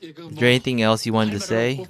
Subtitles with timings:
[0.00, 1.86] Is there anything else you wanted to say?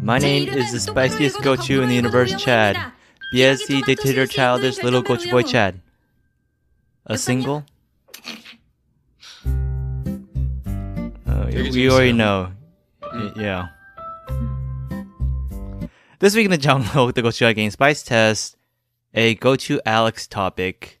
[0.00, 2.78] My name is the spiciest Gochu in the universe, Chad.
[3.34, 5.82] BSC dictator childish little Gochu boy Chad.
[7.04, 7.66] A single?
[11.26, 12.50] Oh, we already know.
[13.36, 13.68] Yeah.
[16.18, 18.56] This week in the jungle, the Gochu Game Spice Test,
[19.12, 21.00] a Gochu Alex topic.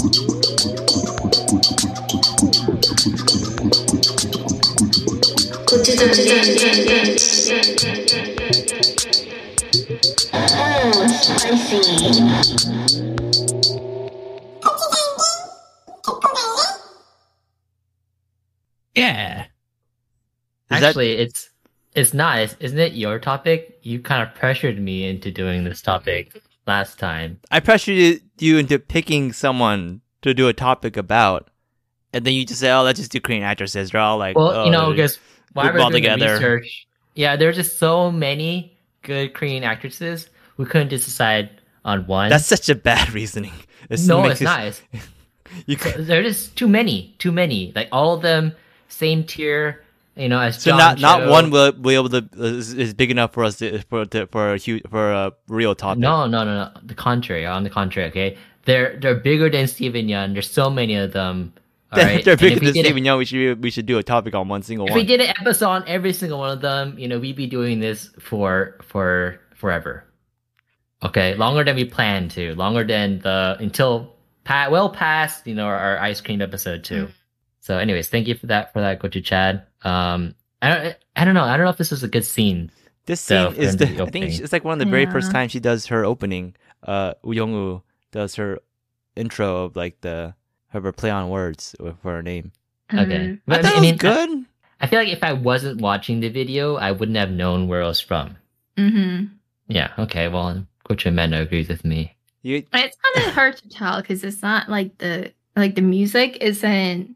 [18.95, 19.43] Yeah.
[19.43, 21.49] Is that- Actually, it's
[21.93, 22.93] it's nice, isn't it?
[22.93, 23.77] Your topic.
[23.83, 27.39] You kind of pressured me into doing this topic last time.
[27.51, 31.49] I pressured you into picking someone to do a topic about,
[32.13, 34.51] and then you just say, "Oh, let's just do Korean actresses." They're all like, Well,
[34.51, 35.19] oh, you know, oh, because
[35.53, 36.33] while group all together.
[36.33, 40.29] research, yeah, there's just so many good Korean actresses.
[40.57, 41.49] We couldn't just decide
[41.85, 42.29] on one.
[42.29, 43.53] that's such a bad reasoning.
[43.89, 44.81] It's no, it's it- nice.
[45.65, 47.73] You could, There's just too many, too many.
[47.75, 48.53] Like all of them,
[48.87, 49.83] same tier.
[50.15, 53.11] You know, as so John not not one will be able to is, is big
[53.11, 55.99] enough for us to, for to, for a huge for a real topic.
[55.99, 56.71] No, no, no, no.
[56.83, 57.45] The contrary.
[57.45, 58.37] On the contrary, okay.
[58.65, 60.33] They're they're bigger than Steven Yeun.
[60.33, 61.53] There's so many of them.
[61.91, 62.23] All they're, right.
[62.25, 63.17] they're And if bigger we than did Steven Yeun.
[63.17, 64.99] We should we should do a topic on one single If one.
[64.99, 67.79] we did an episode on every single one of them, you know, we'd be doing
[67.79, 70.05] this for for forever.
[71.03, 75.65] Okay, longer than we planned to, longer than the until pa- well past you know
[75.65, 77.09] our, our ice cream episode too.
[77.59, 79.65] So, anyways, thank you for that for that, Gochu Chad.
[79.83, 82.71] Um, I don't I don't know I don't know if this was a good scene.
[83.07, 85.31] This So, scene is the the I think it's like one of the very first
[85.31, 86.55] times she does her opening.
[86.83, 88.59] Uh, Woo Young-woo does her
[89.15, 90.33] intro of like the
[90.73, 92.51] her play on words for her name.
[92.93, 93.33] Okay, Mm-hmm.
[93.33, 94.45] I But thought I it mean, was good.
[94.81, 97.85] I feel like if I wasn't watching the video, I wouldn't have known where it
[97.85, 98.35] was from.
[98.77, 99.25] Mm-hmm.
[99.67, 99.91] Yeah.
[99.97, 100.27] Okay.
[100.27, 102.15] Well, Coach Amanda agrees with me.
[102.41, 106.37] You, It's kind of hard to tell because it's not like the like the music
[106.41, 107.15] isn't.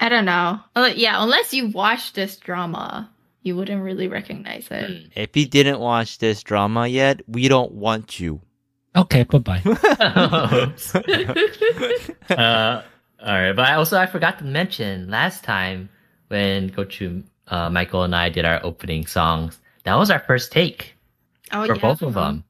[0.00, 0.60] I don't know.
[0.76, 3.10] Uh, yeah, unless you watch this drama,
[3.42, 5.10] you wouldn't really recognize it.
[5.14, 8.40] if you didn't watch this drama yet, we don't want you.
[8.96, 9.62] Okay, bye bye.
[12.30, 12.82] Uh,
[13.24, 15.88] all right, but I also I forgot to mention last time
[16.28, 19.58] when Gochu, uh, Michael and I did our opening songs.
[19.84, 20.94] That was our first take
[21.52, 22.44] Oh for both of them.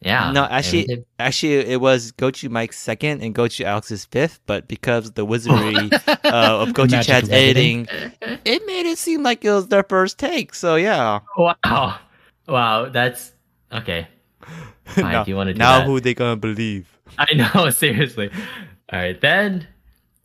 [0.00, 0.30] Yeah.
[0.32, 5.06] No, actually- did- Actually, it was Gochu Mike's second and Gochu Alex's fifth, but because
[5.08, 5.74] of the wizardry
[6.06, 7.88] uh, of Gochu magic Chad's editing.
[7.88, 10.54] editing, it made it seem like it was their first take.
[10.54, 11.20] So yeah.
[11.36, 11.98] wow,
[12.46, 13.32] wow, that's
[13.72, 14.06] okay.
[14.84, 15.86] Fine, now, if you want to do now that.
[15.86, 16.86] who they gonna believe?
[17.18, 18.30] I know, seriously.
[18.92, 19.66] All right, then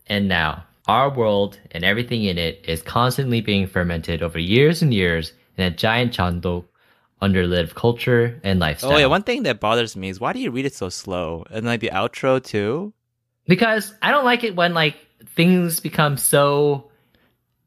[0.07, 4.93] and now, our world and everything in it is constantly being fermented over years and
[4.93, 6.65] years in a giant jangdok
[7.21, 8.93] under lid of culture and lifestyle.
[8.93, 11.45] Oh yeah, one thing that bothers me is why do you read it so slow?
[11.51, 12.93] And like the outro too.
[13.47, 14.95] because I don't like it when like
[15.35, 16.88] things become so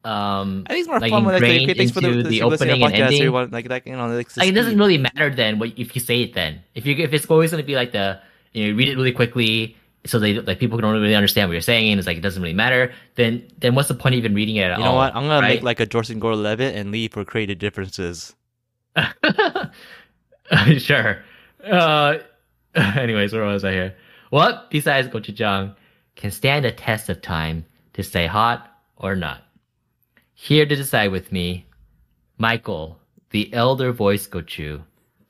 [0.04, 2.22] um I think it's more Like fun when like, they ingrained create things for the,
[2.28, 3.20] the, opening and ending.
[3.20, 6.00] everyone, like like you know like, like it doesn't really matter then what if you
[6.00, 8.18] say it then if you if it's always going to be like the
[8.52, 11.52] you know you read it really quickly so they like people don't really understand what
[11.52, 14.18] you're saying and it's like it doesn't really matter then then what's the point of
[14.18, 15.14] even reading it at You all know what?
[15.14, 18.34] I'm gonna make like a Dorson Gore Levitt and leave for creative differences.
[20.78, 21.22] sure.
[21.64, 22.18] Uh,
[22.74, 23.94] anyways, where was I here?
[24.30, 25.74] What besides gochujang
[26.16, 27.64] can stand the test of time
[27.94, 29.42] to stay hot or not?
[30.34, 31.66] Here to decide with me,
[32.38, 32.98] Michael,
[33.30, 34.82] the elder voice gochu.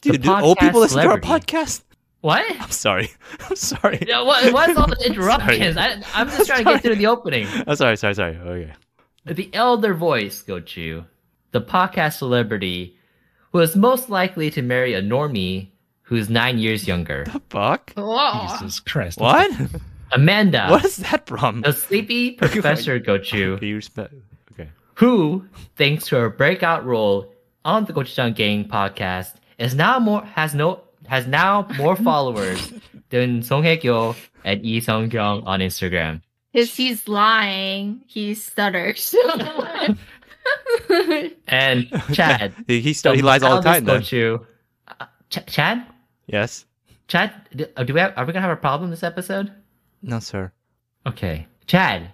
[0.03, 1.29] the Dude, do old people podcast listen to our celebrity.
[1.47, 1.83] podcast?
[2.21, 2.45] What?
[2.61, 3.11] I'm sorry.
[3.49, 4.05] I'm sorry.
[4.07, 5.77] Yeah, what, what's all the interruptions?
[5.77, 7.47] I, I'm just trying to get through the opening.
[7.67, 7.97] I'm sorry.
[7.97, 8.15] Sorry.
[8.15, 8.37] Sorry.
[8.37, 8.73] Okay.
[9.27, 11.05] The elder voice, Gochu,
[11.53, 12.97] the podcast celebrity,
[13.53, 15.69] who is most likely to marry a normie
[16.03, 17.25] who's nine years younger.
[17.25, 17.93] The fuck?
[17.97, 18.49] Whoa.
[18.59, 19.19] Jesus Christ.
[19.21, 19.51] What?
[20.11, 21.63] Amanda, what is that from?
[21.63, 24.13] the sleepy professor Gochu, Okay, you respect.
[24.53, 24.69] Okay.
[24.95, 25.47] Who,
[25.77, 27.33] thanks to her breakout role
[27.65, 32.73] on the Gochujang Gang podcast, is now more has no has now more followers
[33.11, 36.23] than Song Hye Kyo and Lee Sung Kyung on Instagram.
[36.53, 39.15] If he's lying, he stutters.
[41.47, 43.85] And Chad, he he, st- he lies all the time.
[43.85, 44.45] Then Gochu,
[44.89, 45.87] uh, Ch- Chad,
[46.27, 46.65] yes.
[47.09, 49.53] Chad, do, uh, do we have, are we gonna have a problem this episode?
[50.03, 50.51] No, sir.
[51.07, 52.11] Okay, Chad,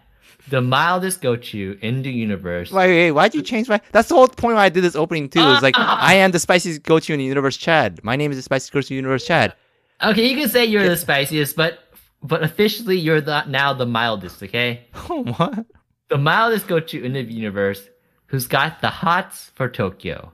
[0.51, 2.71] the mildest Gochu in the universe.
[2.71, 3.81] Wait, wait, why'd you change my?
[3.93, 5.41] That's the whole point why I did this opening too.
[5.41, 8.03] Is like I am the spiciest Gochu in the universe, Chad.
[8.03, 9.55] My name is the spiciest Gochu in the universe, Chad.
[10.03, 11.79] Okay, you can say you're the spiciest, but
[12.23, 14.43] but officially you're the, now the mildest.
[14.43, 15.67] Okay, what?
[16.09, 17.89] the mildest Gochu in the universe,
[18.27, 20.33] who's got the hots for Tokyo,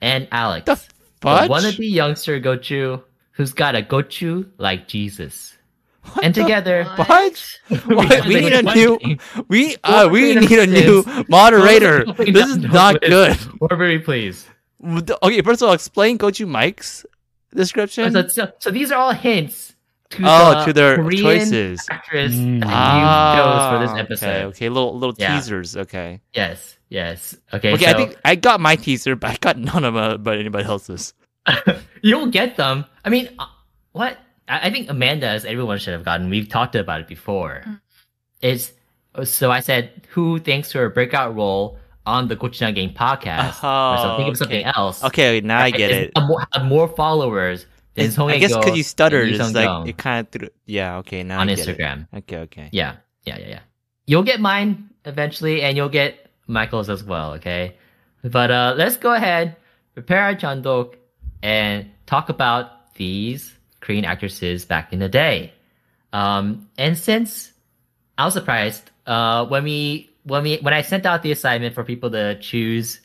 [0.00, 0.90] and Alex, The the
[1.20, 1.50] fudge?
[1.50, 3.02] wannabe youngster Gochu,
[3.32, 5.56] who's got a Gochu like Jesus.
[6.22, 7.58] And together, What?
[7.86, 8.26] What?
[8.26, 8.98] we need a new.
[9.48, 12.04] We uh, we need a new moderator.
[12.18, 13.30] This is not good.
[13.30, 14.46] with- We're very pleased.
[15.22, 17.04] Okay, first of all, explain Gochu Mike's
[17.54, 18.12] description.
[18.12, 19.74] So, so, so these are all hints
[20.10, 21.86] to Oh, the to their Korean choices.
[21.90, 22.60] actress Mm.
[22.64, 24.26] that you chose for this Ah, episode.
[24.26, 25.34] Okay, okay, little little Yeah.
[25.36, 25.76] teasers.
[25.76, 26.20] Okay.
[26.34, 27.36] Yes, yes.
[27.52, 30.16] Okay, Okay, so I think I got my teaser, but I got none of uh,
[30.16, 31.12] but anybody else's.
[32.02, 32.86] you'll get them.
[33.04, 33.46] I mean, uh,
[33.92, 34.16] what?
[34.50, 36.28] I, I think Amanda, as everyone should have gotten.
[36.30, 37.64] We've talked about it before.
[38.42, 38.72] It's
[39.24, 43.98] so I said, who thanks to her breakout role on the Gochujang Gang podcast, or
[43.98, 44.72] so think Oh, of something okay.
[44.76, 45.04] else.
[45.04, 46.12] Okay, now I get is- it.
[46.16, 49.88] Have more, have more followers than It's- Song I guess because you stuttered, it's like
[49.88, 50.48] it kind of threw.
[50.66, 50.98] Yeah.
[50.98, 51.22] Okay.
[51.22, 51.76] Now on I get it.
[51.78, 52.08] Instagram.
[52.16, 52.38] Okay.
[52.38, 52.68] Okay.
[52.72, 53.58] Yeah, yeah, yeah, yeah.
[54.06, 57.34] You'll get mine eventually, and you'll get Michael's as well.
[57.34, 57.76] Okay,
[58.24, 59.56] but uh, let's go ahead,
[59.94, 60.94] prepare our jangdok,
[61.42, 65.52] and talk about these Korean actresses back in the day.
[66.12, 67.52] Um, and since
[68.18, 71.84] I was surprised uh, when we when we when I sent out the assignment for
[71.84, 73.00] people to choose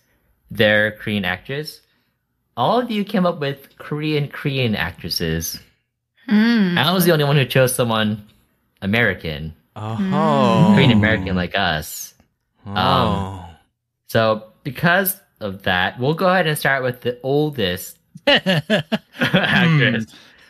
[0.51, 1.81] their Korean actress,
[2.57, 5.60] all of you came up with Korean Korean actresses.
[6.27, 6.78] Hmm.
[6.78, 8.28] I was the only one who chose someone
[8.81, 9.54] American.
[9.75, 10.71] Oh.
[10.74, 12.13] Korean American like us.
[12.66, 12.71] Oh.
[12.75, 13.45] Um,
[14.07, 17.98] So because of that, we'll go ahead and start with the oldest
[18.28, 20.06] actress,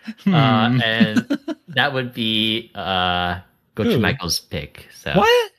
[0.08, 0.82] uh, Hmm.
[0.82, 3.40] and that would be uh,
[3.76, 4.00] Gochu Who?
[4.00, 4.88] Michael's pick.
[4.96, 5.52] So what?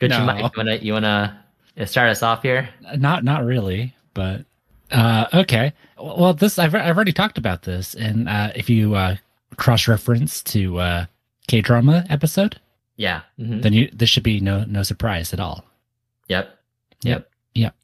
[0.00, 0.24] Gochu No.
[0.24, 1.44] Mike, you wanna you wanna
[1.86, 2.68] start us off here?
[2.96, 4.44] Not not really, but
[4.90, 5.72] uh, okay.
[5.98, 9.16] Well, this I've I've already talked about this, and uh, if you uh,
[9.56, 11.06] cross reference to uh,
[11.48, 12.60] K drama episode,
[12.96, 13.22] Yeah.
[13.38, 13.62] mhm.
[13.62, 15.64] then you this should be no no surprise at all.
[16.28, 16.58] Yep.
[17.02, 17.30] Yep.
[17.54, 17.74] Yep.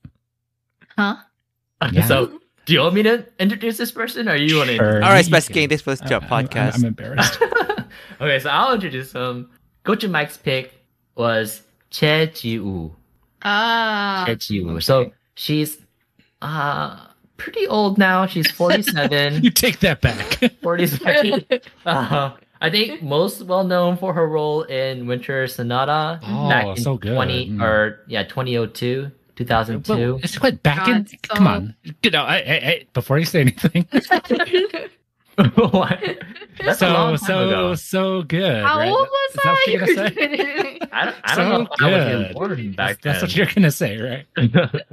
[0.96, 1.16] Huh?
[1.92, 2.06] Yeah.
[2.06, 4.76] So, do you want me to introduce this person, or you want to?
[4.76, 4.94] Sure.
[5.02, 5.68] All right, You Spice can- Gang.
[5.68, 6.74] This was your I- I'm- podcast.
[6.76, 7.38] I'm, embarrassed.
[8.20, 9.50] okay, so I'll introduce him.
[9.84, 10.72] Gochu Mike's pick
[11.14, 12.94] was Choi Ji-woo.
[13.42, 14.24] Ah.
[14.26, 14.80] Choi Ji-woo.
[14.80, 15.78] So she's
[16.42, 17.06] uh
[17.36, 18.26] pretty old now.
[18.26, 19.42] She's 47.
[19.42, 20.38] you take that back.
[20.62, 21.44] 47.
[21.84, 26.82] Uh, I think most well known for her role in Winter Sonata Oh, back in
[26.82, 27.14] so good.
[27.14, 27.62] 20 Mm.
[27.62, 29.92] or yeah 2002 2002.
[29.92, 31.06] Well, it's quite back in.
[31.06, 33.86] So- Come on, you know, I, I, I, before you say anything.
[35.36, 35.98] What?
[36.64, 37.74] That's so long time so ago.
[37.74, 38.62] so good.
[38.62, 38.88] How right?
[38.88, 40.78] old was Is that what you're say?
[40.80, 40.88] I?
[40.92, 43.46] I don't, I don't know if I was even born back That's, that's what you're
[43.52, 44.26] gonna say, right?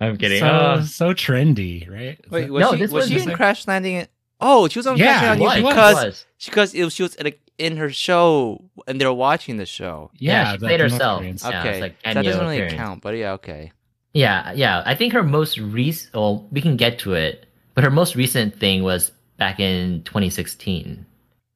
[0.00, 0.40] I'm kidding.
[0.40, 2.18] So Uh, so trendy, right?
[2.28, 4.08] Wait, was No, she this was was she in a- Crash Landing?
[4.40, 6.26] Oh, she was on Yeah, Crash Landing was, because was.
[6.44, 10.10] because it was, she was in, a, in her show and they're watching the show.
[10.18, 11.22] Yeah, she played herself.
[11.22, 12.74] North Yeah, Okay, like so that doesn't really appearance.
[12.74, 13.72] count, but yeah, okay.
[14.12, 14.82] Yeah, yeah.
[14.86, 16.14] I think her most recent.
[16.14, 21.04] Well, we can get to it, but her most recent thing was back in 2016.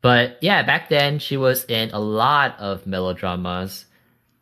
[0.02, 3.86] But yeah, back then she was in a lot of melodramas.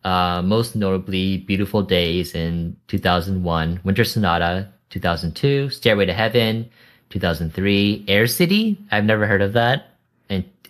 [0.05, 6.71] Uh, most notably, Beautiful Days in 2001, Winter Sonata 2002, Stairway to Heaven
[7.11, 8.79] 2003, Air City.
[8.91, 9.98] I've never heard of that.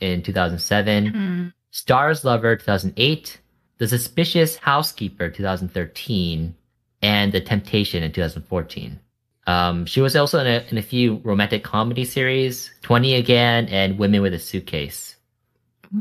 [0.00, 1.46] In in 2007, Hmm.
[1.70, 3.40] Stars Lover 2008,
[3.78, 6.54] The Suspicious Housekeeper 2013,
[7.02, 8.98] and The Temptation in 2014.
[9.46, 13.98] Um, she was also in a, in a few romantic comedy series, 20 Again and
[13.98, 15.16] Women with a Suitcase.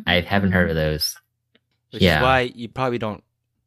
[0.05, 1.15] I haven't heard of those.
[1.91, 2.17] Which Yeah.
[2.17, 3.23] is why you probably don't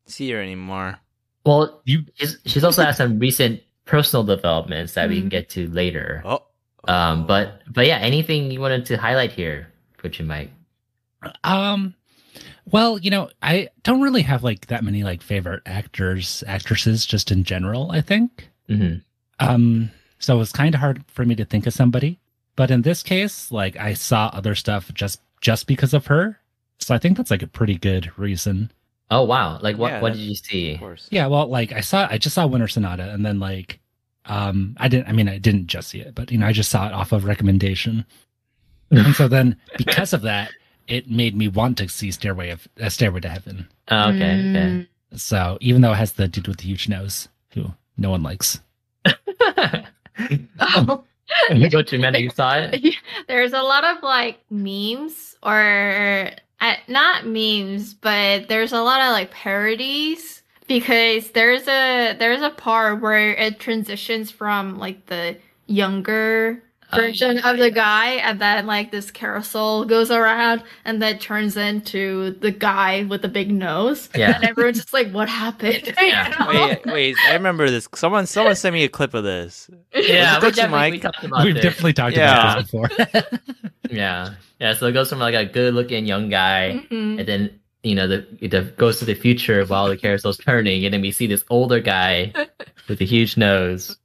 [0.06, 0.98] see her anymore.
[1.46, 5.30] Well, You she's, she's also had some recent personal developments that we can Mhm.
[5.30, 6.22] get to later.
[6.26, 6.44] Oh.
[6.84, 9.69] Um, but but yeah, anything you wanted to highlight here,
[10.02, 10.50] Butch you Mike?
[11.44, 11.94] Um,
[12.70, 17.30] well, you know, I don't really have like that many like favorite actors, actresses, just
[17.30, 17.90] in general.
[17.90, 18.48] I think.
[18.68, 18.96] hmm
[19.38, 22.18] Um, so it's kind of hard for me to think of somebody.
[22.56, 26.38] But in this case, like I saw other stuff just just because of her.
[26.78, 28.70] So I think that's like a pretty good reason.
[29.10, 29.58] Oh wow!
[29.60, 29.92] Like what?
[29.92, 30.74] Yeah, what did you see?
[30.74, 31.08] Of course.
[31.10, 33.80] Yeah, well, like I saw, I just saw Winter Sonata, and then like,
[34.26, 35.08] um, I didn't.
[35.08, 37.12] I mean, I didn't just see it, but you know, I just saw it off
[37.12, 38.04] of recommendation,
[38.90, 40.50] and so then because of that,
[40.88, 43.68] it made me want to see Stairway of uh, Stairway to Heaven.
[43.88, 44.16] Oh, okay.
[44.16, 44.24] Okay.
[44.24, 44.86] Mm.
[45.14, 48.60] So even though it has the dude with the huge nose, who no one likes.
[50.60, 51.04] Oh.
[51.48, 52.96] You Gochu Amanda, you saw it?
[53.28, 56.30] There's a lot of like memes or
[56.60, 62.50] uh, not memes, but there's a lot of like parodies because there's a there's a
[62.50, 68.66] part where it transitions from like the younger Oh, version of the guy and then
[68.66, 74.08] like this carousel goes around and then turns into the guy with the big nose
[74.14, 74.34] Yeah.
[74.36, 76.48] and everyone's just like what happened Yeah.
[76.48, 77.88] Wait, wait, I remember this.
[77.94, 79.70] Someone, someone sent me a clip of this.
[79.94, 80.92] Yeah, we Dutchie definitely Mike?
[80.92, 81.62] we talked about We've this.
[81.64, 82.40] definitely talked Yeah.
[82.40, 83.38] about this before.
[83.90, 84.74] Yeah, yeah.
[84.74, 87.18] So it goes from like a good-looking young guy, Mhm.
[87.18, 87.50] and then
[87.82, 91.10] you know the it goes to the future while the carousel's turning, and then we
[91.10, 92.32] see this older guy
[92.88, 93.96] with a huge nose.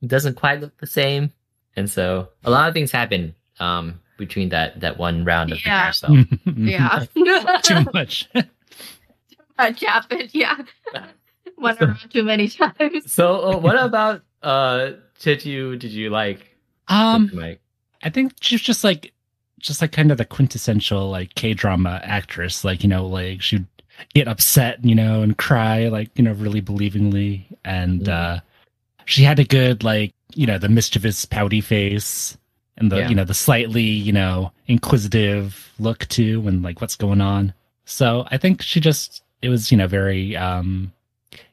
[0.00, 1.32] It doesn't quite look the same,
[1.76, 5.90] and so a lot of things happen um between that that one round of Yeah.
[5.90, 6.24] the carousel.
[6.56, 7.04] yeah
[7.62, 8.28] Too much.
[8.34, 8.42] Too
[9.58, 10.56] much happened yeah
[11.58, 16.56] went around too many times So uh, what about uh did you did you like
[16.88, 17.60] Um, Mike?
[18.02, 19.12] I think she's just like,
[19.60, 22.64] just like kind of the quintessential like K drama actress.
[22.64, 23.64] Like you know, like she'd
[24.14, 27.44] get upset, you know, and cry, like you know, really believingly.
[27.64, 28.08] And Mhm.
[28.08, 28.40] uh
[29.04, 32.36] she had a good like you know the mischievous pouty face
[32.76, 33.08] and the Yeah.
[33.08, 37.52] you know the slightly you know inquisitive look too, and like what's going on.
[37.84, 40.92] So I think she just it was you know very um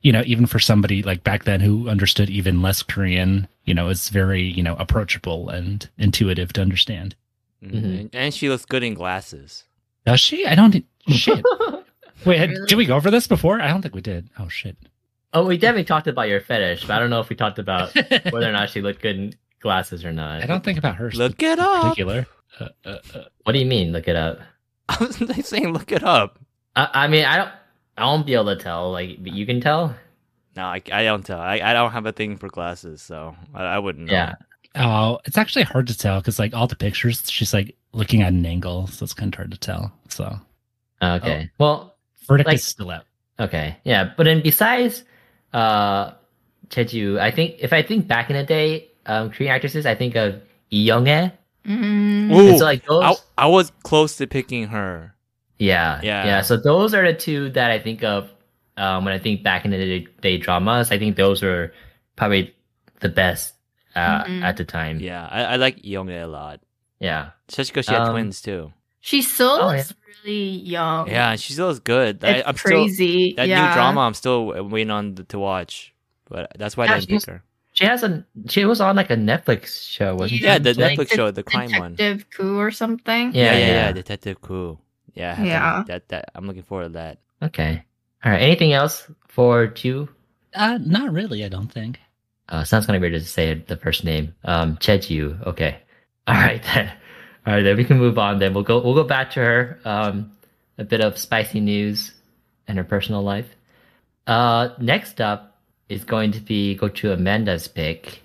[0.01, 3.89] you know even for somebody like back then who understood even less Korean, you know,
[3.89, 7.15] it's very you know approachable and intuitive to understand.
[7.63, 8.00] Mhm.
[8.00, 9.63] And, and she looks good in glasses.
[10.05, 10.45] Does she?
[10.45, 10.86] I don't.
[11.09, 11.43] Shit.
[12.25, 12.67] Wait, had- Really?
[12.67, 13.62] did we go over this before?
[13.62, 14.29] I don't think we did.
[14.38, 14.77] Oh shit.
[15.33, 17.93] Oh, we definitely talked about your fetish, but I don't know if we talked about
[17.95, 20.41] whether or not she looked good in glasses or not.
[20.43, 21.12] I don't think about her.
[21.12, 21.81] Look it in up.
[21.83, 22.25] particular.
[22.59, 23.91] Uh, uh, uh, What do you mean?
[23.91, 24.39] Look it up.
[24.89, 26.39] I was like saying, look it up.
[26.75, 27.51] I, I mean, I don't.
[27.98, 28.91] I won't be able to tell.
[28.91, 29.95] Like but you can tell.
[30.55, 31.39] No, I, I don't tell.
[31.39, 34.13] I, I don't have a thing for glasses, so I, I wouldn't know.
[34.13, 34.33] Yeah.
[34.75, 38.33] oh, it's actually hard to tell because like all the pictures, she's like looking at
[38.33, 39.91] an angle, so it's kind of hard to tell.
[40.09, 40.39] So
[41.01, 41.51] Okay.
[41.59, 41.95] Well.
[42.27, 43.05] verdict Like- is still out.
[43.39, 43.77] Okay.
[43.83, 44.12] Yeah.
[44.17, 45.03] But then besides,
[45.53, 46.12] uh,
[46.70, 50.15] Jeju, I think if I think back in the day, um, Korean actresses, I think
[50.15, 50.36] of
[50.72, 51.32] Lee Young-ae.
[51.65, 52.32] Mm.
[52.32, 53.03] Ooh, so like those.
[53.38, 55.15] I, I was close to picking her.
[55.58, 56.25] Yeah, Yeah.
[56.25, 56.41] yeah.
[56.41, 58.29] So those are the two that I think of
[58.77, 60.91] um, when I think back in the day, day dramas.
[60.91, 61.74] I think those were
[62.15, 62.56] probably
[63.01, 63.56] the best
[63.96, 64.41] uh, Mhm.
[64.44, 65.00] at the time.
[65.01, 66.62] Yeah, I, I like Young a lot.
[67.00, 67.32] yeah.
[67.50, 68.72] Especially because she had Um, twins too.
[69.01, 69.94] She still Oh, looks
[70.25, 71.08] really young.
[71.10, 72.24] Yeah, she still looks good.
[72.24, 73.34] I, It's I'm still crazy.
[73.38, 73.68] that yeah.
[73.68, 74.01] new drama.
[74.01, 75.94] I'm still waiting on the, to watch,
[76.29, 77.44] but that's why I Yeah, didn't pick her.
[77.74, 78.25] She has a.
[78.50, 80.63] She was on like a Netflix show, wasn't Yeah, she?
[80.63, 81.96] Yeah, the Like- Netflix show, the crime one.
[81.96, 83.32] Detective Coup or something.
[83.34, 83.91] Yeah, yeah, yeah, yeah.
[83.94, 84.82] Detective Cool.
[85.13, 85.84] Yeah, I have to- Yeah.
[85.88, 87.20] That that I'm looking forward to that.
[87.41, 87.84] Okay.
[88.25, 88.41] All right.
[88.41, 90.10] Anything else for you?
[90.53, 91.46] Uh, not really.
[91.46, 92.00] I don't think.
[92.50, 94.34] Uh, sounds kind of weird to say the first name.
[94.44, 95.46] Um, Cheju.
[95.48, 95.77] Okay.
[96.27, 96.91] All right then.
[97.46, 97.77] All right then.
[97.77, 98.39] We can move on.
[98.39, 98.79] Then we'll go.
[98.81, 99.79] We'll go back to her.
[99.86, 100.31] Um,
[100.77, 102.13] a bit of spicy news
[102.67, 103.55] and her personal life.
[104.27, 108.22] Uh, next up is going to be Gochu Amanda's pick.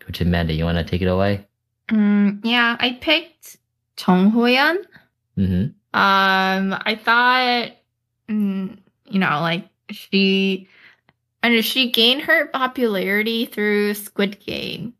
[0.00, 0.52] Gochu Amanda.
[0.52, 1.46] You want to take it away?
[1.88, 3.56] Mm, yeah, I picked
[4.06, 4.84] Jung Ho-yeon.
[5.38, 5.62] Mm-hmm.
[5.98, 7.72] Um, I thought,
[8.28, 10.68] mm, you know, like she,
[11.42, 14.94] and she gained her popularity through Squid Game,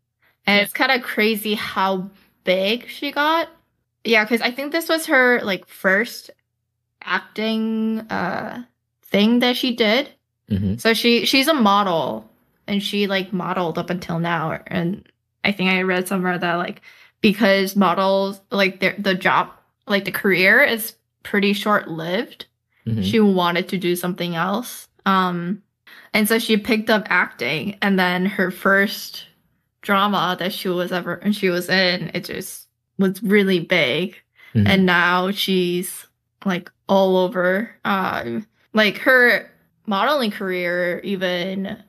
[0.46, 2.10] and it's kind of crazy how
[2.44, 3.48] big she got.
[4.06, 6.30] Yeah, because I think this was her like first
[7.02, 8.64] acting uh
[9.02, 10.10] thing that she did.
[10.50, 10.76] Mm-hmm.
[10.76, 12.30] So she she's a model
[12.66, 15.06] and she like modeled up until now and
[15.44, 16.82] I think I read somewhere that like
[17.20, 19.50] because models like their the job
[19.86, 22.46] like the career is pretty short lived.
[22.86, 23.02] Mm-hmm.
[23.02, 24.88] She wanted to do something else.
[25.04, 25.62] Um
[26.12, 29.26] and so she picked up acting and then her first
[29.82, 32.65] drama that she was ever and she was in it just
[32.98, 34.16] was really big
[34.54, 34.66] Mhm.
[34.68, 36.06] and now she's
[36.44, 39.50] like all over um like her
[39.86, 41.82] modeling career even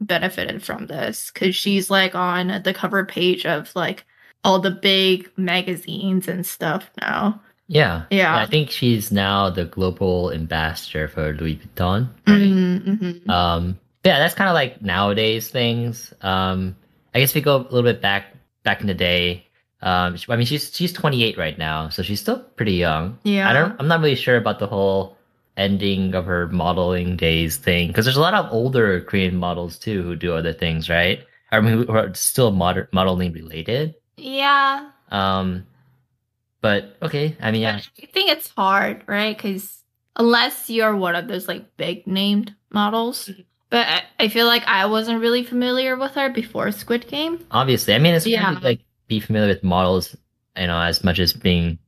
[0.00, 4.04] benefited from this because she's like on the cover page of like
[4.42, 8.04] all the big magazines and stuff now yeah.
[8.10, 8.36] Yeah.
[8.36, 12.10] I think she's now the global ambassador for Louis Vuitton.
[12.26, 13.30] mm-hmm.
[13.30, 16.12] Um, yeah, that's kind of like nowadays things.
[16.20, 16.76] Um,
[17.14, 18.26] I guess we go a little bit back
[18.64, 19.46] back in the day.
[19.84, 23.18] Um, I mean, she's she's 28 right now, so she's still pretty young.
[23.22, 23.48] Yeah.
[23.48, 23.76] I don't.
[23.78, 25.16] I'm not really sure about the whole
[25.56, 30.02] ending of her modeling days thing because there's a lot of older Korean models too
[30.02, 31.20] who do other things, right?
[31.52, 33.94] I mean, who are still mod- modeling related.
[34.16, 35.66] yeah Um,
[36.60, 39.84] but okay, I mean, yeah, i think it's hard right because
[40.16, 43.30] unless you're one of those like big named models
[43.70, 47.44] But I, I feel like I wasn't really familiar with her before Squid Game.
[47.50, 48.52] Obviously, I mean, it's Yeah.
[48.52, 48.58] yeah.
[48.62, 50.16] like be familiar with models,
[50.56, 51.78] you know, as much as being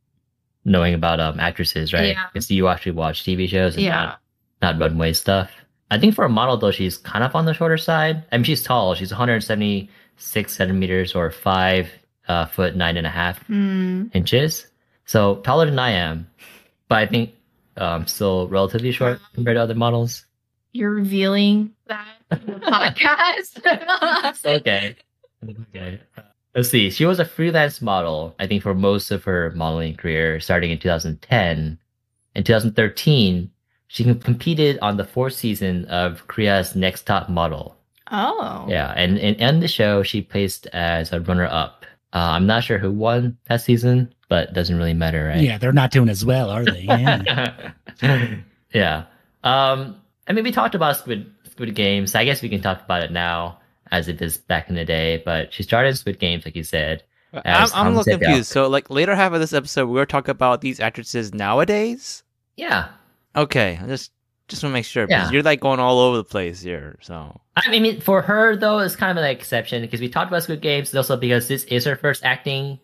[0.65, 2.09] knowing about um actresses, right?
[2.17, 2.27] Yeah.
[2.33, 3.95] Because you actually watch TV shows and Yeah.
[4.03, 4.21] not
[4.63, 5.51] not runway stuff.
[5.91, 8.25] I think for a model though, she's kind of on the shorter side.
[8.33, 8.95] I mean, she's tall.
[8.95, 11.89] She's 176 centimeters or five
[12.29, 14.07] uh, foot nine and a half Hmm.
[14.13, 14.67] inches.
[15.05, 16.29] So taller than I am,
[16.89, 17.35] but I think
[17.77, 20.25] um still relatively short compared to other models.
[20.73, 24.45] You're revealing that in the podcast.
[24.45, 24.97] okay.
[25.75, 26.01] Okay.
[26.57, 26.89] Let's see.
[26.89, 30.79] She was a freelance model, I think, for most of her modeling career, starting in
[30.79, 31.79] 2010.
[32.35, 33.51] In 2013,
[33.89, 37.77] she competed on the fourth season of Korea's Next Top Model.
[38.11, 38.65] oh.
[38.69, 41.85] Yeah, and and in the show, she placed as a runner-up.
[42.15, 45.43] Uh, I'm not sure who won that season, but it doesn't really matter, right?
[45.43, 46.83] Yeah, they're not doing as well, are they?
[46.83, 47.73] Yeah.
[48.73, 49.05] yeah.
[49.45, 52.15] Um, I mean, we talked about Squid Squid Games.
[52.15, 53.59] I guess we can talk about it now,
[53.93, 55.23] as it is back in the day.
[55.25, 57.03] But she started Squid Games, like you said.
[57.35, 58.51] Uh, I'm, I'm a little confused.
[58.51, 62.23] So, like later half of this episode, we're talking about these actresses nowadays.
[62.57, 62.89] Yeah.
[63.35, 64.13] Okay, I just
[64.49, 65.33] just want to make sure because Yeah.
[65.33, 66.99] you're like going all over the place here.
[67.03, 70.45] So I mean, for her though, it's kind of an exception because we talked about
[70.45, 72.79] Squid Games, also because this is her first acting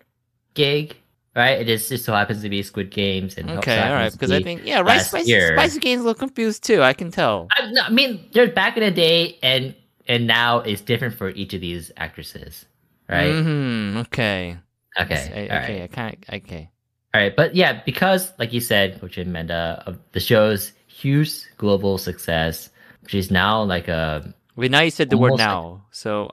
[0.55, 0.97] gig,
[1.37, 1.61] right?
[1.61, 4.13] It is just so happens to be Squid Games, and okay, all right.
[4.13, 5.01] Because I think yeah, right.
[5.01, 5.33] Spicy.
[5.55, 6.83] Spicy Game's a little confused too.
[6.83, 7.47] I can tell.
[7.53, 9.75] I, I mean, there's back in the day, and
[10.09, 12.67] and now it's different for each of these actresses,
[13.09, 13.33] right?
[13.43, 14.57] hmm Okay.
[15.01, 15.81] Okay, I, okay.
[15.81, 15.83] right.
[15.83, 16.71] I kind of okay.
[17.15, 21.99] All right, but yeah, because like you said, Coach Amanda, of the show's huge global
[21.99, 22.69] success,
[23.07, 25.85] she's now like a Wait, now you said the word Almost like- now.
[25.93, 26.31] So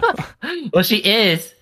[0.72, 1.52] well, she is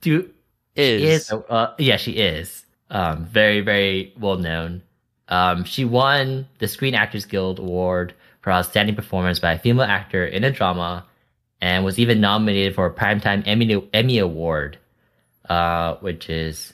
[0.00, 0.30] Do
[0.76, 4.82] is, is uh, yeah, she is um very very well known.
[5.28, 8.14] Um, she won the Screen Actors Guild Award
[8.46, 11.04] for outstanding performance by a female actor in a drama,
[11.60, 14.78] and was even nominated for a Primetime Emmy Emmy Award,
[15.48, 16.72] uh, which is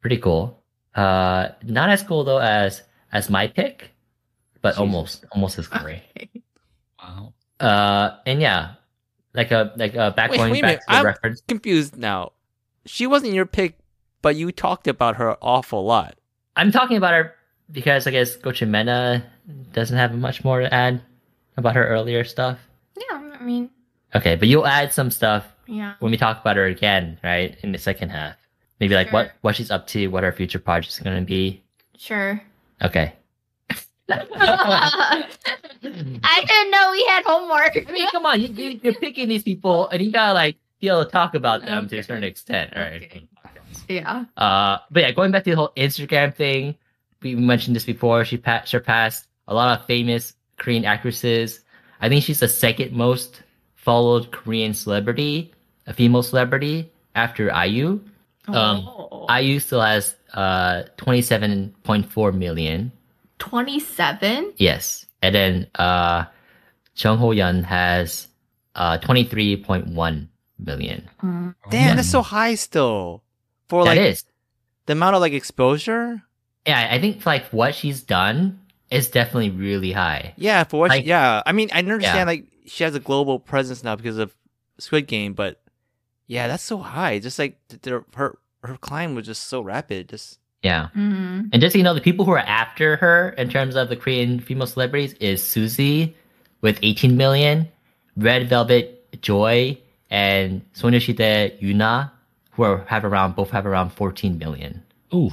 [0.00, 0.62] pretty cool.
[0.94, 2.80] Uh, not as cool though as
[3.12, 3.90] as my pick,
[4.62, 4.80] but Jesus.
[4.80, 6.02] almost almost as great.
[7.02, 7.34] Wow.
[7.60, 8.76] Uh, and yeah,
[9.34, 11.42] like a like a back Wait, going wait back minute, to the I'm- reference.
[11.46, 12.32] confused now.
[12.86, 13.76] She wasn't your pick,
[14.22, 16.16] but you talked about her awful lot.
[16.56, 17.34] I'm talking about her
[17.70, 19.24] because I guess Gochu Amanda
[19.72, 21.02] doesn't have much more to add
[21.56, 22.58] about her earlier stuff.
[22.96, 23.70] Yeah, I mean,
[24.14, 25.94] Okay, but you'll add some stuff yeah.
[25.98, 27.56] when we talk about her again, right?
[27.62, 28.36] In the second half.
[28.80, 31.62] Maybe like what what she's up to, what her future projects are gonna be.
[31.96, 32.40] Sure.
[32.82, 33.12] Okay.
[34.10, 35.24] I
[36.46, 37.88] didn't know we had homework.
[37.88, 40.88] I mean, come on, you, you, you're picking these people, and you gotta like be
[40.88, 43.02] able to talk about them to a certain extent, right?
[43.02, 43.28] Okay.
[43.88, 44.24] Yeah.
[44.36, 46.76] Uh, but yeah, going back to the whole Instagram thing,
[47.24, 48.24] we mentioned this before.
[48.24, 51.60] She pa- surpassed a lot of famous Korean actresses.
[52.00, 53.42] I think she's the second most
[53.74, 55.52] followed Korean celebrity,
[55.86, 58.00] a female celebrity, after IU.
[58.46, 59.26] Um, oh.
[59.34, 62.92] IU still has uh 27.4 million.
[63.38, 64.52] 27?
[64.56, 66.24] Yes, and then uh,
[66.96, 68.28] Jung Ho-yeon has
[68.74, 71.08] uh 23.1 million.
[71.22, 71.54] Mm.
[71.70, 73.22] Damn, that's so high still
[73.68, 74.24] for That like is.
[74.86, 76.22] the amount of like exposure.
[76.66, 80.34] Yeah, I think like what she's done is definitely really high.
[80.36, 80.92] Yeah, for what?
[80.92, 82.24] she- Like- yeah, I mean, I understand Yeah.
[82.24, 84.34] like she has a global presence now because of
[84.78, 85.60] Squid Game, but
[86.26, 87.18] yeah, that's so high.
[87.18, 90.08] Just like th- their- her her climb was just so rapid.
[90.08, 90.88] Just Yeah.
[90.96, 91.50] Mm.
[91.52, 93.96] And just so you know, the people who are after her in terms of the
[93.96, 96.16] Korean female celebrities is Suzy
[96.62, 97.68] with 18 million,
[98.16, 99.76] Red Velvet Joy,
[100.08, 102.10] and Sonushita Yuna,
[102.52, 104.82] who are, have around both have around 14 million.
[105.12, 105.30] Ooh.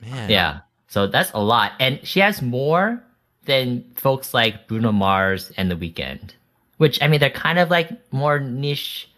[0.00, 0.60] man, Yeah.
[0.88, 1.72] So that's a lot.
[1.78, 3.02] And she has more
[3.44, 6.30] than folks like Bruno Mars and The Weeknd.
[6.78, 9.08] Which I mean they're kind of like more niche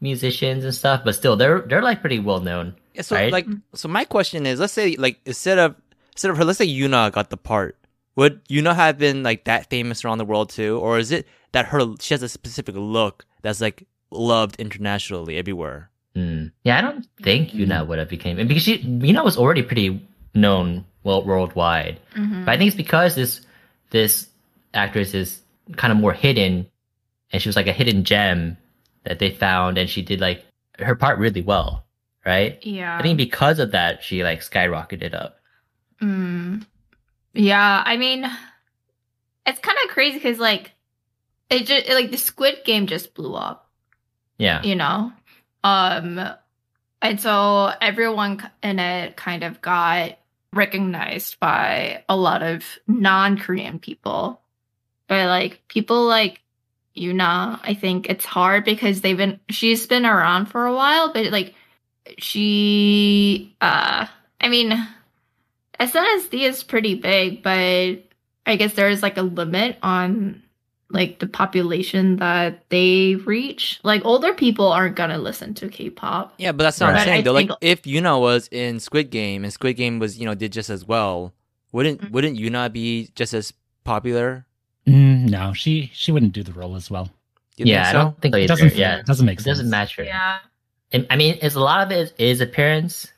[0.00, 2.74] musicians and stuff, but still they're they're like pretty well known.
[2.94, 3.32] Yeah, so Right?
[3.32, 5.74] like, so my question is, let's say like instead of
[6.12, 7.76] instead of her, let's say Yuna got the part.
[8.16, 11.66] Would Yuna have been like that famous around the world too, or is it that
[11.66, 15.90] her she has a specific look that's like loved internationally everywhere?
[16.16, 16.52] Mm.
[16.64, 20.06] Yeah, I don't think Yuna would have became and because she Yuna was already pretty
[20.34, 21.98] known well worldwide.
[22.14, 22.44] Mhm.
[22.44, 23.40] But I think it's because this
[23.90, 24.28] this
[24.74, 25.40] actress is
[25.76, 26.68] kind of more hidden,
[27.32, 28.56] and she was like a hidden gem
[29.04, 30.44] that they found, and she did like
[30.78, 31.84] her part really well,
[32.24, 32.64] right?
[32.64, 32.96] Yeah.
[32.98, 35.40] I think because of that, she like skyrocketed up.
[36.00, 36.64] Mm.
[37.34, 38.24] Yeah, I mean,
[39.46, 40.72] it's kind of crazy because like
[41.50, 43.70] it just like the Squid Game just blew up,
[44.38, 45.12] Yeah, you know,
[45.64, 46.20] um,
[47.00, 50.18] and so everyone in it kind of got
[50.52, 54.40] recognized by a lot of non-Korean people,
[55.06, 56.40] but like people like
[56.96, 61.26] Yuna, I think it's hard because they've been she's been around for a while, but
[61.26, 61.54] like
[62.18, 64.06] she uh
[64.40, 64.88] I mean
[65.78, 68.02] SNSD is pretty big, but
[68.46, 70.42] I guess there's like a limit on
[70.90, 73.78] like the population that they reach.
[73.82, 76.34] Like older people aren't gonna listen to K-pop.
[76.38, 77.32] Yeah, but that's not what I'm saying I though.
[77.32, 80.52] Like think- if Yuna was in Squid Game and Squid Game was, you know, did
[80.52, 81.34] just as well,
[81.72, 82.10] wouldn't Mhm.
[82.12, 83.52] wouldn't Yuna be just as
[83.84, 84.46] popular?
[84.86, 87.10] Mm, no, she she wouldn't do the role as well.
[87.58, 88.48] You yeah, think I don't think so It either.
[88.54, 88.76] doesn't.
[88.76, 89.58] yeah, It doesn't make it sense.
[89.58, 90.04] doesn't match her.
[90.04, 90.38] Yeah.
[90.92, 93.12] And, I mean, it's a lot of it is, is appearance.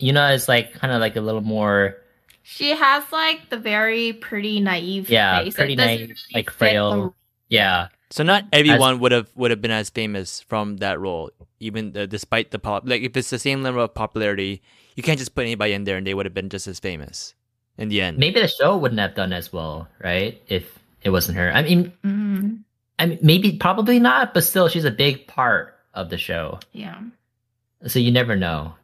[0.00, 1.96] Yuna is like kind of like a little more
[2.46, 5.54] She has like the very pretty naive Yeah, face.
[5.54, 6.90] It pretty naive, really like frail.
[6.92, 7.12] the-
[7.48, 7.88] yeah.
[8.10, 12.04] So not everyone would have would have been as famous from that role, even uh,
[12.06, 12.84] despite the pop.
[12.86, 14.62] Like if it's the same level of popularity,
[14.94, 17.34] you can't just put anybody in there and they would have been just as famous
[17.78, 18.18] in the end.
[18.18, 20.40] Maybe the show wouldn't have done as well, right?
[20.46, 21.50] If it wasn't her.
[21.50, 22.60] I mean, Mhm.
[23.00, 26.60] I mean, maybe probably not, but still, she's a big part of the show.
[26.72, 27.00] Yeah.
[27.88, 28.74] So you never know.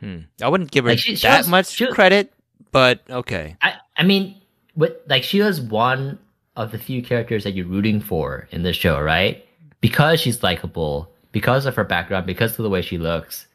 [0.00, 0.30] Hmm.
[0.40, 2.32] I wouldn't give her Like, she- she that was- much she was- credit,
[2.72, 3.56] but okay.
[3.62, 4.40] I I mean,
[4.76, 6.18] with like she was one
[6.56, 9.44] of the few characters that you're rooting for in the show, right?
[9.80, 13.46] Because she's likable, because of her background, because of the way she looks.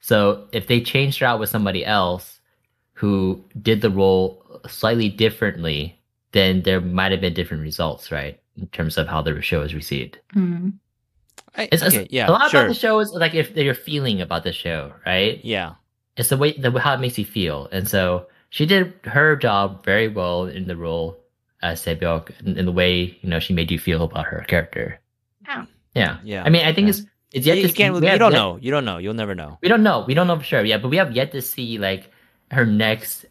[0.00, 2.40] So if they changed her out with somebody else
[2.94, 5.98] who did the role slightly differently,
[6.32, 8.40] then there might have been different results, right?
[8.56, 10.18] In terms of how the show is received.
[10.34, 10.72] Mhm.
[11.56, 12.60] I, It's, it's- okay, yeah, a lot sure.
[12.60, 15.40] about the show is like if you're feeling about the show, right?
[15.44, 15.74] Yeah.
[16.16, 17.68] it's the way the how it makes you feel.
[17.70, 21.18] And so she did her job very well in the role
[21.62, 25.00] as Sae-byeok in, in the way you know she made you feel about her character.
[25.46, 25.64] Yeah.
[25.94, 26.16] Yeah.
[26.24, 26.42] Yeah.
[26.44, 26.90] I mean, I think Yeah.
[26.90, 28.58] it's it's yet you, to you see- really, you have don't yet- know.
[28.60, 28.98] You don't know.
[28.98, 29.58] You'll never know.
[29.60, 30.04] We don't know.
[30.06, 30.64] We don't know for sure.
[30.64, 32.10] Yeah, but we have yet to see like
[32.50, 33.26] her next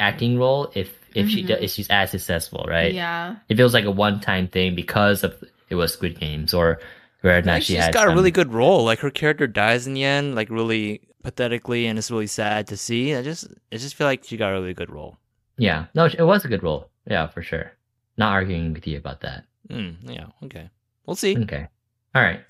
[0.00, 1.46] acting role if if she Mhm.
[1.48, 2.92] does if she's as successful, right?
[2.92, 3.36] Yeah.
[3.48, 5.32] If it was like a one time thing because of
[5.70, 6.80] it was Squid Games or
[7.22, 8.84] where Like, not she has had got a really good role.
[8.84, 12.76] Like her character dies in the end, like really pathetically, and it's really sad to
[12.76, 13.14] see.
[13.14, 15.18] I just, I just feel like she got a really good role.
[15.58, 15.86] yeah.
[15.94, 16.88] No, it was a good role.
[17.06, 17.72] Yeah, for sure.
[18.16, 19.44] Not arguing with you about that.
[19.68, 20.26] Mm, yeah.
[20.44, 20.70] Okay.
[21.06, 21.36] We'll see.
[21.38, 21.66] Okay.
[22.14, 22.40] All right.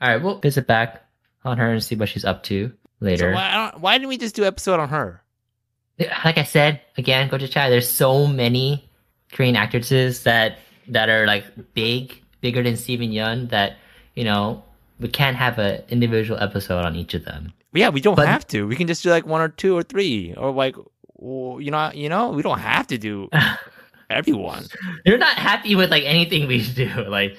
[0.00, 0.22] All right.
[0.22, 1.04] We'll visit back
[1.44, 3.32] on her and see what she's up to So later.
[3.32, 5.22] why, don't, why didn't we just do episode on her?
[6.24, 7.70] like I said, again, go to chat.
[7.70, 8.88] There's so many
[9.32, 13.76] Korean actresses that that are like big, bigger than Steven Yeun that
[14.14, 14.62] you know
[15.00, 17.52] we can't have an individual episode on each of them.
[17.72, 18.66] Yeah, we don't But- have to.
[18.66, 20.74] We can just do like one or two or three, or like,
[21.20, 23.28] you know, you know, we don't have to do
[24.10, 24.64] everyone.
[25.04, 26.88] You're not happy with like anything we do.
[27.08, 27.36] Like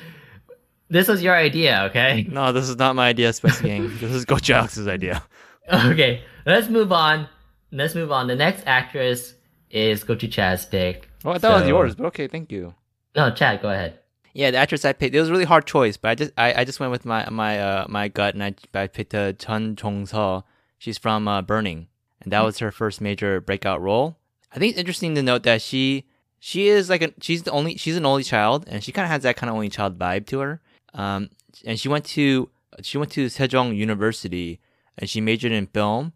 [0.90, 2.26] this was your idea, okay?
[2.30, 3.90] No, this is not my idea, Spicy Gang.
[4.00, 5.24] This is Coach Alex's idea.
[5.72, 6.24] Okay.
[6.46, 7.28] Let's move on.
[7.72, 8.26] Let's move on.
[8.28, 9.36] The next actress
[9.70, 11.08] is Gochu Chad's pick.
[11.24, 12.74] Oh, I thought it was yours, but okay, thank you.
[13.16, 14.00] No, Chad, go ahead.
[14.34, 15.16] Yeah, the actress I picked.
[15.16, 17.30] It was a really hard choice, but I just I, I just went with my
[17.30, 20.44] my uh my gut, and I I picked uh, Jeon Jong-seo.
[20.78, 21.88] She's from uh, Burning,
[22.22, 24.18] and that was her first major breakout role.
[24.54, 26.06] I think it's interesting to note that she
[26.40, 29.12] she is like a she's the only she's an only child, and she kind of
[29.12, 30.62] has that kind of only child vibe to her.
[30.94, 31.30] Um,
[31.66, 32.50] and she went to
[32.82, 34.60] she went to Sejong University,
[34.98, 36.14] and she majored in film,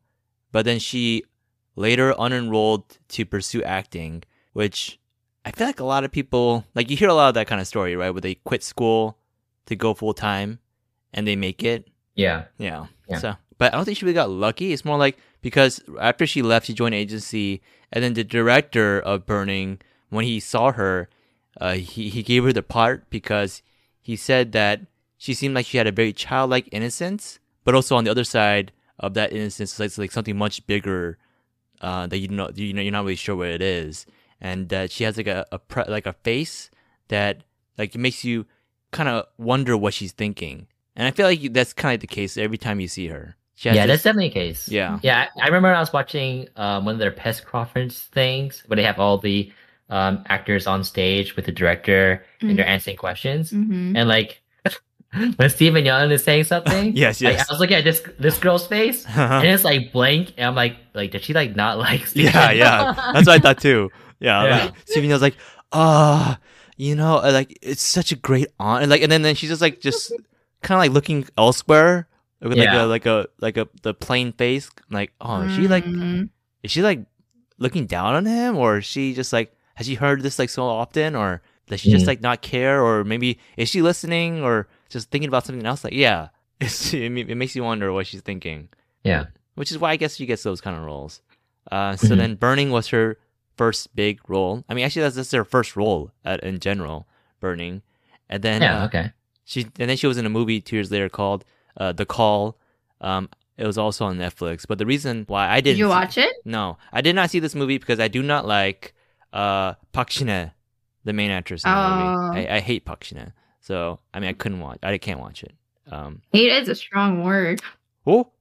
[0.52, 1.24] but then she
[1.76, 4.24] later unenrolled to pursue acting,
[4.54, 5.00] which
[5.46, 7.60] I feel like a lot of people like you hear a lot of that kind
[7.60, 8.12] of story, right?
[8.12, 9.18] Where they quit school
[9.66, 10.60] to go full time
[11.14, 11.88] and they make it.
[12.16, 12.46] Yeah.
[12.58, 12.88] Yeah.
[13.10, 13.18] Yeah.
[13.18, 14.74] So, but I don't think she really got lucky.
[14.74, 19.00] It's more like because after she left, she joined an agency, and then the director
[19.00, 19.80] of Burning,
[20.10, 21.10] when he saw her,
[21.60, 23.62] uh, he he gave her the part because
[24.02, 24.82] he said that
[25.18, 28.72] she seemed like she had a very childlike innocence, but also on the other side
[29.00, 31.18] of that innocence, it's like something much bigger
[31.82, 34.06] uh, that you know you know you're not really sure what it is,
[34.44, 36.70] and that she has like a, a pre- like a face
[37.08, 37.42] that
[37.78, 38.46] like it makes you
[38.92, 42.38] kind of wonder what she's thinking, and I feel like that's kind of the case
[42.38, 43.36] every time you see her.
[43.56, 44.68] She has Yeah, this- that's definitely the case.
[44.68, 45.00] Yeah.
[45.02, 48.64] Yeah, I I remember when I was watching um, one of their press conference things
[48.68, 49.52] where they have all the
[49.90, 53.52] um, actors on stage with the director and they're answering questions.
[53.52, 53.96] Mm-hmm.
[53.96, 54.42] And like
[55.36, 57.48] when Steven Yeun is saying something, Yes, like, yes.
[57.50, 60.76] I was looking at this this girl's face and it's like blank, and I'm like,
[60.96, 62.08] like did she like not like?
[62.08, 62.58] Steven yeah, Yeun?
[62.58, 63.12] yeah.
[63.14, 63.92] That's what I thought too.
[64.24, 64.64] Yeah, Yeah.
[64.66, 65.36] like Steven was like,
[65.74, 66.40] ah,
[66.78, 69.50] you know, uh, like it's such a great aunt, and like, and then, then she's
[69.50, 70.12] just like, just
[70.64, 72.08] kind of like looking elsewhere
[72.42, 72.84] with like Yeah.
[72.84, 74.72] a like a like a the plain face.
[74.90, 76.30] I'm like, oh, is she like, Mhm.
[76.64, 77.04] is she like
[77.60, 80.64] looking down on him, or is she just like, has she heard this like so
[80.64, 82.08] often, or does she just Mm.
[82.08, 85.84] like not care, or maybe is she listening, or just thinking about something else?
[85.84, 86.30] Like, yeah,
[86.64, 88.70] it's, it, it makes you wonder what she's thinking
[89.04, 91.22] yeah, which is why I guess she gets those kind of roles.
[91.70, 92.18] Uh, so Mhm.
[92.18, 93.18] then Burning was her
[93.56, 94.64] first big role.
[94.70, 97.08] I mean, actually, that's, that's her first role at, in general,
[97.40, 97.82] Burning.
[98.30, 98.84] And then, yeah.
[98.84, 99.12] uh, Okay.
[99.46, 101.44] She and then she was in a movie two years later called
[101.78, 102.58] uh, The Call.
[103.02, 104.66] Um, it was also on Netflix.
[104.66, 106.34] But the reason why I didn't Did you see- watch it?
[106.46, 108.94] No, I did not see this movie because I do not like
[109.34, 110.54] uh, Park Shin-hye,
[111.04, 112.28] the main actress in the Oh.
[112.34, 112.48] movie.
[112.48, 113.34] I, I hate Park Shin-hye.
[113.60, 114.80] So I mean, I couldn't watch.
[114.82, 115.54] I can't watch it.
[115.92, 117.62] Um, Hate is a strong word.
[118.08, 118.32] oh,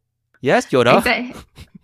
[0.41, 0.99] yes, Yoda.
[0.99, 1.45] Except-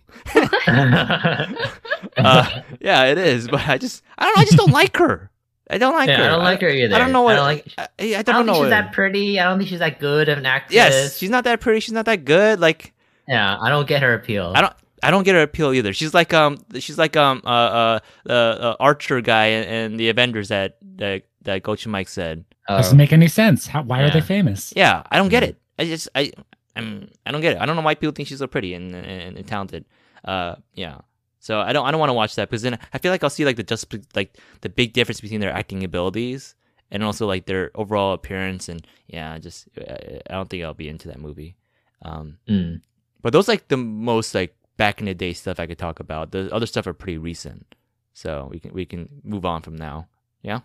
[2.17, 3.47] uh, yeah, it is.
[3.47, 4.41] But I just, I don't know.
[4.41, 5.29] I just don't like her.
[5.69, 6.23] I don't like yeah, her.
[6.23, 6.95] I don't like her either.
[6.95, 7.33] I don't know what.
[7.33, 7.73] I don't like.
[7.77, 8.53] I, I I don't, don't, know.
[8.53, 9.39] think she's what- that pretty.
[9.39, 10.73] I don't think she's that good of an actress.
[10.73, 11.79] yes, she's not that pretty.
[11.79, 12.59] She's not that good.
[12.59, 12.93] Like
[13.27, 14.53] yeah, I don't get her appeal.
[14.55, 14.73] I don't.
[15.01, 15.93] I don't get her appeal either.
[15.93, 16.57] She's like um.
[16.79, 17.41] She's like um.
[17.45, 17.49] Uh.
[17.49, 17.99] Uh.
[18.27, 18.31] Uh.
[18.31, 22.45] uh Archer guy in, in the Avengers that that that Gochu Mike said.
[22.67, 23.65] Oh, Doesn't make any sense.
[23.65, 24.73] How, why are they famous?
[24.75, 25.31] Yeah, I don't Mm.
[25.31, 25.57] get it.
[25.79, 26.31] I just I
[26.75, 27.61] I'm I don't get it.
[27.61, 29.85] I don't know why people think she's so pretty and and, and talented.
[30.23, 30.99] Uh, yeah.
[31.39, 33.29] So I don't I don't want to watch that because then I feel like I'll
[33.29, 36.55] see like the just like the big difference between their acting abilities
[36.91, 40.73] and also like their overall appearance and yeah, I just I, I don't think I'll
[40.73, 41.55] be into that movie.
[42.01, 42.81] Um, mm.
[43.21, 46.31] but those like the most like back in the day stuff I could talk about.
[46.31, 47.75] The other stuff are pretty recent,
[48.13, 50.07] so we can we can move on from now.
[50.41, 50.59] Yeah.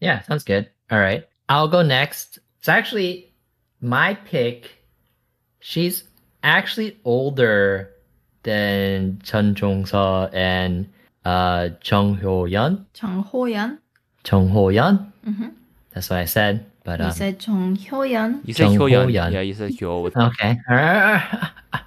[0.00, 0.68] Yeah, sounds good.
[0.90, 1.26] All right.
[1.48, 2.40] I'll go next.
[2.60, 3.32] So actually,
[3.80, 4.70] my pick,
[5.60, 6.04] she's
[6.42, 7.90] actually older
[8.42, 10.88] than Jeon Jong-seo and
[11.24, 12.84] uh, Jung Hyo-yeon.
[13.00, 13.78] Jung Ho-yeon.
[14.28, 15.12] Jung Ho-yeon.
[15.26, 15.48] Mm-hmm.
[15.94, 16.66] That's what I said.
[16.84, 18.40] But You um, said Jung Hyo-yeon.
[18.46, 19.04] You said Jung Hyo-yeon.
[19.04, 19.32] Ho-yeon.
[19.32, 20.56] Yeah, you said Hyo with okay.
[20.68, 21.02] All right.
[21.02, 21.32] All right.
[21.72, 21.80] All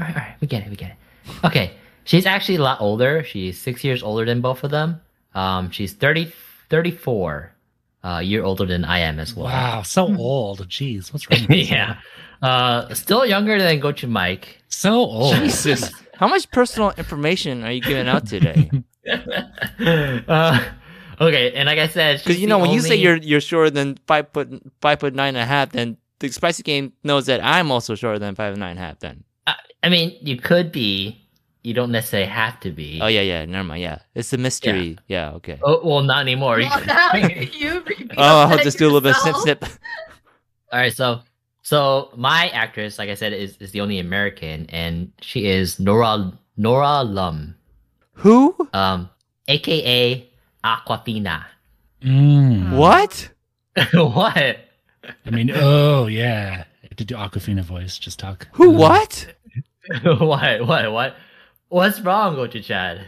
[0.00, 0.16] right.
[0.16, 0.34] All right.
[0.40, 0.70] We get it.
[0.70, 1.44] We get it.
[1.44, 1.72] Okay.
[2.04, 3.22] She's actually a lot older.
[3.24, 5.00] She's six years older than both of them.
[5.34, 6.32] Um, she's 30,
[6.70, 7.52] 34,
[8.02, 9.44] uh, a year older than I am as well.
[9.46, 10.16] Wow, so Hmm.
[10.18, 10.66] old.
[10.68, 11.40] Jeez, what's wrong?
[11.42, 11.64] with you?
[11.76, 11.98] yeah.
[12.42, 14.58] Uh, still younger than Gochu Mike.
[14.68, 15.34] So old.
[15.36, 15.90] Jesus.
[16.14, 18.70] How much personal information are you giving out today?
[20.28, 20.64] uh,
[21.20, 23.70] okay, and like I said, Because you know the when you say you're you're shorter
[23.70, 24.48] than five foot
[24.80, 28.18] five foot nine and a half, then the spicy game knows that I'm also shorter
[28.18, 28.98] than five and nine and a half.
[28.98, 29.24] Then
[29.82, 31.24] I mean, you could be.
[31.64, 32.98] You don't necessarily have to be.
[33.02, 36.56] oh yeah yeah never mind yeah it's a mystery yeah, okay Oh, well, not anymore.
[36.58, 37.84] Well, now you
[38.16, 39.42] oh I'll that just do a little bit of snip yourself.
[39.42, 39.64] snip
[40.72, 41.20] All right, so
[41.68, 46.32] so my actress, like I said, is is the only American, and she is Nora
[46.56, 47.56] Nora Lum,
[48.14, 49.10] who um,
[49.48, 50.26] aka
[50.64, 51.44] Awkwafina.
[52.02, 52.74] Mm.
[52.78, 53.28] what
[53.92, 54.56] what?
[55.26, 56.64] I mean, oh yeah.
[56.96, 58.48] To do Awkwafina voice, just talk.
[58.52, 59.26] who what
[60.02, 60.66] what?
[60.66, 60.92] What?
[60.92, 61.16] What?
[61.68, 63.06] What's wrong, Gochu Chad?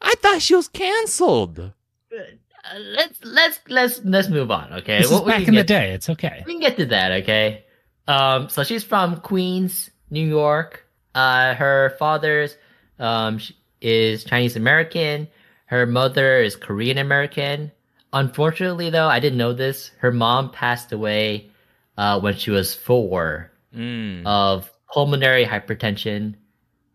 [0.00, 4.98] I thought she was canceled Uh, let's let's let's let's move on, okay?
[5.02, 5.92] This We- is back can in the day.
[5.94, 6.44] It's okay.
[6.46, 7.64] We can get to that, okay?
[8.08, 10.84] Um, so she's from Queens, New York.
[11.14, 12.56] Uh, her father's
[12.98, 13.38] um
[13.80, 15.28] is Chinese American.
[15.66, 17.70] Her mother is Korean American.
[18.12, 19.90] Unfortunately, though, I didn't know this.
[19.98, 21.50] Her mom passed away
[21.96, 24.24] uh, when she was four mm.
[24.24, 26.34] of pulmonary hypertension,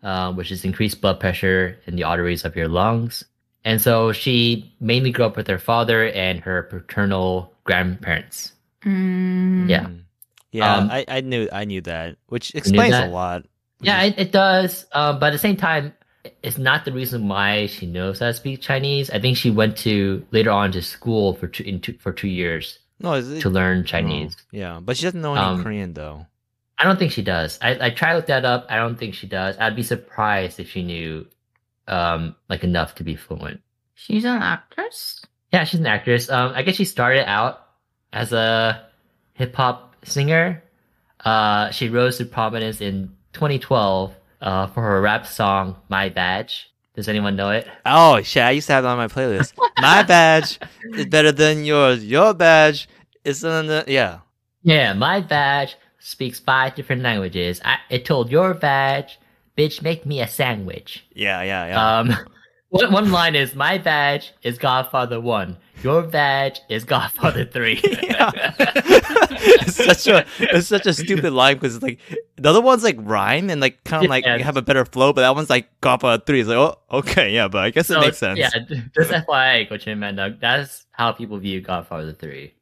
[0.01, 3.23] uh, which is increased blood pressure in the arteries of your lungs.
[3.63, 8.53] And so she mainly grew up with her father and her paternal grandparents.
[8.83, 9.69] Mm.
[9.69, 9.87] Yeah.
[10.53, 13.43] Yeah Um, I, I knew I knew that which explains a lot
[13.81, 14.85] Yeah, it, it does.
[14.93, 15.93] Um, but at the same time,
[16.41, 19.09] it's not the reason why she knows how to speak Chinese.
[19.09, 22.29] I think she went to later on to school for two, in two for two
[22.29, 24.35] years no is it, to learn Chinese.
[24.39, 26.25] Oh, yeah but she doesn't know any Um, Korean though
[26.77, 27.59] I don't think she does.
[27.61, 28.65] I, I tried to look that up.
[28.69, 29.55] I don't think she does.
[29.57, 31.27] I'd be surprised if she knew
[31.87, 33.61] um like enough to be fluent.
[33.95, 35.21] She's an actress.
[35.51, 36.29] Yeah, she's an actress.
[36.29, 37.67] Um, I guess she started out
[38.11, 38.85] as a
[39.33, 40.63] hip hop singer.
[41.23, 47.07] Uh, she rose to prominence in 2012 uh, for her rap song "My Badge." Does
[47.07, 47.67] anyone know it?
[47.85, 48.43] Oh shit!
[48.43, 49.53] I used to have it on my playlist.
[49.81, 50.59] my badge
[50.91, 52.05] is better than yours.
[52.05, 52.87] Your badge
[53.23, 54.19] is on the yeah.
[54.61, 57.61] Yeah, my badge speaks five different languages.
[57.65, 59.19] I, it told your badge,
[59.57, 61.03] bitch, make me a sandwich.
[61.15, 61.99] Yeah, yeah, yeah.
[61.99, 62.15] Um,
[62.73, 65.55] one, one line is, my badge is Godfather 1.
[65.83, 67.79] Your badge is Godfather 3.
[68.03, 68.31] yeah.
[68.57, 71.99] it's such a it's such a stupid line because like
[72.37, 74.37] the other ones like rhyme and like kind of like Yeah.
[74.39, 76.39] have a better flow, but that one's like Godfather three.
[76.39, 78.39] It's like oh okay yeah, but I guess it makes sense.
[78.39, 78.49] Yeah,
[78.95, 82.53] just FYI, Coach Amanda, that's how people view Godfather 3.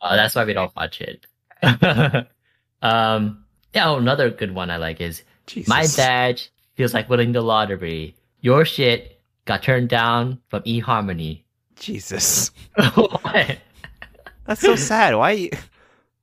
[0.00, 1.26] Uh, that's why we don't watch it.
[2.82, 5.68] um, yeah, oh, another good one I like is Jesus.
[5.68, 8.14] My badge feels like winning the lottery.
[8.40, 9.11] Your shit
[9.44, 11.42] got turned down from eHarmony.
[11.76, 12.50] Jesus,
[12.94, 13.58] What?
[14.46, 15.14] that's so sad.
[15.16, 15.32] Why?
[15.32, 15.50] you-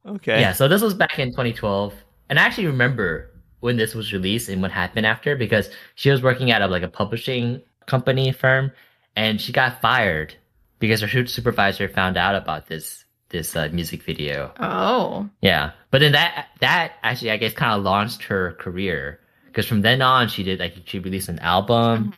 [0.05, 0.39] Okay.
[0.39, 1.93] Yeah, so this was back in 2012,
[2.29, 3.29] and I actually remember
[3.60, 6.82] when this was released and what happened after because she was working at a, like
[6.84, 8.71] a publishing company firm,
[9.15, 10.34] and she got fired
[10.79, 14.51] because her supervisor found out about this this uh, music video.
[14.60, 15.29] Oh.
[15.41, 19.82] Yeah, but then that that actually I guess kind of launched her career because from
[19.82, 22.13] then on she did like she released an album,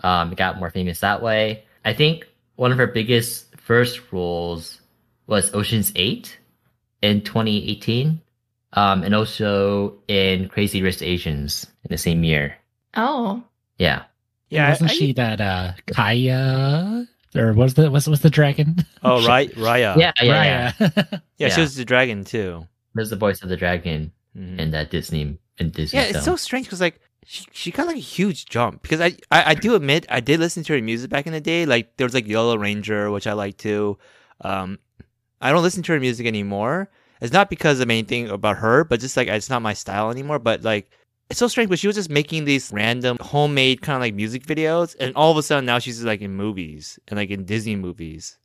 [0.00, 1.64] um, got more famous that way.
[1.84, 4.80] I think one of her biggest first roles
[5.26, 6.38] was Ocean's Eight
[7.02, 8.20] in 2018,
[8.74, 12.56] um, and also in Crazy Rich Asians in the same year.
[12.96, 13.42] Oh.
[13.78, 14.04] Yeah,
[14.48, 18.76] Yeah, wasn't I- she that uh Kaya or was the was was the dragon?
[19.02, 19.96] Oh, right, Raya.
[19.96, 20.72] yeah, yeah, yeah.
[20.72, 21.20] Raya.
[21.38, 22.66] yeah, she was the dragon too.
[22.94, 24.58] There's the voice of the dragon Mhm.
[24.58, 25.98] in that Disney in Disney.
[25.98, 29.16] Yeah, it's so strange because like she, she got like a huge jump because I,
[29.30, 31.66] I I do admit I did listen to her music back in the day.
[31.66, 33.98] Like there was like Yellow Ranger, which I like too.
[34.40, 34.78] Um,
[35.40, 36.88] I don't listen to her music anymore.
[37.20, 40.38] It's not because of anything about her, but just like it's not my style anymore.
[40.38, 40.88] But like
[41.28, 41.68] it's so strange.
[41.68, 45.32] But she was just making these random homemade kind of like music videos, and all
[45.32, 48.38] of a sudden now she's like in movies and like in Disney movies.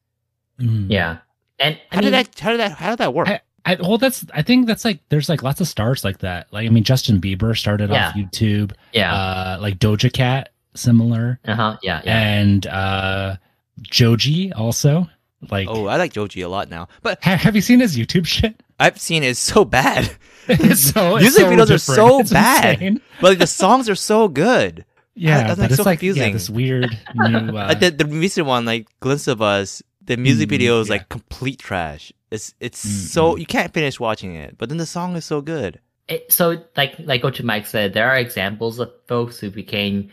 [0.59, 0.87] Mm.
[0.89, 1.17] yeah.
[1.59, 2.39] And I How mean, did that?
[2.39, 2.71] How did that?
[2.71, 3.27] How did that work?
[3.29, 6.47] I- I, well, that's I think that's like there's like lots of stars like that.
[6.51, 8.73] Like I mean, Justin Bieber started off YouTube.
[8.93, 9.13] Yeah.
[9.13, 11.77] Uh, like Doja Cat, similar, uh huh.
[11.83, 12.01] Yeah.
[12.03, 12.19] Yeah.
[12.19, 13.35] and uh,
[13.81, 15.07] Joji also.
[15.49, 18.27] Like, oh, I like Joji a lot now, but ha- have you seen his YouTube
[18.27, 18.61] shit?
[18.79, 20.09] I've seen it's so bad.
[20.47, 22.73] It's so it's Music so videos are so It's bad.
[22.81, 23.01] insane.
[23.21, 24.85] but like, the songs are so good.
[25.13, 26.23] Yeah, that's, but like, it's so like confusing.
[26.23, 27.37] yeah, this weird new.
[27.37, 30.87] Uh, Like the the recent one, like glimpse of us, the music Mm, video is
[30.87, 30.93] yeah.
[30.95, 32.11] like complete trash.
[32.31, 35.41] It's it's Mm, so you can't finish watching it, but then the song is so
[35.41, 35.79] good.
[36.07, 40.09] it, so like like Gochu Mike said, there are examples of folks who became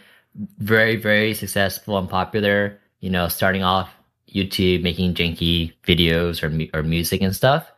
[0.59, 2.79] very very successful and popular.
[3.01, 3.89] You know, starting off
[4.33, 7.71] YouTube, making janky videos or mu- or music and stuff.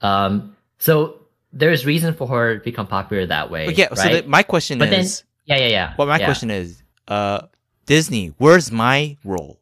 [0.00, 1.20] Um, so
[1.52, 3.66] there's reason for her to become popular that way.
[3.66, 5.94] But yeah, so the, my question But then- is, yeah, yeah, yeah.
[5.98, 6.24] well, my yeah.
[6.24, 7.42] question is, uh,
[7.86, 9.60] Disney, where's my role?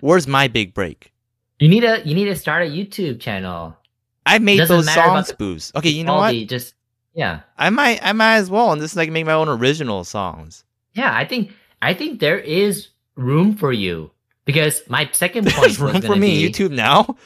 [0.00, 1.12] Where's my big break?
[1.60, 3.76] You need a you need to start a YouTube channel.
[4.26, 5.74] I made Doesn't those matter song spoofs.
[5.74, 6.18] Okay, you know what?
[6.20, 6.74] Quality, Just
[7.14, 7.40] yeah.
[7.58, 10.64] I might I might as well and just like make my own original songs.
[10.94, 14.10] Yeah, I think I think there is room for you
[14.44, 17.16] because my second point There's was room for me be, YouTube now.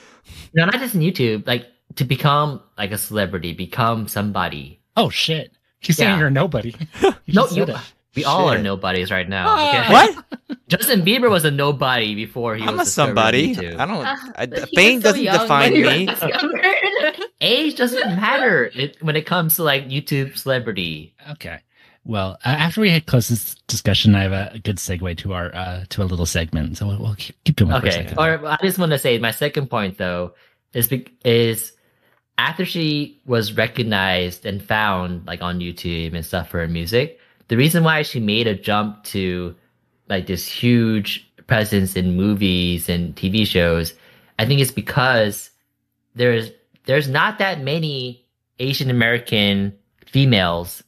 [0.52, 1.46] No, not just in YouTube.
[1.46, 1.66] Like
[1.96, 4.80] to become like a celebrity, become somebody.
[4.96, 5.52] oh shit!
[5.80, 6.74] He's saying you're nobody.
[7.00, 7.62] You no, just you.
[7.64, 7.76] it.
[8.14, 9.46] We all are nobodies right now.
[9.48, 9.80] Ah.
[9.80, 9.92] okay?
[9.92, 10.58] What?
[10.68, 13.56] Justin Bieber was a nobody before he I'm a was discovered somebody.
[13.58, 14.06] I don't.
[14.06, 17.24] Uh, I, he was fame so doesn't define when he was me.
[17.40, 21.14] Age doesn't matter it, when it comes to like YouTube celebrity.
[21.32, 21.60] Okay.
[22.06, 25.32] Well, uh, after we had closed this discussion, I have a, a good segue to
[25.32, 26.76] our uh, to a little segment.
[26.76, 27.90] So we'll, we'll keep, keep going for a Okay.
[27.90, 28.18] second.
[28.18, 30.34] Or I just want to say my second point though
[30.72, 31.72] is be- is
[32.38, 37.56] after she was recognized and found like on YouTube and stuff for her music, the
[37.56, 39.54] reason why she made a jump to
[40.08, 43.94] like this huge presence in movies and TV shows,
[44.38, 45.50] I think it's because
[46.14, 46.50] there's
[46.84, 48.24] there's not that many
[48.58, 49.74] Asian American
[50.06, 50.82] females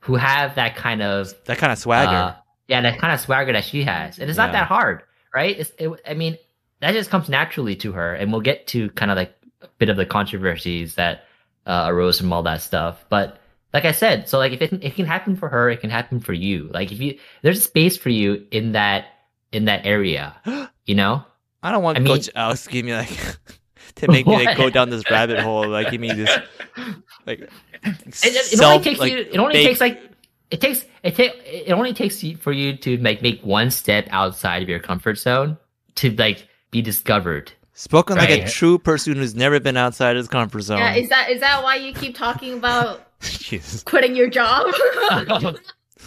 [0.00, 2.10] who have that kind of That kind of swagger.
[2.10, 2.34] uh,
[2.68, 4.60] yeah, that kind of swagger that she has, and it's not Yeah.
[4.60, 5.02] that hard,
[5.34, 5.58] right?
[5.58, 6.38] It's, it, I mean,
[6.80, 9.88] that just comes naturally to her, and we'll get to kind of like a bit
[9.90, 11.24] of the controversies that
[11.66, 13.04] uh, arose from all that stuff.
[13.08, 13.38] But
[13.72, 16.20] like I said, so like if it, it can happen for her, it can happen
[16.20, 16.68] for you.
[16.72, 19.06] Like if you there's a space for you in that
[19.52, 20.34] in that area,
[20.86, 21.24] you know.
[21.62, 23.08] I don't want I mean- Gochu Alex to give me like
[23.96, 25.68] to make me like go down this rabbit hole.
[25.68, 26.30] Like give me this
[27.26, 27.50] like It,
[27.84, 29.18] it, it self, only takes like, you.
[29.18, 30.02] It only fake- takes like
[30.50, 34.06] it takes it take it only takes you for you to like make one step
[34.10, 35.56] outside of your comfort zone
[35.96, 37.52] to like be discovered.
[37.74, 40.78] spoken like a true person who's never been outside his comfort zone.
[40.78, 43.82] yeah, is that is that why you keep talking about Jesus.
[43.82, 44.66] quitting your job?
[44.74, 45.54] I-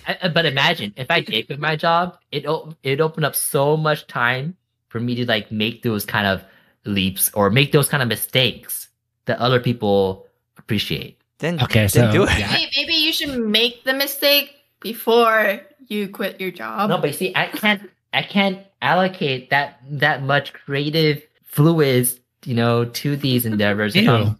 [0.21, 2.45] I- but imagine if I did quit my job, it
[2.84, 4.56] it opened up so much time
[4.89, 6.43] for me to like make those kind of
[6.86, 8.89] leaps or make those kind of mistakes
[9.25, 11.17] that other people appreciate.
[11.39, 12.38] Then Okay, then so do it.
[12.39, 16.89] yeah, maybe, maybe you should make the mistake before you quit your job.
[16.89, 22.54] No, but you see, I can't I can't allocate that that much creative fluids, you
[22.56, 23.96] know, to these endeavors.
[23.96, 24.10] Ew.
[24.12, 24.39] Um,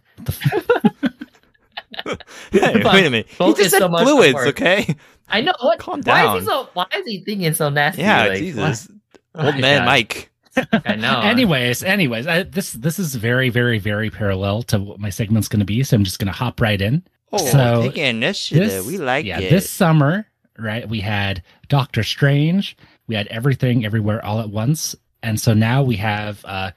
[2.20, 2.94] I'm- The f- Hey, Fun.
[2.94, 3.26] wait a minute.
[3.28, 4.94] He just said so fluids, okay?
[5.28, 5.78] I know what.
[5.78, 6.36] Calm Why down.
[6.38, 6.68] is he so?
[6.74, 8.02] Why is he thinking so nasty?
[8.02, 8.88] Yeah, Like, Jesus.
[9.34, 9.44] what?
[9.46, 9.86] Old Oh man God.
[9.86, 10.30] Mike.
[10.86, 11.20] I know.
[11.20, 15.60] anyways, anyways, I, this this is very, very, very parallel to what my segment's going
[15.60, 15.82] to be.
[15.82, 17.02] So I'm just going to hop right in.
[17.32, 18.68] Oh, So, taking initiative.
[18.70, 19.50] This, we like yeah, it.
[19.50, 20.26] this summer,
[20.58, 20.88] right?
[20.88, 22.76] We had Doctor Strange.
[23.08, 26.70] We had everything, everywhere, all at once, and so now we have uh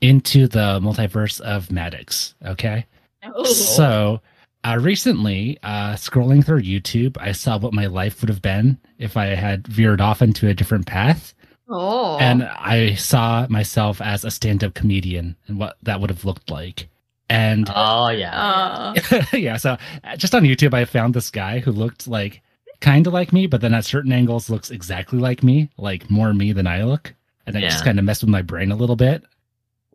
[0.00, 2.34] into the multiverse of Maddux.
[2.44, 2.86] Okay.
[3.22, 3.44] Oh.
[3.44, 4.20] So,
[4.64, 9.16] uh, recently, uh, scrolling through YouTube, I saw what my life would have been if
[9.16, 11.34] I had veered off into a different path.
[11.68, 12.18] Oh.
[12.18, 16.88] and I saw myself as a stand-up comedian and what that would have looked like.
[17.30, 18.92] And Oh yeah.
[19.32, 22.42] yeah, so uh, just on YouTube, I found this guy who looked like
[22.80, 26.34] kind of like me, but then at certain angles looks exactly like me, like more
[26.34, 27.14] me than I look,
[27.46, 29.24] and that just kind of messed with my brain a little bit.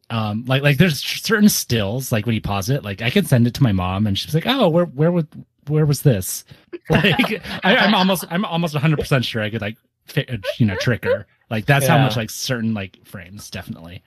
[0.09, 3.45] Um, like like there's certain stills, like when you pause it, like I can send
[3.47, 5.27] it to my mom, and she's like, "Oh, where where would
[5.67, 6.45] where was this?"
[6.89, 10.77] Like I, I'm almost I'm almost 100 percent sure I could like fi- you know
[10.77, 11.27] trick her.
[11.49, 14.03] Like that's how much like certain like frames definitely.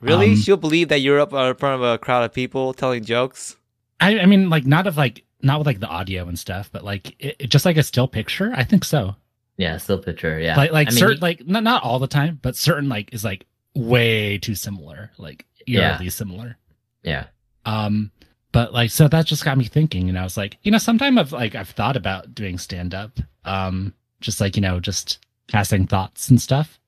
[0.00, 0.30] Really?
[0.30, 3.04] Um, She'll believe that you're up uh, in front of a crowd of people telling
[3.04, 3.56] jokes?
[4.00, 6.84] I, I mean, like not of like not with like the audio and stuff, but
[6.84, 8.52] like it, it- just like a still picture.
[8.54, 9.16] I think so.
[9.56, 10.38] Yeah, still picture.
[10.38, 10.56] Yeah.
[10.56, 13.24] Like like I mean, certain like not not all the time, but certain like is
[13.24, 13.44] like
[13.74, 15.92] way too similar, like Yeah.
[15.92, 16.56] eerily similar.
[17.02, 17.26] yeah.
[17.64, 18.10] Um,
[18.52, 20.08] but like so that just got me thinking.
[20.08, 23.18] and I was like you know, sometime I've like I've thought about doing stand up.
[23.44, 25.18] Um, just like you know, just
[25.48, 26.78] passing thoughts and stuff.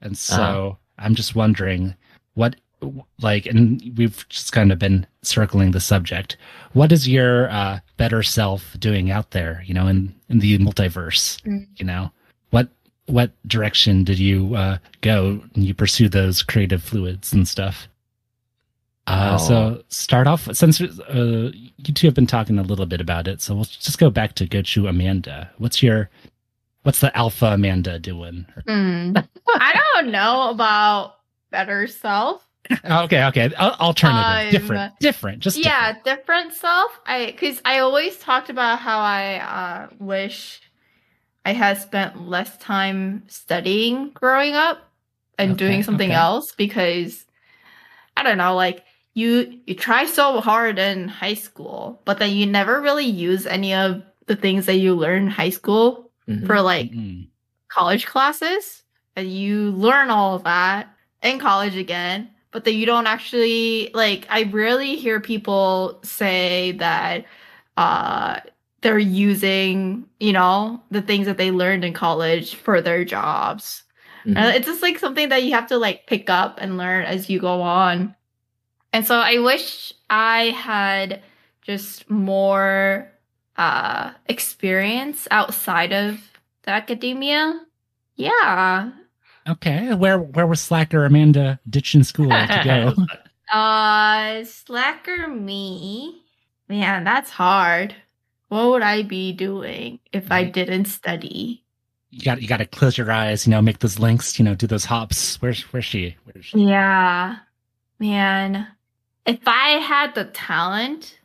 [0.00, 0.74] And so Uh-huh.
[0.98, 1.94] I'm just wondering
[2.34, 2.56] what
[3.20, 6.36] like and we've just kind of been circling the subject
[6.74, 11.42] what is your uh better self doing out there you know in in the multiverse
[11.42, 11.66] Mm.
[11.76, 12.12] you know
[12.50, 12.68] what
[13.08, 17.88] what direction did you uh go and you pursue those creative fluids and stuff
[19.06, 19.48] uh Oh.
[19.48, 23.40] so start off since uh you two have been talking a little bit about it
[23.40, 26.10] so we'll just go back to gochu amanda what's your
[26.82, 29.12] what's the alpha amanda doing hmm.
[29.48, 31.14] I don't know about
[31.50, 32.44] better self.
[32.84, 37.00] Oh, okay okay alternative Um, different different just yeah, different self.
[37.06, 40.60] I because I always talked about how I uh, wish
[41.44, 44.88] I had spent less time studying growing up
[45.38, 46.18] and Okay, doing something okay.
[46.18, 47.24] else because
[48.16, 48.84] I don't know, like
[49.14, 53.74] you you try so hard in high school, but then you never really use any
[53.74, 56.46] of the things that you learn in high school Mhm.
[56.46, 57.28] for like Mm.
[57.68, 58.82] college classes
[59.16, 60.88] and you learn all of that
[61.22, 67.24] in college again but then you don't actually like i rarely hear people say that
[67.76, 68.40] uh
[68.80, 73.82] they're using you know the things that they learned in college for their jobs.
[74.24, 74.36] Mhm.
[74.36, 77.30] and it's just like something that you have to like pick up and learn as
[77.30, 78.14] you go on.
[78.92, 81.22] And so i wish i had
[81.62, 83.10] just more
[83.56, 86.20] uh experience outside of
[86.62, 87.60] the academia.
[88.16, 88.90] Yeah.
[89.48, 92.94] Okay, where where was Slacker Amanda ditching school to go?
[93.56, 96.22] uh slacker me.
[96.68, 97.94] Man that's hard
[98.48, 101.62] what would i be doing if i didn't study
[102.10, 104.54] you got you got to close your eyes, you know, make those links, you know,
[104.54, 105.36] do those hops.
[105.42, 106.16] Where's where's she?
[106.24, 106.58] Where's she?
[106.64, 107.36] Yeah.
[107.98, 108.66] Man,
[109.26, 111.18] if I had the talent,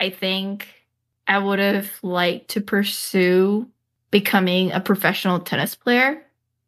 [0.00, 0.68] I think
[1.28, 3.68] I would have liked to pursue
[4.10, 6.22] becoming a professional tennis player.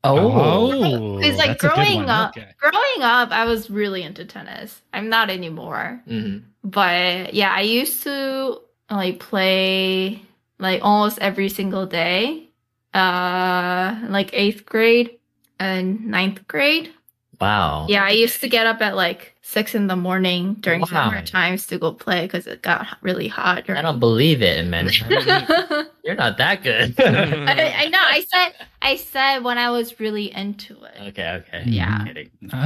[0.05, 1.19] Oh.
[1.21, 2.51] It's like that's a good growing up- Okay.
[2.59, 4.83] Growing up, I was really into tennis.
[4.93, 6.03] I'm not anymore.
[6.07, 6.43] Mhm.
[6.63, 8.61] But yeah, I used to
[8.91, 10.23] like play
[10.59, 12.49] like almost every single day.
[12.93, 15.19] Uh like 8th grade
[15.59, 16.91] and ninth grade.
[17.41, 17.87] Wow.
[17.89, 20.87] Yeah, I used to get up at like six in the morning during Wow.
[20.87, 23.69] summer times to go play because it got really hot.
[23.69, 24.89] I don't believe it, man.
[24.89, 26.95] I, You're not that good.
[27.01, 27.99] I know.
[28.01, 28.67] I said.
[28.83, 31.09] I said when I was really into it.
[31.09, 31.65] Okay, okay.
[31.67, 32.05] Yeah.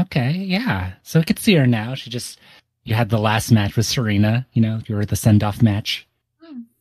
[0.00, 0.92] Okay, yeah.
[1.04, 1.94] So I could see her now.
[1.94, 2.38] She just
[2.84, 4.46] you had the last match with Serena.
[4.52, 6.06] You know, you were the send off match.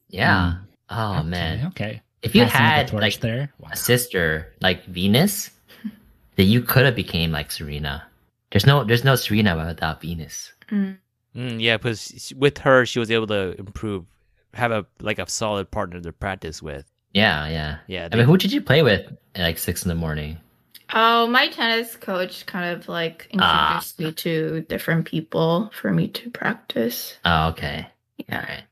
[0.09, 0.53] Yeah.
[0.55, 0.59] Mm.
[0.89, 1.67] Oh Okay, man.
[1.67, 2.01] Okay.
[2.21, 3.69] If you Passing of the had like there, wow.
[3.71, 5.51] a sister like Venus,
[6.35, 8.05] then you could have became like Serena.
[8.51, 10.53] There's no there's no Serena without Venus.
[10.71, 10.97] Mm.
[11.35, 14.05] Mm, yeah, because with her, she was able to improve,
[14.53, 16.85] have a like a solid partner to practice with.
[17.13, 17.77] Yeah, yeah.
[17.87, 19.05] Yeah, I mean, who did you play with
[19.35, 20.37] at like six in the morning?
[20.93, 23.75] Oh, my tennis coach kind of like Ah.
[23.77, 27.17] introduced me to different people for me to practice.
[27.25, 27.87] Oh, okay.
[28.17, 28.39] Yeah.
[28.45, 28.63] right.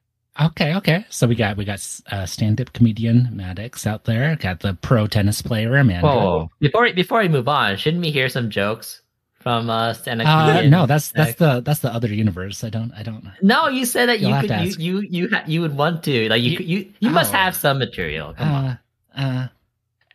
[0.41, 1.05] Okay, okay.
[1.09, 1.79] So we got we got
[2.11, 4.36] uh, stand up comedian Maddux out there.
[4.36, 6.05] Got the pro tennis player Amanda.
[6.07, 6.51] Whoa.
[6.59, 9.01] Before before we move on, shouldn't we hear some jokes
[9.39, 12.63] from uh stand up Uh, no, that's that's the that's the other universe.
[12.65, 13.23] I don't I don't.
[13.41, 16.27] No, you said that You'll you could you you you, ha- you would want to
[16.27, 17.38] like you You- could- you you must Oh.
[17.38, 18.33] have some material.
[18.33, 18.65] Come on.
[18.65, 18.77] Uh,
[19.17, 19.47] uh,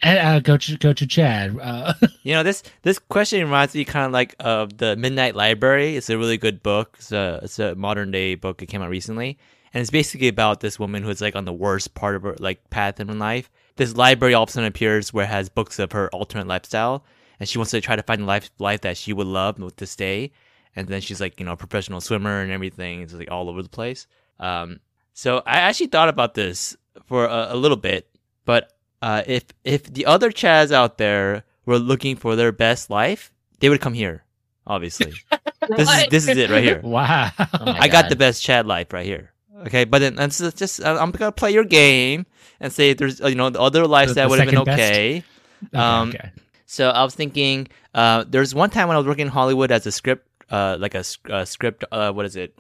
[0.03, 1.57] uh, uh, go to go to Chad.
[1.59, 1.95] Uh,
[2.25, 5.97] You know this this question reminds me kind of like of the Midnight Library.
[5.97, 6.97] It's a really good book.
[6.99, 8.61] It's a it's a modern day book.
[8.63, 9.39] It came out recently,
[9.73, 12.69] and it's basically about this woman who's like on the worst part of her like
[12.71, 13.51] path in her life.
[13.77, 17.05] This library all of a sudden appears where it has books of her alternate lifestyle,
[17.39, 19.87] and she wants to try to find a life life that she would love to
[19.87, 20.33] stay.
[20.77, 23.03] And then she's like you know a professional swimmer and everything.
[23.03, 24.07] It's like all over the place.
[24.39, 24.81] Um,
[25.13, 28.09] so I actually thought about this for a, a little bit,
[28.45, 33.33] but uh, if if the other Chaz out there were looking for their best life,
[33.61, 34.25] they would come here.
[34.67, 35.13] Obviously,
[35.69, 36.81] this is this is it right here.
[36.83, 37.31] Wow.
[37.39, 39.30] Oh my I got the best Chad life right here.
[39.67, 42.27] Okay, but then that's just, just uh, I'm gonna play your game
[42.61, 45.23] and say there's you know the other lives The- that would have been okay.
[45.67, 46.31] Okay, Um, okay.
[46.67, 49.87] So I was thinking, uh, there's one time when I was working in Hollywood as
[49.87, 52.57] a script, uh, like a, uh script, uh, what is it,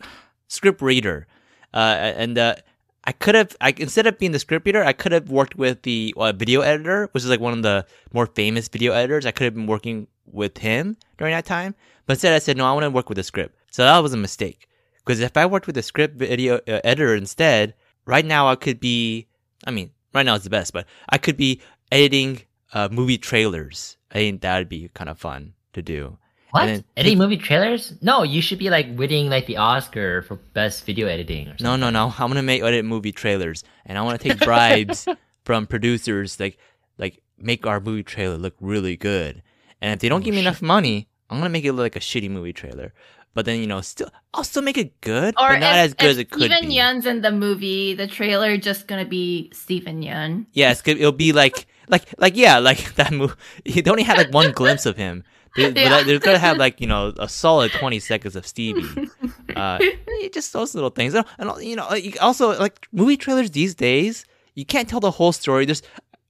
[0.48, 1.26] script reader,
[1.72, 1.76] uh,
[2.16, 2.57] and uh,
[3.05, 5.82] I could have, I instead of being the script reader, I could have worked with
[5.82, 9.24] the uh, video editor, which is like one of the more famous video editors.
[9.24, 11.74] I could have been working with him during that time,
[12.07, 13.57] but instead I said no, I want to work with the script.
[13.70, 14.68] So that was a mistake
[15.05, 17.74] because if I worked with a script video uh, editor instead,
[18.07, 19.26] right now I could be,
[19.66, 21.61] I mean, right now it's the best, but I could be
[21.92, 22.42] editing
[22.72, 23.96] uh, movie trailers.
[24.11, 26.18] I think that'd be kind of fun to do.
[26.51, 26.66] What?
[26.66, 27.94] Then- Editing movie trailers?
[28.03, 31.64] No, you should be like winning like the Oscar for best video editing or something.
[31.64, 32.12] No, no, no.
[32.18, 35.07] I'm gonna make edit movie trailers, and I want to take bribes
[35.44, 36.59] from producers, like
[36.98, 39.42] like make our movie trailer look really good.
[39.80, 40.46] And if they don't Oh, give me shit.
[40.46, 42.92] enough money, I'm gonna make it look like a shitty movie trailer.
[43.33, 45.95] But then you know, still I'll still make it good, Or but not if, as
[45.95, 46.74] good if as it could Steven be.
[46.76, 50.47] Yeun's in the movie, the trailer just gonna be Steven Yeun.
[50.53, 50.99] Yeah, it's good.
[50.99, 53.35] It'll be like, like, like, yeah, like that movie.
[53.64, 55.22] They only had like one glimpse of him.
[55.57, 56.03] They, but Yeah.
[56.03, 58.83] they're gonna have like you know a solid twenty seconds of Stevie.
[59.57, 61.89] Uh, eh, just those little things, and and, you know,
[62.20, 64.24] also like movie trailers these days,
[64.55, 65.66] you can't tell the whole story.
[65.66, 65.83] There's,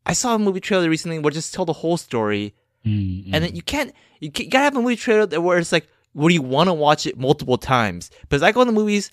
[0.06, 3.54] I saw a movie trailer recently where just tell the whole story, Mm, and then
[3.54, 6.30] you can't, you, ca- you gotta have a movie trailer that where it's like, where
[6.30, 8.10] you want to watch it multiple times.
[8.22, 9.10] Because I go to the movies,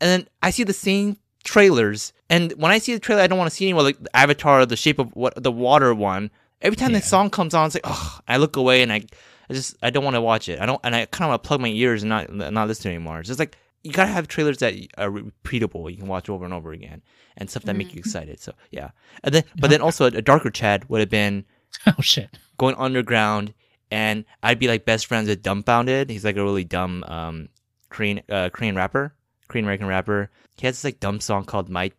[0.00, 3.38] and then I see the same trailers, and when I see the trailer, I don't
[3.38, 3.84] want to see anymore.
[3.84, 6.30] Like Avatar, the Shape of what the Water one.
[6.62, 7.00] Every time Yeah.
[7.00, 9.04] the song comes on, it's like, oh, I look away and I,
[9.48, 10.58] I just, I don't want to watch it.
[10.58, 12.90] I don't, and I kind of want to plug my ears and not, not listen
[12.90, 13.20] anymore.
[13.20, 15.90] It's just like you gotta have trailers that are repeatable.
[15.90, 17.02] You can watch over and over again,
[17.36, 18.08] and stuff that make you mm-hmm.
[18.08, 18.40] excited.
[18.40, 18.90] So yeah,
[19.22, 21.44] and then, but then also a darker Chad would have been
[21.86, 22.30] oh shit.
[22.58, 23.54] going underground
[23.90, 26.10] and I'd be like best friends with Dumbfoundead.
[26.10, 27.48] He's like a really dumb um
[27.88, 29.14] Korean uh Korean rapper,
[29.48, 30.30] Korean American rapper.
[30.56, 31.90] He has this like dumb song called My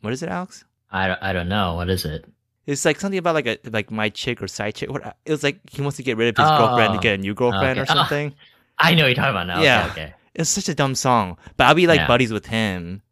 [0.00, 0.64] what is it, Alex?
[0.90, 1.74] I, don't- I don't know.
[1.74, 2.24] What is it?
[2.66, 4.90] It's like something about like a like my chick or side chick.
[4.90, 6.58] What it was like he wants to get rid of his Oh.
[6.58, 7.80] girlfriend to get a new girlfriend Okay.
[7.80, 8.34] or something.
[8.78, 9.62] I know what you're talking about now.
[9.62, 9.88] Yeah.
[9.90, 10.14] Okay, okay.
[10.34, 11.36] It's such a dumb song.
[11.56, 12.06] But I'll be like Yeah.
[12.06, 13.02] buddies with him.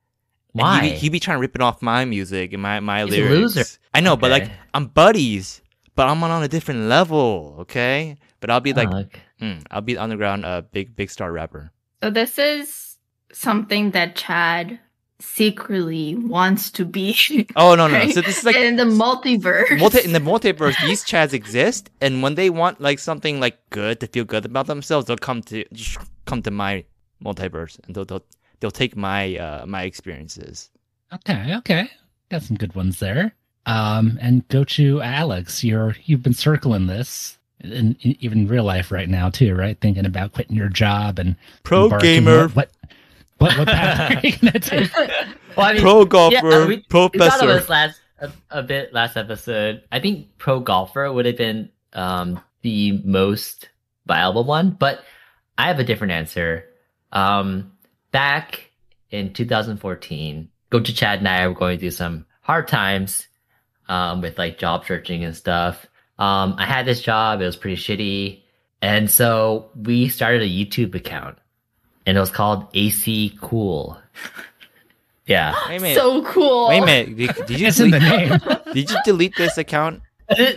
[0.53, 0.81] Why?
[0.85, 3.15] He'd be, he'd be trying to rip it off my music and my, my He's
[3.15, 3.57] a lyrics.
[3.57, 3.65] loser.
[3.93, 5.61] I know, but like I'm buddies.
[5.97, 8.19] But I'm on a different level, okay?
[8.41, 9.05] But I'll be like Oh.
[9.45, 11.73] Mm, I'll be underground, uh, big big star rapper.
[12.03, 12.97] So this is
[13.33, 14.79] something that Chad
[15.19, 17.17] secretly wants to be.
[17.57, 17.95] Oh no no!
[17.95, 18.13] right?
[18.15, 19.79] So this is like in the multiverse.
[19.79, 20.77] multi in the multiverse.
[20.87, 24.67] These chads exist, and when they want like something like good to feel good about
[24.67, 26.85] themselves, they'll come to just come to my
[27.25, 28.25] multiverse, and they'll they'll,
[28.61, 30.71] they'll take my uh my experiences.
[31.13, 31.89] Okay, okay.
[32.31, 33.35] Got some good ones there.
[33.67, 35.65] Um, and go to Alex.
[35.65, 39.79] You're you've been circling this, in, in even real life right now too, right?
[39.81, 42.71] Thinking about quitting your job and Pro gamer, What
[43.39, 44.93] what what path are you gonna take?
[45.57, 47.47] well, I mean, pro golfer, yeah, we, pro we thought of professor.
[47.47, 49.83] this last a, a bit last episode.
[49.93, 53.69] I think pro golfer would have been um, the most
[54.07, 55.03] viable one, but
[55.59, 56.65] I have a different answer.
[57.13, 57.73] Um,
[58.13, 58.71] back
[59.11, 63.27] in 2014, Gochu Chad and I were going through some hard times
[63.89, 65.87] um, with like job searching and stuff.
[66.19, 68.43] Um, I had this job; it was pretty shitty,
[68.83, 71.39] and so we started a YouTube account,
[72.07, 73.99] and it was called AC Cool.
[75.27, 75.55] yeah.
[75.69, 75.97] Wait a minute.
[75.99, 76.69] so cool.
[76.69, 77.17] Wait a minute.
[77.17, 78.59] Did, did you It's in the delete, name.
[78.73, 80.03] did you delete this account?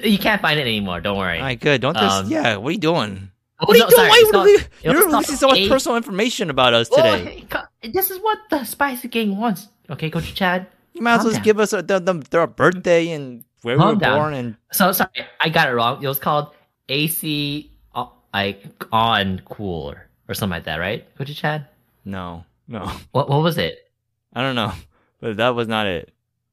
[0.03, 0.99] You can't find it anymore.
[1.01, 1.37] Don't worry.
[1.37, 1.81] All right, good.
[1.81, 2.55] Don't just Um, yeah.
[2.57, 3.29] What are you doing?
[3.59, 3.97] Oh, What are you no, doing?
[3.97, 6.49] sorry, Why it's would called- we- it You're called releasing so much A- personal information
[6.49, 7.45] about us Well, today.
[7.93, 9.67] this is what the Spicy Gang wants.
[9.89, 10.65] Okay, Gochu Chad.
[10.99, 13.77] You might as Calm well just give us a, the, the, their birthday and where
[13.77, 14.17] we were down.
[14.17, 16.03] born and So sorry, I got it wrong.
[16.03, 16.51] It was called
[16.89, 21.67] AC uh, like on cool or, or something like that, right, Gochu Chad?
[22.05, 23.89] no, no, What what was it?
[24.33, 24.73] I don't know,
[25.21, 26.11] but that was not it.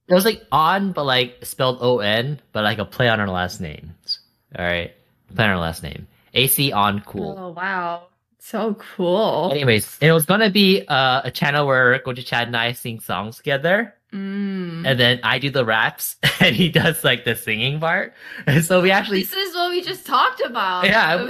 [0.08, 3.28] It was like on, but like spelled O N, but like a play on our
[3.28, 4.20] last names.
[4.56, 4.94] All right,
[5.34, 6.06] play on our last name.
[6.34, 7.34] AC on cool.
[7.36, 8.06] Oh wow,
[8.38, 9.50] so cool.
[9.50, 13.36] Anyways, it was gonna be uh, a channel where Gochu Chad and I sing songs
[13.38, 13.94] together.
[14.14, 14.86] Mm.
[14.86, 18.14] and then I do the raps and he does like the singing part.
[18.46, 20.84] And so we actually This is what we just talked about.
[20.86, 21.26] yeah,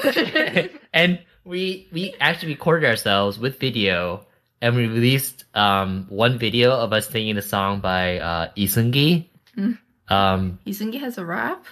[0.93, 4.27] and we we actually recorded ourselves with video
[4.61, 9.29] and we released um one video of us singing the song by uh Isungi.
[9.57, 9.79] Mm.
[10.09, 11.65] Um Isungi has a rap.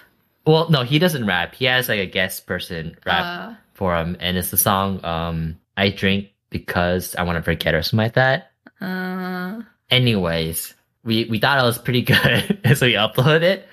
[0.45, 1.53] well no, he doesn't rap.
[1.55, 5.57] He has like a guest person rap Uh, for him and it's the song um
[5.77, 8.51] I drink because I want to forget or something like that.
[8.81, 10.73] uh, Anyways,
[11.05, 13.67] we we thought it was pretty good, so we uploaded it.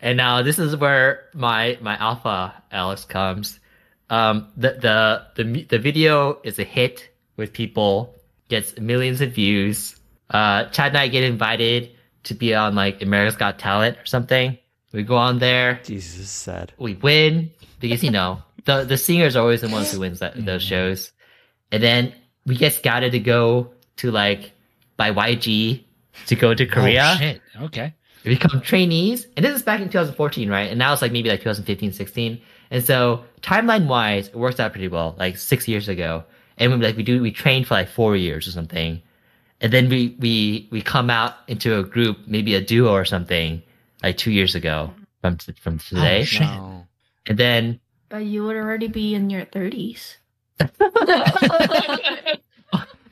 [0.00, 3.60] And now this is where my my alpha Alex comes.
[4.08, 8.14] Um, the the the the video is a hit with people,
[8.48, 9.96] gets millions of views.
[10.30, 11.90] Uh, Chad and I get invited
[12.24, 14.56] to be on like America's Got Talent or something.
[14.92, 16.72] We go on there, Jesus, sad.
[16.78, 20.44] we win because you know the the singers are always the ones who wins that
[20.44, 21.12] those shows,
[21.72, 22.14] and then
[22.46, 24.52] we get scouted to go to like
[24.96, 25.84] by YG
[26.26, 27.40] to go to oh, Korea Oh, shit.
[27.62, 27.94] Okay.
[28.24, 31.28] we become trainees and this is back in 2014 right and now it's like maybe
[31.30, 32.40] like 2015 16
[32.70, 36.24] and so timeline wise it works out pretty well like six years ago
[36.58, 39.00] and we like we do we trained for like four years or something
[39.60, 43.62] and then we we we come out into a group maybe a duo or something
[44.02, 46.40] like two years ago from t- from oh, today Oh, shit.
[46.42, 46.86] No.
[47.26, 50.16] and then But you would already be in your 30s.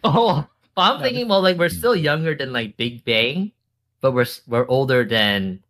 [0.04, 0.46] oh
[0.78, 3.52] well, i'm thinking well like we're still younger than like big bang
[4.00, 5.60] but we're we're older than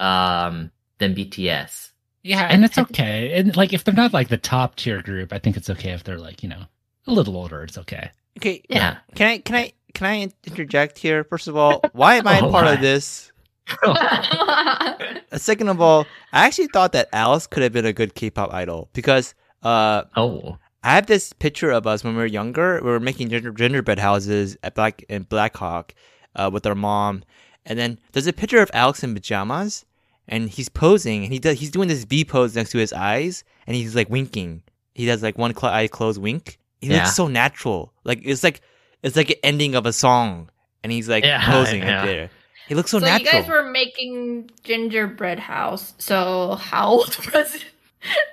[0.00, 1.90] um than bts
[2.22, 3.34] Yeah, and it's okay.
[3.34, 6.04] And like if they're not like the top tier group, I think it's okay if
[6.06, 6.62] they're like, you know,
[7.08, 7.64] a little older.
[7.66, 8.14] It's okay.
[8.38, 8.62] Okay.
[8.70, 11.24] yeah Can I can I can I interject here?
[11.26, 12.74] First of all, why am I Oh, part why?
[12.74, 13.32] of this?
[15.34, 18.88] Second of all, I actually thought that Alice could have been a good K-pop idol
[18.92, 22.80] because uh, oh I have this picture of us when we were younger.
[22.82, 25.94] We were making ginger, gingerbread houses at Black in Blackhawk
[26.34, 27.22] uh, with our mom,
[27.64, 29.84] and then there's a picture of Alex in pajamas,
[30.26, 33.44] and he's posing, and he does he's doing this V pose next to his eyes,
[33.66, 34.62] and he's like winking.
[34.94, 36.58] He does like one cl- eye closed wink.
[36.80, 36.98] He Yeah.
[37.04, 38.60] looks so natural, like it's like
[39.02, 40.50] it's like an ending of a song,
[40.82, 41.96] and he's like Yeah, posing yeah.
[41.98, 42.30] right there.
[42.68, 43.26] He looks so, So, natural.
[43.26, 45.94] you guys were making gingerbread house.
[45.98, 47.64] So how old was it?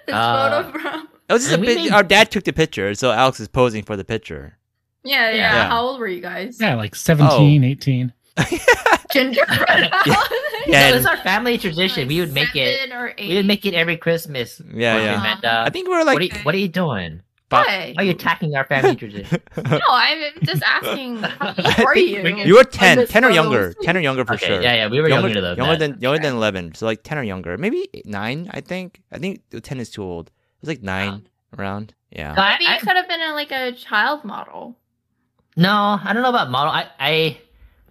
[0.05, 1.07] This Uh, photo from?
[1.29, 3.47] It was just And we bit, made- our dad took the picture, so Alex is
[3.47, 4.57] posing for the picture.
[5.03, 5.69] Yeah, yeah, Yeah.
[5.69, 6.57] How old were you guys?
[6.59, 8.13] Yeah, like 17, 18.
[9.11, 10.05] Gingerbread house.
[10.05, 10.23] Yeah,
[10.65, 12.07] so and- it's our family tradition.
[12.07, 12.79] We would make it.
[12.79, 13.29] Seven or eight.
[13.29, 14.61] We would make it every Christmas.
[14.73, 15.19] Yeah, Okay, yeah.
[15.19, 15.53] Amanda.
[15.61, 17.21] Uh, I think we were like what, are you, what are you doing?
[17.49, 17.93] Bob- Why?
[17.97, 19.41] Why are you attacking our family tradition?
[19.57, 21.17] No, I'm just asking.
[21.23, 22.21] How are you?
[22.45, 23.73] You were On 10, this 10 or younger.
[23.81, 24.61] 10 or younger for okay, sure.
[24.61, 25.79] yeah, yeah, we were younger, than younger that.
[25.79, 26.75] than younger than 11.
[26.75, 27.57] So like 10 or younger.
[27.57, 29.01] Maybe 9, I think.
[29.11, 30.29] I think 10 is too old.
[30.59, 31.93] It was like 9 around.
[32.11, 32.33] Yeah.
[32.33, 34.77] No, I- Maybe I- you could have been a, like a child model.
[35.55, 36.71] No, I don't know about model.
[36.71, 37.37] I, I,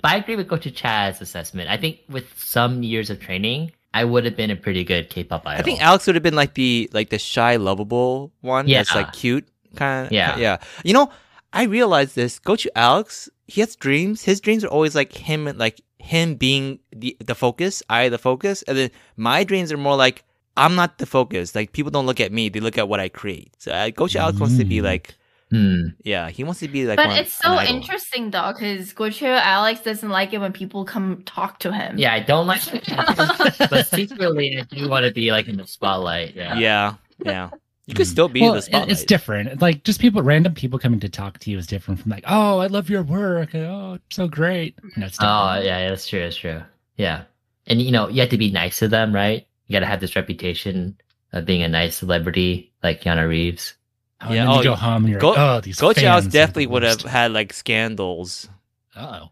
[0.00, 1.68] but I agree with Gochu Chad's assessment.
[1.68, 5.46] I think with some years of training, I would have been a pretty good K-pop
[5.46, 5.60] idol.
[5.60, 8.78] I think Alex would have been like the like the shy lovable one Yeah.
[8.78, 8.96] that's Yeah.
[9.02, 10.36] like cute kind of Yeah.
[10.38, 10.58] yeah.
[10.84, 11.10] You know,
[11.52, 12.38] I realized this.
[12.38, 14.22] Go to Alex, he has dreams.
[14.22, 18.62] His dreams are always like him like him being the the focus, I the focus.
[18.68, 20.22] And then my dreams are more like
[20.58, 21.54] I'm not the focus.
[21.54, 23.54] Like people don't look at me, they look at what I create.
[23.58, 24.84] So uh, Gochu Alex wants to be Mm.
[24.84, 25.14] like
[25.50, 25.96] Hmm.
[26.04, 29.80] yeah, he wants to be like but one- it's so interesting though, because Gochu Alex
[29.80, 31.96] doesn't like it when people come talk to him.
[31.96, 32.60] Yeah, I don't like,
[33.70, 36.34] but secretly I do want to be like in the spotlight.
[36.34, 36.54] Yeah.
[36.58, 36.94] Yeah,
[37.24, 37.48] yeah.
[37.86, 38.10] You could Mm.
[38.10, 38.90] still be well, the spotlight.
[38.90, 39.62] It's different.
[39.62, 42.58] Like just people, random people coming to talk to you is different from like, oh,
[42.58, 43.54] I love your work.
[43.54, 44.76] Oh, it's so great.
[44.84, 45.64] You know, it's Oh, different.
[45.64, 46.20] yeah, yeah, that's true.
[46.20, 46.60] That's true.
[46.98, 47.22] Yeah,
[47.66, 49.46] and you know, you have to be nice to them, right?
[49.68, 50.98] You got to have this reputation
[51.32, 53.74] of being a nice celebrity, like Keanu Reeves.
[54.20, 55.96] Oh, and Yeah, then you oh, go home and you're Go- like, oh, these Coach
[56.00, 58.48] fans definitely the would have had like scandals.
[58.96, 59.28] Oh,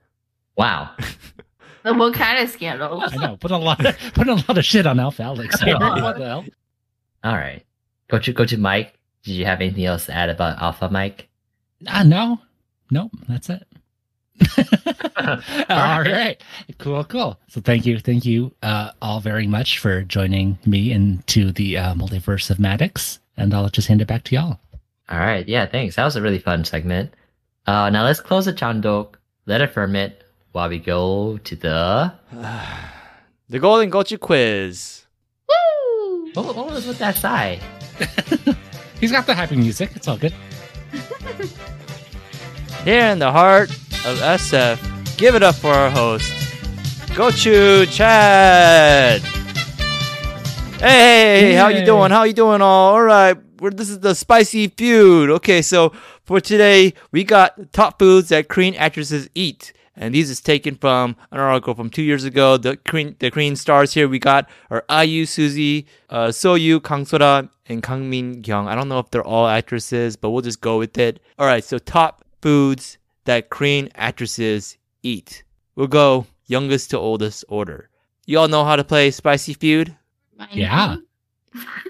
[0.57, 0.91] Wow.
[1.83, 3.03] But what kind of scandals?
[3.13, 3.37] I know.
[3.37, 5.61] Put a lot, of, put a lot of shit on Alpha Alex.
[5.61, 5.77] here.
[5.81, 6.03] Yeah.
[6.03, 6.45] what the hell?
[7.25, 7.65] All right.
[8.09, 8.95] Go to go to Mike.
[9.25, 11.29] Did you have anything else to add about Alpha Mike?
[11.89, 12.41] Ah, no,
[12.91, 13.11] nope.
[13.29, 13.67] That's it.
[15.69, 16.37] all right.
[16.79, 17.39] Cool, cool.
[17.49, 21.95] So thank you, thank you uh, all very much for joining me into the uh,
[21.95, 24.61] multiverse of Maddux, and I'll just hand it back to y'all.
[25.09, 25.47] All right.
[25.49, 25.67] Yeah.
[25.67, 25.97] Thanks.
[25.97, 27.15] That was a really fun segment.
[27.67, 29.19] Uh, now let's close the jangdok.
[29.47, 32.13] Let affirm it while we go to the.
[33.49, 35.07] the Golden Gochu quiz.
[35.49, 36.31] Woo!
[36.35, 37.61] What, what was with that sigh?
[39.01, 39.91] He's got the happy music.
[39.95, 40.35] It's all good.
[42.85, 43.71] Here in the heart
[44.07, 46.31] of SF, give it up for our host,
[47.17, 49.21] Gochu Chad.
[50.79, 52.13] Hey, how you doing?
[52.13, 52.63] How you doing?
[52.63, 53.37] All all right.
[53.59, 55.31] We're, this is the spicy feud.
[55.31, 55.93] Okay, so
[56.23, 61.17] for today we got top foods that Korean actresses eat, and these is taken from
[61.33, 62.57] an article from two years ago.
[62.59, 67.51] The Korean the Korean stars here we got are IU, Suzy, uh, Soyu, Kang Sora,
[67.69, 68.69] and Kang Min Kyung.
[68.69, 71.19] I don't know if they're all actresses, but we'll just go with it.
[71.41, 72.96] All right, so top foods
[73.27, 75.45] that Korean actresses eat.
[75.75, 77.91] We'll go youngest to oldest order.
[78.27, 79.95] You all know how to play Spicy Feud?
[80.51, 80.97] Yeah.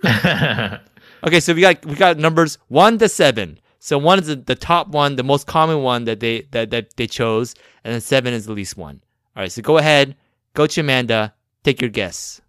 [1.25, 3.59] Okay, so we got we got numbers one to seven.
[3.81, 6.95] So one is the, the top one, the most common one that they that, that
[6.97, 9.01] they chose, and then seven is the least one.
[9.35, 10.15] All right, so go ahead,
[10.55, 11.35] go to Amanda,
[11.65, 12.41] take your guess.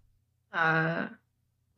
[0.52, 1.06] Uh,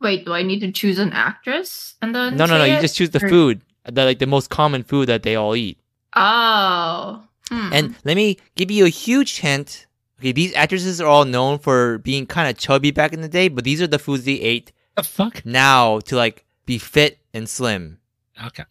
[0.01, 2.37] wait, do I need to choose an actress and then?
[2.37, 2.65] No, no, no.
[2.65, 5.37] say You just choose the Or- food, the like the most common food that they
[5.37, 5.79] all eat.
[6.17, 7.23] Oh.
[7.51, 7.73] Hmm.
[7.73, 9.87] And let me give you a huge hint.
[10.19, 13.49] Okay, these actresses are all known for being kind of chubby back in the day,
[13.49, 15.45] but these are the foods they ate The fuck?
[15.47, 17.99] now to like be fit and slim.
[18.45, 18.65] Okay.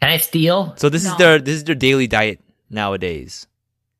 [0.00, 0.74] Can I steal?
[0.76, 3.46] So this is their this is their daily diet nowadays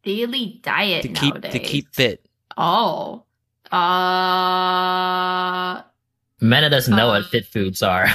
[0.04, 1.52] daily diet to keep nowadays.
[1.52, 2.24] to keep fit.
[2.56, 3.24] Oh.
[3.72, 5.82] Uh.
[6.40, 7.20] Mena doesn't know Uh.
[7.20, 8.06] what fit foods are.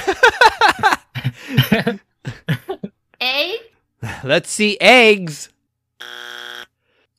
[3.20, 3.58] Egg.
[4.24, 5.48] Let's see eggs.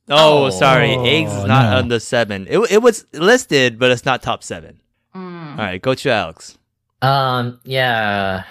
[0.10, 0.50] Oh, Oh.
[0.50, 1.78] sorry, eggs is not no.
[1.78, 2.46] on the seven.
[2.50, 4.82] It it was listed, but it's not top seven.
[5.16, 5.52] Mm.
[5.52, 6.58] All right, go to Alex.
[7.02, 8.44] um, yeah,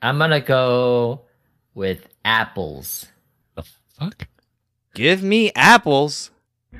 [0.00, 1.22] I'm gonna go
[1.74, 3.06] with apples.
[3.56, 3.64] The
[3.98, 4.28] fuck?
[4.94, 6.30] Give me apples.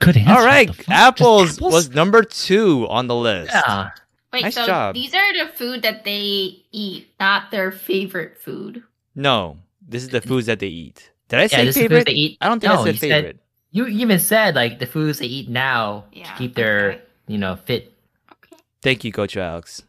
[0.00, 0.30] Good answer.
[0.30, 0.86] All What right, the fuck?
[0.86, 3.52] Just apples, was number two on the list.
[3.54, 3.90] Yeah,
[4.32, 4.94] Wait, Nice so job.
[4.94, 8.82] these are the food that they eat, not their favorite food.
[9.14, 11.10] No, this is the foods that they eat.
[11.28, 11.48] Did I yeah.
[11.48, 11.96] say This is favorite?
[11.98, 12.38] foods they eat.
[12.40, 13.40] I don't think no, I said you favorite.
[13.70, 17.02] you even said like the foods they eat now Yeah, to keep their okay.
[17.28, 17.92] you know fit.
[18.32, 18.56] Okay.
[18.82, 19.82] Thank you, Gochu Alex.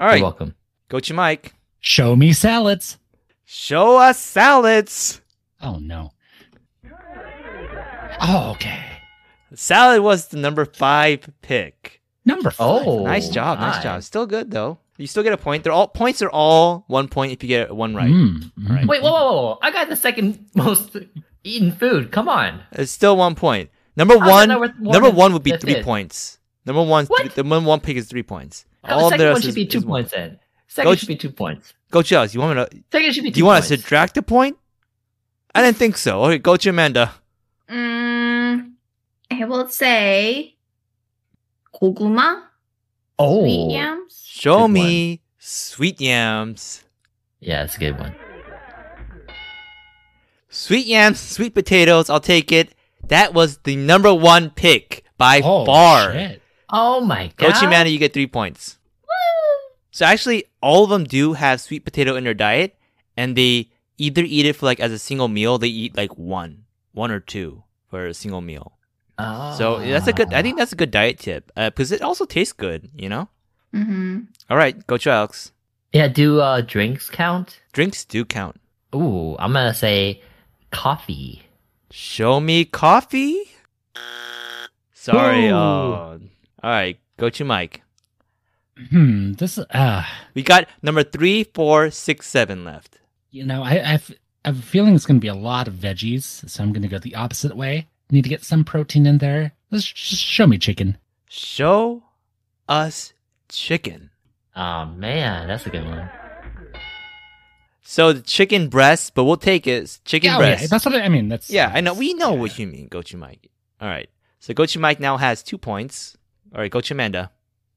[0.00, 0.54] All right, You're welcome.
[0.90, 1.54] Gochu Mike.
[1.80, 2.98] Show me salads.
[3.44, 5.20] Show us salads.
[5.62, 6.10] Oh no.
[8.20, 8.80] Oh, okay.
[9.54, 12.00] Salad was the number five pick.
[12.24, 12.86] Number five.
[12.86, 14.02] Oh, nice job, nice job.
[14.02, 14.78] Still good though.
[14.96, 15.64] You still get a point.
[15.64, 18.10] They're all points are all one point if you get one right.
[18.10, 18.68] Mm, mm.
[18.70, 18.86] Right.
[18.86, 19.58] Wait, whoa, whoa, whoa!
[19.60, 20.96] I got the second most
[21.42, 22.12] eaten food.
[22.12, 22.62] Come on.
[22.72, 23.70] It's still one point.
[23.96, 25.84] Number How's one, number one number and one would be three is?
[25.84, 26.38] points.
[26.66, 27.34] Number one, What?
[27.34, 28.64] the number one pick is three points.
[28.88, 30.00] No, All the second one should is- be two is one.
[30.02, 30.38] points then.
[30.68, 31.74] Second Coach- should be two points.
[31.92, 32.84] Gochu Alex, you want me to?
[32.90, 34.56] Second should be two Do you want to subtract a point?
[35.54, 36.24] I didn't think so.
[36.24, 37.12] Okay, Gochu Amanda.
[37.68, 38.72] Mm,
[39.30, 40.53] I will say
[41.80, 42.42] goguma,
[43.18, 44.22] Oh, sweet yams.
[44.26, 46.84] Show Good me sweet yams.
[47.40, 48.14] yeah, that's a good one.
[50.48, 52.08] Sweet yams, sweet potatoes.
[52.08, 52.74] I'll take it.
[53.08, 56.12] That was the number one pick by Oh, far.
[56.12, 56.42] shit.
[56.70, 57.52] Oh my god.
[57.54, 58.78] Gochu Amanda, you get three points.
[59.90, 62.76] So actually, all of them do have sweet potato in their diet,
[63.16, 65.56] and they either eat it for like as a single meal.
[65.58, 68.73] They eat like one, one or two for a single meal.
[69.18, 69.54] Oh.
[69.56, 70.34] So that's a good.
[70.34, 72.90] I think that's a good diet tip because it also tastes good.
[72.96, 73.28] You know.
[73.74, 74.20] Mm-hmm.
[74.50, 75.52] All right, Gochu Alex.
[75.92, 77.60] Yeah, do uh, drinks count?
[77.72, 78.60] Drinks do count.
[78.94, 80.22] Ooh, I'm gonna say
[80.70, 81.42] coffee.
[81.90, 83.42] Show me coffee.
[84.92, 85.48] Sorry.
[85.48, 85.54] Ooh.
[85.54, 86.20] Oh.
[86.62, 87.82] All right, go to Mike.
[88.90, 89.32] Hmm.
[89.34, 89.58] This.
[89.58, 90.04] Uh.
[90.34, 92.98] We got number three, four, six, seven left.
[93.30, 94.10] You know, I, I've,
[94.44, 96.82] I have a feeling it's going to be a lot of veggies, so I'm going
[96.82, 97.86] to go the opposite way.
[98.10, 99.52] Need to get some protein in there.
[99.70, 100.98] Let's just show me chicken.
[101.28, 102.02] Show
[102.68, 103.12] us
[103.48, 104.10] chicken.
[104.54, 106.08] Oh man, that's a good one.
[107.82, 109.98] So the chicken breast, but we'll take it.
[110.04, 110.70] Chicken Yeah, oh, yeah, breast.
[110.70, 111.28] that's what I, I mean.
[111.28, 111.94] That's Yeah, I know.
[111.94, 112.40] We know yeah.
[112.40, 113.50] what you mean, Gochu Mike.
[113.80, 114.08] All right.
[114.40, 116.16] So Gochu Mike now has two points.
[116.54, 117.30] All right, Gochu Amanda.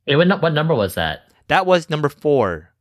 [0.06, 1.30] Wait, what, what number was that?
[1.48, 2.72] That was number four.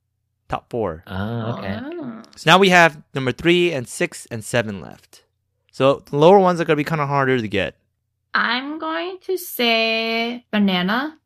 [0.49, 1.03] Top four.
[1.07, 1.81] Oh, okay.
[1.83, 2.23] Ah.
[2.37, 5.25] So now we have number three and six and seven left.
[5.77, 7.77] So the lower ones are going to be kind of harder to get.
[8.33, 11.19] I'm going to say banana.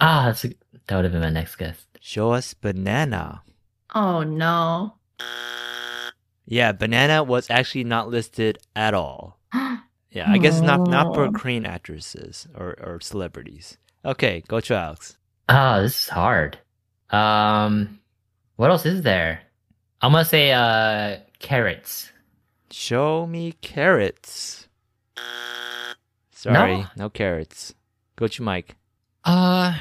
[0.00, 0.54] Ah, that's a,
[0.86, 1.84] that would have been my next guess.
[2.00, 3.42] Show us banana.
[3.94, 4.94] Oh no.
[6.46, 9.38] Yeah, banana was actually not listed at all.
[10.12, 11.30] Yeah, I guess not not for Oh.
[11.32, 13.76] Korean actresses or, or celebrities.
[14.04, 15.18] Okay, go to Alex.
[15.48, 16.58] Ah, this is hard.
[17.10, 18.00] Um,
[18.56, 19.42] what else is there?
[20.00, 22.10] I'm gonna say uh carrots.
[22.70, 24.68] Show me carrots.
[26.32, 27.74] Sorry, no, carrots.
[28.16, 28.76] Go to Mike.
[29.24, 29.76] Uh,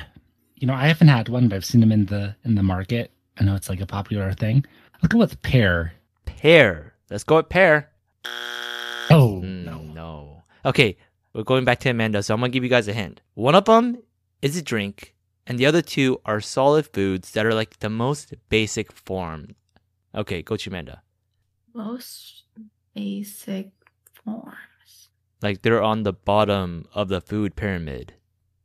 [0.56, 3.12] you know, I haven't had one, but I've seen them in the in the market.
[3.40, 4.66] I know it's like a popular thing.
[5.02, 5.94] I'll go with pear.
[6.26, 6.94] Pear.
[7.10, 7.90] Let's go with pear.
[9.10, 9.80] Oh Mm, no.
[9.82, 10.44] no.
[10.66, 10.98] Okay,
[11.34, 13.22] we're going back to Amanda, so I'm gonna give you guys a hint.
[13.36, 14.00] One of them
[14.42, 15.16] is a drink,
[15.48, 19.56] and the other two are solid foods that are like the most basic form.
[20.14, 21.02] Okay, go to Amanda.
[21.74, 22.39] Most
[22.96, 23.72] basic
[24.24, 25.10] forms.
[25.42, 28.14] Like they're on the bottom of the food pyramid.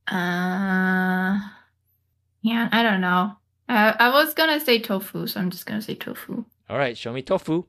[0.08, 1.38] Uh,
[2.42, 3.36] yeah, I don't know.
[3.68, 6.44] Uh, I was gonna say tofu, so I'm just gonna say tofu.
[6.68, 7.64] All right, show me tofu.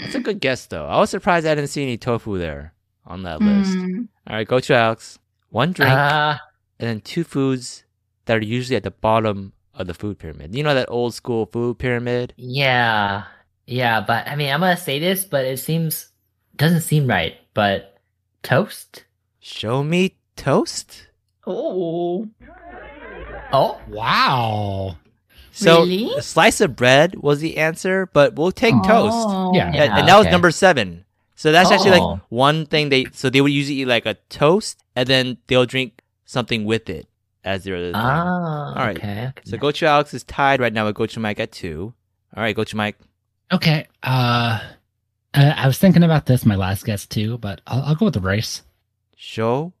[0.00, 0.86] That's a good guess, though.
[0.86, 2.72] I was surprised I didn't see any tofu there
[3.06, 3.76] on that list.
[3.76, 5.18] Mm, All right, go to Alex.
[5.50, 6.40] One drink Ah,
[6.78, 7.84] and then two foods
[8.26, 10.54] that are usually at the bottom of the food pyramid.
[10.54, 12.34] You know that old school food pyramid?
[12.36, 13.24] yeah,
[13.68, 14.00] yeah.
[14.00, 16.08] But I mean, I'm gonna say this, but it seems
[16.56, 17.36] doesn't seem right.
[17.54, 17.98] But
[18.42, 19.04] toast.
[19.40, 21.06] Show me toast.
[21.46, 22.28] Oh.
[23.52, 24.96] Oh, Wow.
[25.52, 26.12] So Really?
[26.16, 29.16] a slice of bread was the answer, but we'll take toast.
[29.28, 29.52] Oh.
[29.54, 29.66] Yeah.
[29.68, 31.04] And, and that was number seven.
[31.34, 32.06] So that's actually Oh.
[32.08, 33.06] like one thing they.
[33.12, 37.06] So they would usually eat like a toast, and then they'll drink something with it
[37.44, 37.94] as their other thing.
[37.96, 38.96] Ah, All right.
[38.98, 39.26] Okay.
[39.28, 39.42] okay.
[39.44, 41.94] So Gochu Alex is tied right now with Gochu Mike at two.
[42.36, 42.98] All right, Gochu Mike.
[43.52, 43.86] Okay.
[44.02, 44.60] Uh,
[45.34, 48.14] I, I was thinking about this my last guess too, but I'll, I'll go with
[48.14, 48.62] the rice.
[49.16, 49.72] Show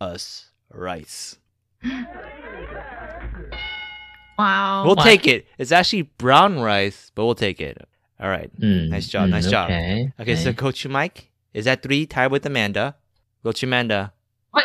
[0.00, 1.36] us rice.
[4.38, 4.84] Wow.
[4.86, 5.04] We'll what?
[5.04, 5.46] take it.
[5.58, 7.86] It's actually brown rice, but we'll take it.
[8.18, 8.50] All right.
[8.60, 9.70] Mm, Nice job, mm, nice job.
[9.70, 10.12] Okay.
[10.20, 12.96] Okay, so Gochu Mike is at three, tied with Amanda.
[13.44, 14.12] Gochu Amanda.
[14.50, 14.64] what?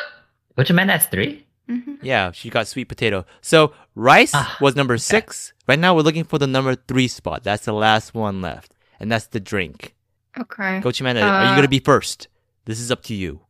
[0.55, 1.45] Which man has three?
[1.69, 1.97] Mhm.
[2.01, 3.25] Yeah, she got sweet potato.
[3.41, 5.53] So rice Ah, was number six.
[5.67, 7.43] Right now we're looking for the number three spot.
[7.43, 8.73] That's the last one left.
[8.99, 9.95] And that's the drink.
[10.37, 10.79] Okay.
[10.81, 12.27] Gochu Amanda, are you Uh, gonna be first?
[12.65, 13.41] This is up to you.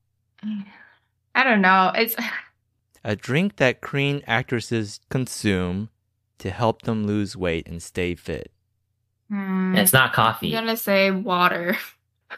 [1.36, 1.92] I don't know.
[1.96, 2.16] It's
[3.04, 5.90] A drink that Korean actresses consume
[6.40, 8.52] to help them lose weight and stay fit.
[9.30, 10.56] Hmm, It's not coffee.
[10.56, 11.78] I'm gonna say water.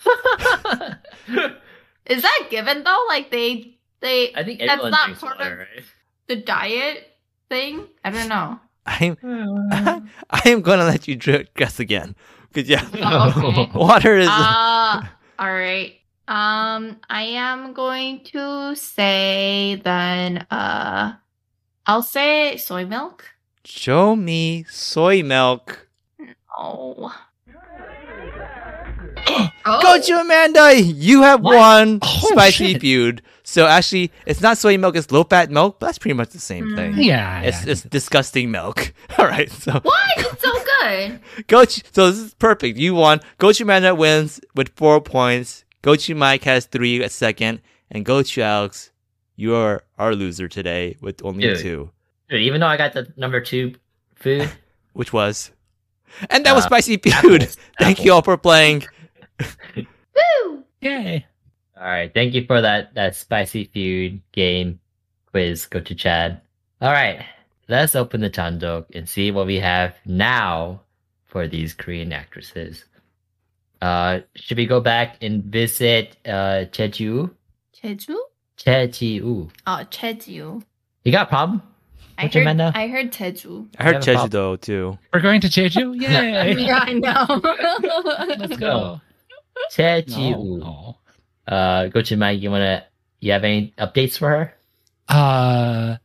[2.06, 3.06] Is that given though?
[3.10, 5.84] Like they they I think That's everyone not drinks part water, of- right?
[6.28, 7.17] the diet
[7.50, 7.88] thing?
[8.04, 8.60] I don't know.
[8.86, 9.18] I'm
[10.30, 12.16] I am gonna let you guess again.
[12.54, 13.72] Cause yeah, Oh, okay.
[13.78, 15.04] water is Uh
[15.40, 15.94] all right.
[16.28, 21.14] Um I am going to say then uh
[21.86, 23.26] I'll say soy milk.
[23.66, 25.88] show me soy milk.
[26.58, 27.14] Oh.
[29.66, 31.56] Gochu Amanda, you have What?
[31.56, 32.82] won Oh, spicy shit.
[32.82, 33.22] feud.
[33.50, 35.80] So actually, it's not soy milk; it's low fat milk.
[35.80, 36.76] But that's pretty much the same Mm.
[36.76, 36.94] thing.
[36.98, 37.42] Yeah.
[37.44, 37.72] It's yeah.
[37.72, 38.94] it's disgusting milk.
[39.18, 40.10] All right, so Why?
[40.18, 41.20] It's so good.
[41.48, 42.78] Coach, so this is perfect.
[42.78, 43.22] You won.
[43.40, 45.64] Gochu Amanda wins with four points.
[45.82, 48.92] Gochu Mike has three at second, and Gochu Alex,
[49.38, 51.60] you are our loser today with only Dude.
[51.60, 51.90] two,
[52.30, 53.76] Dude, even though I got the number two
[54.16, 54.52] food,
[54.94, 55.52] which was,
[56.30, 57.44] and that was Uh, spicy food.
[57.44, 58.84] apples, Thank you all for playing.
[59.76, 60.64] Woo!
[60.82, 61.26] Yay.
[61.80, 64.80] All right, thank you for that that spicy feud game
[65.32, 65.66] quiz.
[65.68, 66.42] Go to Chad.
[66.82, 67.24] All right,
[67.68, 70.82] let's open the jangdok and see what we have now
[71.26, 72.86] for these Korean actresses.
[73.82, 77.30] Uh, should we go back and visit uh Jeju?
[77.84, 78.16] Jeju?
[78.58, 79.52] Jeju.
[79.68, 80.64] Oh, Jeju.
[81.04, 81.62] You got a problem?
[82.18, 82.60] I What's heard, man?
[82.62, 83.68] I heard Jeju.
[83.78, 84.32] I heard have a problem.
[84.32, 84.98] Jeju too.
[85.14, 86.02] We're going to Jeju?
[86.02, 86.56] Yay.
[86.66, 87.26] yeah, I know.
[88.40, 89.00] Let's go.
[89.72, 90.64] Jeju.
[90.64, 90.96] Oh.
[91.48, 92.42] Uh, go to Mike.
[92.42, 92.84] You wanna?
[93.20, 94.54] You have any updates for her?
[95.08, 95.98] Uh,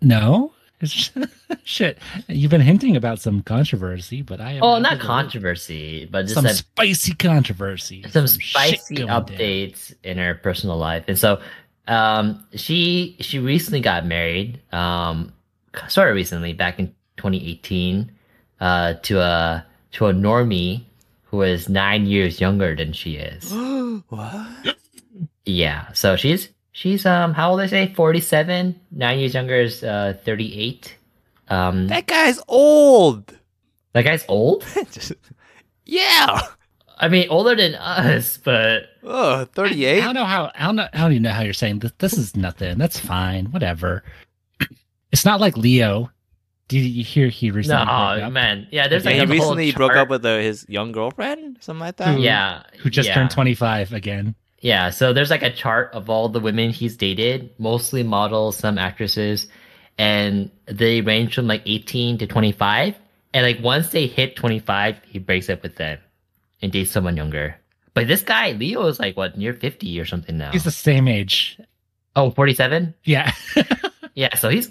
[0.00, 0.52] no.
[1.64, 1.98] Shit.
[2.28, 4.58] You've been hinting about some controversy, but I.
[4.60, 8.04] Oh, not heard of controversy, but just Some that spicy controversy.
[8.10, 9.24] some shit spicy going down.
[9.26, 11.40] updates in her personal life and so
[11.88, 15.32] um she she recently got married um
[15.88, 18.10] sort of recently back in 2018
[18.60, 20.82] uh to a to a normie
[21.24, 23.52] who is nine years younger than she is
[24.08, 24.76] what?
[25.46, 30.14] Yeah so she's she's um how old i say 47 nine years younger is uh
[30.24, 30.96] 38
[31.48, 33.32] um That guy's old.
[33.92, 35.12] that guy's old Just-
[35.84, 36.40] yeah.
[36.98, 39.98] i mean older than us but Oh, 38.
[39.98, 40.00] I 38.
[40.00, 40.50] don't know how.
[40.56, 40.88] I don't know.
[40.92, 41.92] I don't even know how you're saying this.
[41.98, 42.76] This is nothing.
[42.76, 43.52] That's fine.
[43.52, 44.02] Whatever.
[45.12, 46.10] It's not like Leo.
[46.66, 48.32] Did you hear he recently broke no up?
[48.32, 50.90] man yeah there's Yeah, like he a whole recently broke up with uh, his young
[50.90, 52.16] girlfriend, something like that.
[52.16, 53.14] Who- yeah Who just yeah.
[53.14, 54.34] turned 25 again?
[54.66, 58.78] Yeah, so there's like a chart of all the women he's dated, mostly models, some
[58.78, 59.46] actresses,
[59.96, 62.96] and they range from like 18 to 25.
[63.32, 66.00] And like once they hit 25, he breaks up with them
[66.60, 67.54] and dates someone younger.
[67.94, 70.50] But this guy, Leo, is like what, near 50 or something now.
[70.50, 71.60] He's the same age.
[72.16, 72.92] oh, 47?
[73.04, 73.32] Yeah.
[74.16, 74.70] Yeah, so he's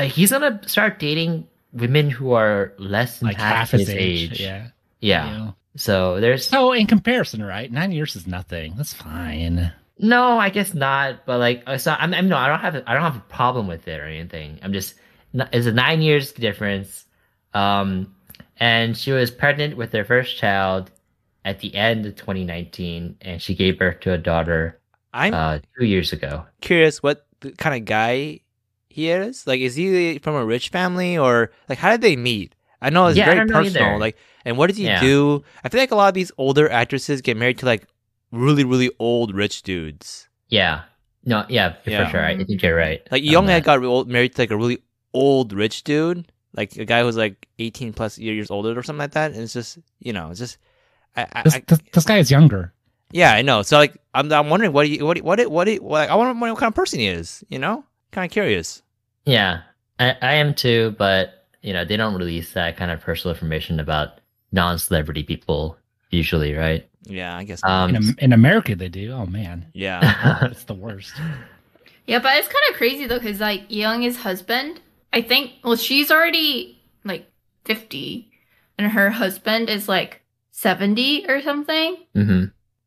[0.00, 4.32] he's gonna start dating women who are less than like half his age.
[4.32, 4.40] age.
[4.40, 4.68] Yeah.
[5.00, 5.38] Yeah.
[5.38, 5.54] Know.
[5.78, 7.70] So there's So in comparison, right?
[7.70, 8.74] Nine years is nothing.
[8.76, 9.72] That's fine.
[9.98, 11.24] No, I guess not.
[11.24, 13.24] But like, uh, so I'm, I'm no, I don't have, a, I don't have a
[13.28, 14.58] problem with it or anything.
[14.62, 14.94] I'm just,
[15.34, 17.06] it's a nine years difference.
[17.54, 18.14] Um,
[18.58, 20.90] and she was pregnant with their first child
[21.44, 24.80] at the end of 2019, and she gave birth to a daughter
[25.14, 26.44] I'm uh two years ago.
[26.60, 27.26] curious what
[27.56, 28.40] kind of guy
[28.88, 29.46] he is.
[29.46, 32.54] Like, is he from a rich family or like how did they meet?
[32.80, 33.88] I know it's Yeah, very personal.
[33.88, 33.98] either.
[33.98, 35.00] Like, and what does he Yeah.
[35.00, 35.42] do?
[35.64, 37.86] I feel like a lot of these older actresses get married to like
[38.30, 40.28] really, really old rich dudes.
[40.48, 40.82] Yeah,
[41.24, 42.04] no, yeah, Yeah.
[42.04, 42.24] for sure.
[42.24, 42.44] I mm-hmm.
[42.44, 43.00] think you're right.
[43.10, 43.52] Like, on Young that.
[43.52, 44.78] had got real- married to like a really
[45.12, 49.12] old rich dude, like a guy who's like 18 plus years older or something like
[49.12, 49.32] that.
[49.32, 50.58] And it's just, you know, it's just,
[51.16, 52.72] I, I, This, I, this, this guy is younger.
[53.10, 53.62] Yeah, I know.
[53.62, 56.14] So like, I'm, I'm wondering what he, what he, what it, what it, what, I
[56.14, 57.42] wonder what kind of person he is.
[57.48, 58.82] You know, kind of curious.
[59.24, 59.62] Yeah,
[59.98, 63.80] I, I am too, but you know, they don't release that kind of personal information
[63.80, 64.20] about
[64.52, 65.78] non-celebrity people
[66.10, 66.88] usually, right?
[67.04, 67.62] Yeah, I guess.
[67.64, 69.12] Um, In, in America, they do.
[69.12, 70.44] Oh man, yeah.
[70.50, 71.14] it's the worst.
[72.06, 74.80] Yeah, but it's kind of crazy though, because like Young's husband,
[75.12, 77.30] I think, well, she's already like
[77.64, 78.30] 50,
[78.78, 82.44] and her husband is like 70 or something, hmm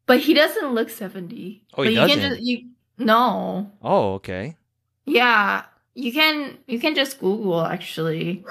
[0.08, 1.64] but he doesn't look 70.
[1.78, 2.20] Oh, he But you doesn't?
[2.20, 3.72] Can just, you, no.
[3.82, 4.58] oh, okay.
[5.06, 5.64] Yeah,
[5.96, 8.44] you can you can just Google actually.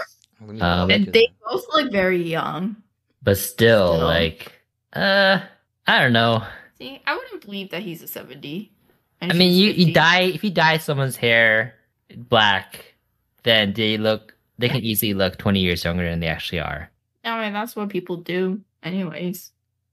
[0.61, 2.77] Um, And they both look very young.
[3.23, 4.07] But still, Still.
[4.07, 4.53] like,
[4.95, 5.41] uh,
[5.87, 6.43] I don't know.
[6.79, 8.73] See, I wouldn't believe that he's a 70.
[9.21, 11.75] I mean, she's you, you dye if you dye someone's hair
[12.17, 12.95] black,
[13.43, 16.91] then they look they can easily look twenty years younger than they actually are.
[17.25, 19.53] I mean, that's what people do, anyways.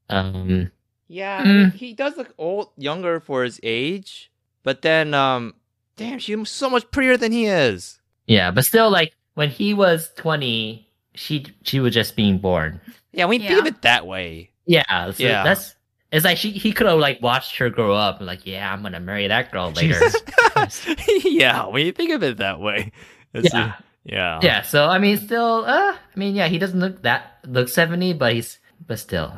[0.09, 0.71] Um,
[1.09, 1.55] Yeah, I Mm.
[1.57, 4.31] mean, he does look old, younger for his age.
[4.63, 5.55] But then, um,
[5.97, 7.99] damn, she's so much prettier than he is.
[8.27, 12.79] yeah, but still, like when he was twenty, she she was just being born.
[13.11, 13.47] Yeah, we Yeah.
[13.49, 14.51] think of it that way.
[14.65, 15.43] Yeah, so Yeah.
[15.43, 15.75] that's
[16.11, 18.81] it's like she he could have like watched her grow up and like, yeah, I'm
[18.81, 19.99] gonna marry that girl later.
[21.23, 22.91] Yeah, when you think of it that way.
[23.33, 23.73] It's, yeah,
[24.05, 24.39] yeah.
[24.41, 24.61] yeah.
[24.61, 28.33] So I mean, still, uh, I mean, yeah, he doesn't look that look seventy, but
[28.33, 29.33] he's but still,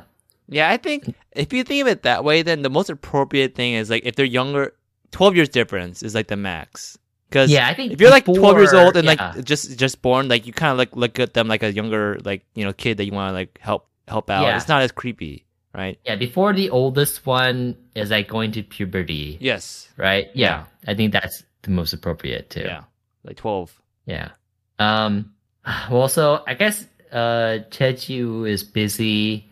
[0.47, 3.73] Yeah, I think if you think of it that way, then the most appropriate thing
[3.73, 4.73] is like if they're younger,
[5.11, 6.97] twelve years difference is like the max.
[7.29, 9.33] Because yeah, I think if you're like twelve years old and yeah.
[9.35, 12.17] like just just born, like you kind of like look at them like a younger
[12.23, 14.43] like you know kid that you want to like help help out.
[14.43, 14.57] Yeah.
[14.57, 15.45] It's not as creepy,
[15.75, 15.99] right?
[16.05, 19.87] Yeah, before the oldest one is like going to puberty, Yes.
[19.95, 20.29] right?
[20.33, 22.61] Yeah, I think that's the most appropriate too.
[22.61, 22.85] Yeah.
[23.23, 23.79] Like twelve.
[24.05, 24.29] Yeah.
[24.79, 25.33] Um.
[25.91, 29.45] Well, so I guess uh, Cheju is busy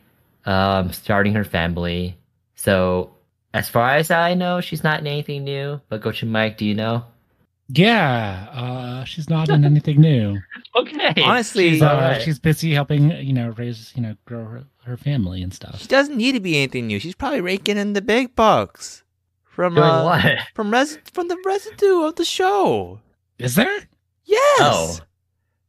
[0.46, 2.18] um starting her family.
[2.56, 3.17] So
[3.58, 5.82] as far as I know, she's not in anything new.
[5.90, 7.04] But Gochu Mike, do you know?
[7.70, 10.40] Yeah, uh, she's not in anything new.
[10.76, 11.22] Okay.
[11.24, 12.22] Honestly, She's, uh, alright.
[12.22, 15.80] she's busy helping, you know, raise, you know, grow her, her family and stuff.
[15.82, 17.00] she doesn't need to be anything new.
[17.00, 19.04] She's probably raking in the big bucks
[19.44, 20.38] from doing uh, what?
[20.54, 23.00] from res- from the residue of the show.
[23.40, 23.76] Is there?
[24.26, 24.60] Yes.
[24.60, 25.00] Oh,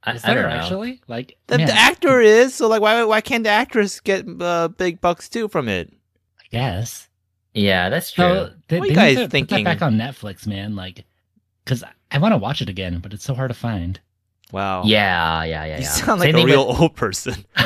[0.04, 0.56] I, Is I there don't know.
[0.58, 1.00] actually?
[1.08, 5.00] Like The, the actor is so like why why can't the actress get uh, big
[5.00, 5.90] bucks too from it?
[6.38, 7.07] I guess.
[7.58, 8.24] Yeah, that's true.
[8.24, 9.64] So they, What are they you guys to put thinking?
[9.64, 10.76] that back on Netflix, man.
[10.76, 11.04] Like,
[11.64, 13.98] because I want to watch it again, but it's so hard to find.
[14.50, 14.84] Wow.
[14.84, 15.76] yeah, yeah, yeah.
[15.76, 15.88] You yeah.
[15.90, 17.44] sound like Same a real with- old person.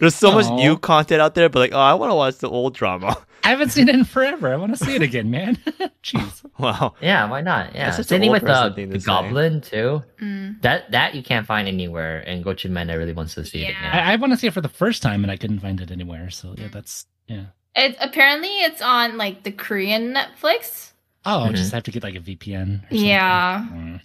[0.00, 2.48] There's so much new content out there, but like, oh, I want to watch the
[2.48, 3.16] old drama.
[3.44, 4.52] I haven't seen it in forever.
[4.52, 5.56] I want to see it again, man.
[6.02, 6.44] Jeez.
[6.58, 6.94] Wow.
[7.00, 7.74] Yeah, why not?
[7.74, 7.86] Yeah.
[7.86, 9.06] That's such Same thing with person the, thing the say.
[9.06, 10.02] Goblin too.
[10.20, 10.60] Mm.
[10.62, 13.88] That that you can't find anywhere, and Gochu Mena really wants to see it Yeah.
[13.90, 14.06] again.
[14.06, 15.90] I, I want to see it for the first time, and I couldn't find it
[15.90, 16.30] anywhere.
[16.30, 17.44] So yeah, that's yeah.
[17.78, 20.90] It apparently it's on like the Korean Netflix.
[21.24, 21.54] Oh, I Mhm.
[21.56, 22.80] just have to get like a VPN.
[22.84, 23.06] or something.
[23.06, 23.66] Yeah.
[23.72, 24.00] Mm.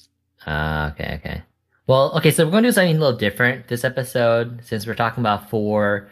[0.45, 1.41] Ah, okay, okay.
[1.87, 4.93] Well, okay, so we're going to do something a little different this episode since we're
[4.95, 6.07] talking about four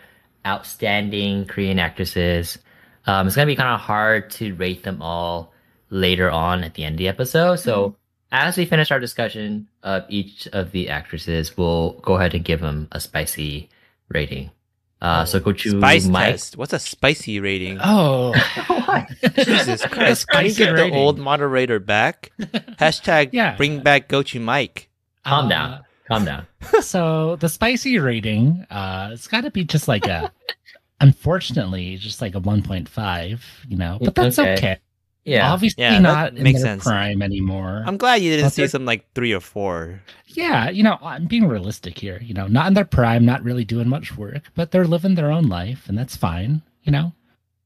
[0.45, 2.57] outstanding Korean actresses.
[3.05, 5.53] Um, it's going to be kind of hard to rate them all
[5.89, 7.57] later on at the end of the episode.
[7.57, 7.95] So
[8.32, 12.59] as we finish our discussion of each of the actresses, we'll go ahead and give
[12.62, 13.70] them a spicy
[14.09, 14.51] rating.
[15.02, 16.32] Uh, so go to Spice Mike.
[16.34, 16.58] test.
[16.58, 17.80] What's a spicy rating?
[17.84, 18.34] Oh,
[19.36, 20.28] Jesus Christ!
[20.28, 22.32] Can you Spicy get the old moderator back?
[22.39, 23.56] Hashtag Yeah.
[23.58, 24.89] bring back Gochu Mike.
[25.26, 25.80] Calm Uh, down.
[26.08, 26.47] Calm down.
[26.82, 30.32] so the spicy rating, uh, it's got to be just like a,
[30.99, 34.54] unfortunately, just like a 1.5, you know, but that's Okay.
[34.54, 34.78] okay.
[35.24, 35.51] Yeah.
[35.53, 36.84] Obviously Yeah, not in makes their sense.
[36.84, 37.84] prime anymore.
[37.86, 40.01] I'm glad you didn't But see they're- like three or four.
[40.28, 42.19] yeah, you know, I'm being realistic here.
[42.24, 45.32] You know, not in their prime, not really doing much work, but they're living their
[45.32, 46.61] own life, and that's fine.
[46.84, 47.13] You know,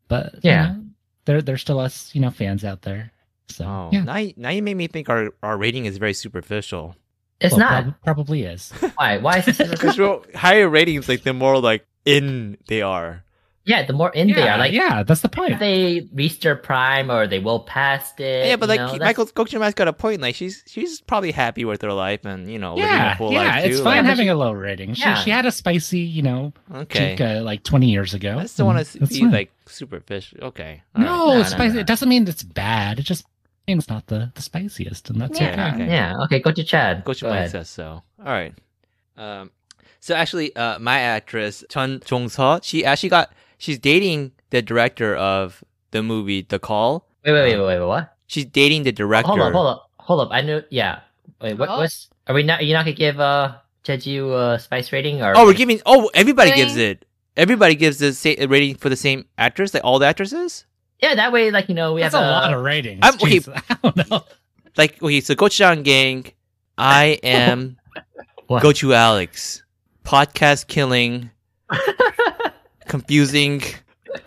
[0.10, 0.68] but you Yeah.
[0.74, 0.84] know,
[1.26, 3.12] there there's still us, you know, fans out there.
[3.48, 6.14] So Oh, yeah, now you, now you made me think our, our rating is very
[6.14, 6.96] superficial.
[7.40, 7.84] It's Well, not.
[7.84, 8.72] prob- probably is.
[8.96, 9.18] Why?
[9.20, 10.00] Why is it Because
[10.36, 13.24] higher ratings, like the more like in they are.
[13.68, 15.60] Yeah, the more in they are, like yeah, that's the if point.
[15.60, 18.46] they reached their prime or they will past it.
[18.48, 20.22] yeah, but like know, that's- Michael Gochu Mike's got a point.
[20.22, 23.32] Like she's she's probably happy with her life and you know living Yeah, a full
[23.34, 23.70] yeah, life too.
[23.72, 24.94] it's like- fine but having she- a low rating.
[24.94, 25.16] She, Yeah.
[25.16, 27.12] she had a spicy, you know, okay.
[27.16, 28.38] cheek uh, like 20 years ago.
[28.38, 29.32] I still want and to that's be fine.
[29.32, 30.44] like superficial.
[30.44, 30.84] Okay.
[30.96, 31.10] all right.
[31.10, 31.74] No, No, it's no, spicy.
[31.74, 31.80] no.
[31.82, 33.00] It doesn't mean it's bad.
[33.00, 33.26] It just
[33.68, 35.84] means it's not the, the spiciest, and that's yeah, okay.
[35.84, 35.92] okay.
[35.92, 36.14] yeah.
[36.26, 37.04] Okay, Gochu Chad.
[37.04, 37.52] Gochu Go Mike ahead.
[37.52, 38.04] says so.
[38.20, 38.54] All right.
[39.18, 39.50] Um,
[40.00, 45.64] so actually, uh, my actress Jeon Jong-seo, she actually got she's dating the director of
[45.92, 47.08] the movie The Call.
[47.26, 48.16] Wait, wait, wait, wait, wait, what?
[48.28, 49.28] She's dating the director.
[49.28, 50.30] Hold up, hold up, hold up.
[50.32, 50.62] I knew.
[50.70, 51.00] Yeah.
[51.42, 51.70] Wait, what?
[51.70, 51.78] Oh.
[51.80, 52.10] What's?
[52.28, 52.60] Are we not?
[52.62, 55.34] Are you not gonna give uh Jeju a spice rating or?
[55.36, 55.80] Oh, we're giving.
[55.86, 57.06] Oh, everybody Doing- gives it.
[57.38, 60.66] everybody gives the same rating for the same actress, like all the actresses.
[61.02, 63.00] Yeah, that way, like you know, we That's have a lot of ratings.
[63.04, 63.40] I'm- okay.
[63.40, 64.24] Jeez, I don't know.
[64.78, 66.26] Like okay, so Gochujang gang,
[66.78, 67.78] I am
[68.48, 68.64] What?
[68.64, 69.64] Gochu Alex,
[70.04, 71.30] podcast killing,
[73.00, 73.62] confusing,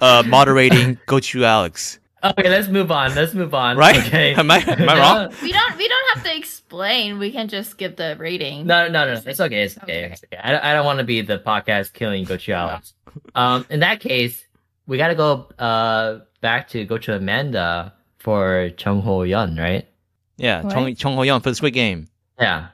[0.01, 1.99] uh, moderating Gochu Alex.
[2.23, 3.15] Okay, let's move on.
[3.15, 3.77] Let's move on.
[3.77, 3.97] Right?
[4.07, 4.35] Okay.
[4.37, 5.33] Am I- am I wrong?
[5.43, 7.19] We don't we don't have to explain.
[7.19, 8.67] We can just give the rating.
[8.67, 9.21] No, no, no.
[9.25, 9.63] It's okay.
[9.63, 10.11] It's okay.
[10.13, 10.37] It's okay.
[10.43, 12.95] I, don't- I don't want to be the podcast killing Gochu Alex.
[13.35, 14.45] Um, in that case,
[14.87, 19.89] we got to go uh back to Gochu Amanda for Jung Ho-yeon, right?
[20.37, 20.73] Yeah, What?
[20.73, 22.07] Chong Jung Ho-yeon for the Squid Game.
[22.39, 22.69] Yeah.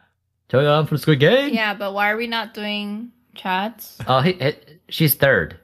[0.51, 1.55] Chung Ho Yun for the Squid Game.
[1.55, 3.97] Yeah, but why are we not doing chats?
[4.07, 4.53] Oh, he, he,
[4.89, 5.57] she's third.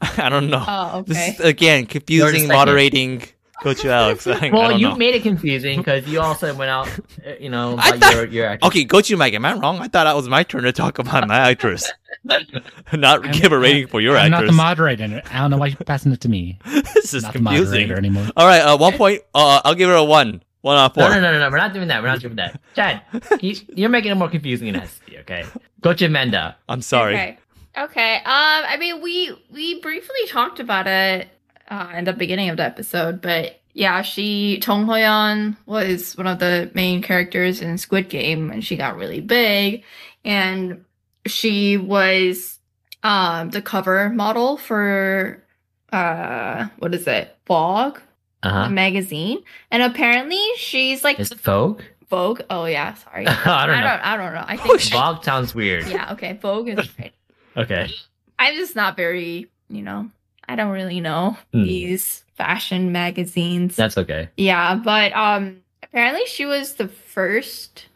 [0.18, 0.64] I don't know.
[0.66, 1.30] Oh, This okay.
[1.34, 2.56] is again You're confusing, the second.
[2.56, 3.22] moderating
[3.62, 4.26] Gochu Alex.
[4.28, 4.94] I, I Well, don't you know.
[4.96, 6.88] made it confusing because you also went out,
[7.26, 8.68] uh, you know, I about thought- your your actress.
[8.68, 9.78] Okay, Gochu Mike, am I wrong?
[9.78, 11.90] I thought that was my turn to talk about my actress,
[12.92, 14.52] not I'm- give a rating for your I'm not actress.
[14.52, 15.22] the moderator.
[15.32, 16.58] I don't know why you're passing it to me.
[16.94, 17.64] this is not the confusing.
[17.88, 18.26] moderator anymore.
[18.36, 19.22] All right, uh, one point.
[19.34, 20.42] Uh, I'll give her a one.
[20.60, 21.04] One out of four.
[21.04, 21.50] No, no, no, no, no.
[21.50, 22.02] We're not doing that.
[22.02, 22.60] We're not doing that.
[22.74, 23.02] Chad,
[23.40, 25.18] you, you're making it more confusing than it has to be.
[25.18, 25.44] Okay,
[25.82, 26.56] Gochu Amanda.
[26.68, 27.14] I'm sorry.
[27.14, 27.38] Okay.
[27.78, 28.16] Okay.
[28.16, 31.28] Um, I mean, we we briefly talked about it
[31.68, 36.38] uh, in the beginning of the episode, but yeah, she Jung Ho-yeon was one of
[36.40, 39.84] the main characters in Squid Game, and she got really big,
[40.24, 40.84] and
[41.26, 42.58] she was
[43.04, 45.44] um the cover model for
[45.92, 47.98] uh what is it Vogue
[48.42, 48.68] Uh huh.
[48.70, 49.38] magazine,
[49.70, 51.82] and apparently she's like Is Vogue?
[52.10, 52.40] Vogue.
[52.50, 53.26] Oh yeah, sorry.
[53.28, 53.86] I don't know.
[53.86, 54.44] I don't, I don't know.
[54.46, 55.86] I think Vogue sounds weird.
[55.86, 56.12] yeah.
[56.14, 57.12] Okay, Vogue is right.
[57.58, 57.90] Okay.
[58.38, 60.10] I'm just not very, you know,
[60.48, 61.64] I don't really know Hmm.
[61.64, 63.74] these fashion magazines.
[63.76, 64.28] That's okay.
[64.36, 67.86] yeah, but um apparently she was the first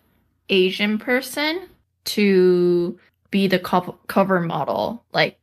[0.48, 1.68] Asian person
[2.04, 2.98] to
[3.30, 5.04] be the co- cover model.
[5.12, 5.38] Like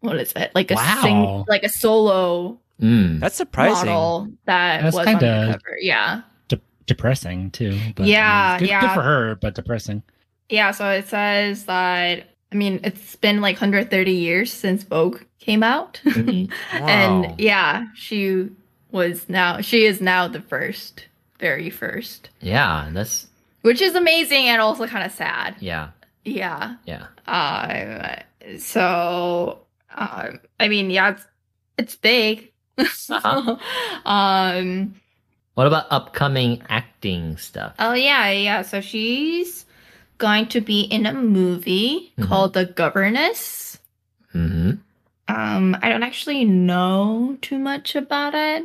[0.00, 0.52] what is it?
[0.54, 1.44] Like a sing Wow.
[1.48, 3.20] like a solo Mm.
[3.20, 3.86] That's surprising.
[3.90, 5.76] model that That's was on the kinda- cover.
[5.80, 6.22] Yeah.
[6.48, 7.78] De- depressing too.
[7.94, 8.80] But, Yeah, good, yeah.
[8.80, 10.02] Good for her, but depressing.
[10.48, 15.62] Yeah, so it says that I mean it's been like 130 years since Vogue came
[15.62, 16.00] out.
[16.14, 16.86] Wow.
[16.88, 18.48] And yeah, she
[18.90, 21.06] was now she is now the first,
[21.40, 23.28] very first, Yeah, that's
[23.62, 25.54] which is amazing and also kind of sad.
[25.60, 25.90] yeah,
[26.24, 26.76] Yeah.
[26.84, 27.06] yeah.
[27.26, 28.22] Uh,
[28.58, 29.60] so
[29.94, 31.24] um, I mean, yeah, it's,
[31.78, 32.50] it's big.
[32.78, 33.56] Uh-huh.
[34.04, 34.94] um.
[35.54, 37.74] What about upcoming acting stuff?
[37.78, 38.62] Oh yeah, yeah.
[38.62, 39.66] So she's
[40.22, 42.28] going to be in a movie Mhm.
[42.28, 43.78] called The Governess.
[44.34, 44.72] Mm-hmm.
[45.28, 48.64] Um, I don't actually know too much about it,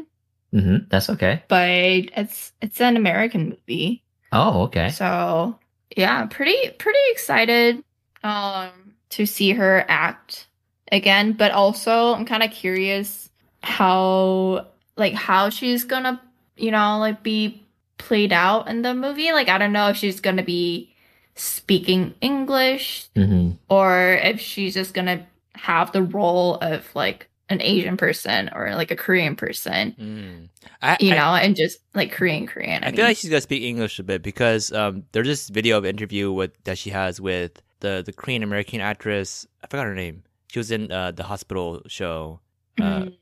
[0.54, 0.88] Mm-hmm.
[0.90, 1.44] That's okay.
[1.50, 1.70] but
[2.16, 4.02] it's it's an American movie.
[4.32, 4.90] Oh, okay.
[4.90, 5.58] So
[5.96, 7.84] yeah, pretty pretty excited
[8.24, 8.72] um
[9.10, 10.48] to see her act
[10.92, 13.30] again, but also I'm kind of curious
[13.62, 16.22] how like how she's gonna
[16.56, 17.62] you know like be
[17.98, 19.32] played out in the movie.
[19.34, 20.96] Like I don't know if she's gonna be
[21.40, 23.52] speaking English Mm-hmm.
[23.70, 25.26] or if she's just gonna
[25.56, 30.50] have the role of like an Asian person or like a Korean person, Mm.
[30.82, 32.84] I, you I- know, and just like Korean Korean.
[32.84, 35.78] I I, feel like she's gonna speak English a bit because um, there's this video
[35.78, 39.48] of interview with that she has with the the Korean American actress.
[39.64, 40.24] I forgot her name.
[40.48, 42.40] She was in uh, the hospital show,
[42.82, 43.14] uh, Mm.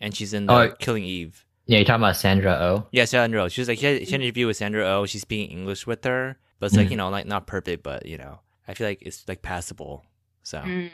[0.00, 0.72] and she's in the Oh.
[0.78, 1.44] Killing Eve.
[1.66, 2.86] Yeah, you're talking about Sandra Oh.
[2.92, 3.48] Yeah, Sandra Oh.
[3.48, 5.06] She was like she had, she had an interview with Sandra Oh.
[5.06, 6.92] She's speaking English with her, but it's like Mm.
[6.92, 10.02] you know like not perfect, but you know I feel like it's like passable.
[10.42, 10.90] So Mm.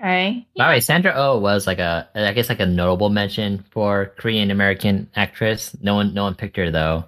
[0.00, 0.46] Right.
[0.56, 4.12] By the way, Sandra Oh was like a, I guess like a notable mention for
[4.16, 5.76] Korean American actress.
[5.80, 7.04] No one, no one picked her though.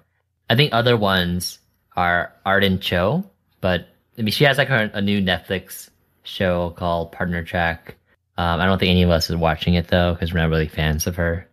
[0.48, 1.58] I think other ones
[1.96, 3.24] are Arden Cho,
[3.60, 3.88] but
[4.18, 5.90] I mean, she has like her, a new Netflix
[6.22, 7.96] show called Partner Track.
[8.38, 10.68] Um, I don't think any of us is watching it though, because we're not really
[10.68, 11.48] fans of her.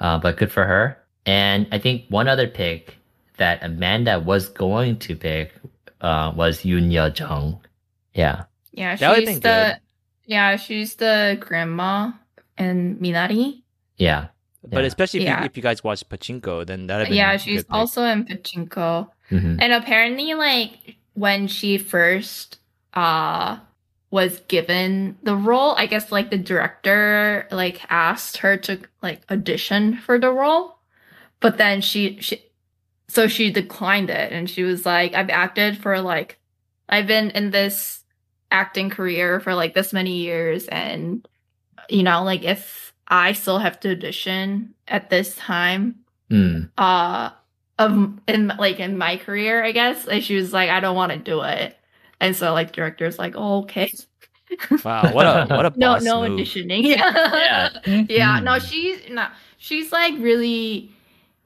[0.00, 0.96] Uh, but good for her.
[1.26, 2.96] And I think one other pick
[3.38, 5.54] that Amanda was going to pick,
[6.04, 7.60] uh, was Yoon Ye Jung.
[8.12, 8.44] Yeah.
[8.72, 9.80] Yeah, That would've she's the
[10.26, 12.12] yeah, she's the grandma
[12.58, 13.62] and Minari.
[13.96, 14.28] Yeah.
[14.62, 14.86] but Yeah.
[14.86, 15.40] especially if, Yeah.
[15.40, 19.08] you, if you guys watch Pachinko, then that'd been Yeah, she's good also in Pachinko.
[19.30, 22.58] hmm And apparently like when she first
[22.94, 23.58] uh
[24.10, 29.98] was given the role, I guess like the director like asked her to like audition
[29.98, 30.78] for the role.
[31.40, 32.42] But then she she
[33.14, 36.38] so she declined it and she was like I've acted for like
[36.88, 38.02] I've been in this
[38.50, 41.26] acting career for like this many years and
[41.88, 45.96] you know like if I still have to audition at this time
[46.30, 46.70] Mm.
[46.78, 47.30] uh
[47.78, 47.92] of
[48.26, 51.18] in like in my career i guess and she was like i don't want to
[51.18, 51.76] do it
[52.18, 53.92] and so like director's like oh okay
[54.84, 56.38] Wow, what a what a no, boss no move.
[56.40, 56.82] auditioning.
[56.84, 57.70] Yeah.
[57.86, 58.04] Yeah.
[58.08, 58.40] yeah.
[58.40, 58.68] No, Mhm.
[58.70, 59.26] she's no,
[59.58, 60.92] she's like really,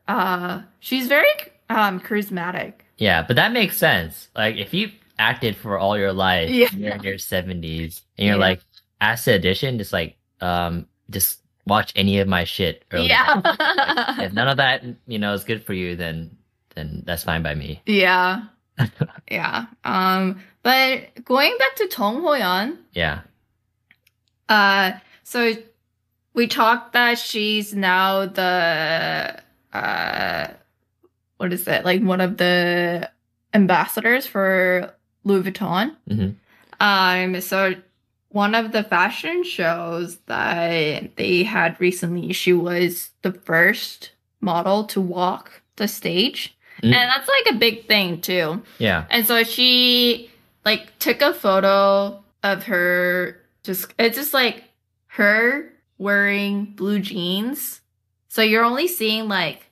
[0.07, 1.27] uh, she's very
[1.71, 2.75] um charismatic.
[2.97, 4.29] Yeah, but that makes sense.
[4.37, 6.69] Like if you acted for all your life, Yeah.
[6.73, 8.41] you're in your seventies, and you're Yeah.
[8.41, 8.61] like,
[9.01, 12.85] asked to audition, just like, um, just watch any of my shit.
[12.93, 13.09] early.
[13.09, 13.41] Yeah.
[14.25, 16.37] If none of that, you know, is good for you, then
[16.75, 17.83] then that's fine by me.
[17.87, 18.43] yeah.
[19.31, 19.67] Yeah.
[19.85, 23.21] Um, but going back to Jung Ho-yeon, Yeah.
[24.49, 24.93] uh,
[25.25, 25.55] so
[26.35, 29.43] we talked that she's now the
[29.73, 30.47] uh,
[31.39, 31.85] what is it?
[31.85, 33.11] Like one of the
[33.55, 34.95] ambassadors for
[35.25, 35.97] Louis Vuitton.
[36.09, 36.35] Mhm.
[36.81, 37.75] Um, so
[38.29, 44.11] one of the fashion shows that they had recently, she was the first
[44.41, 46.57] model to walk the stage.
[46.83, 46.95] Mm.
[46.95, 48.63] And that's like a big thing too.
[48.79, 49.05] Yeah.
[49.11, 50.31] And so she
[50.65, 54.65] like took a photo of her just it's just like
[55.09, 57.81] her wearing blue jeans.
[58.29, 59.68] So you're only seeing like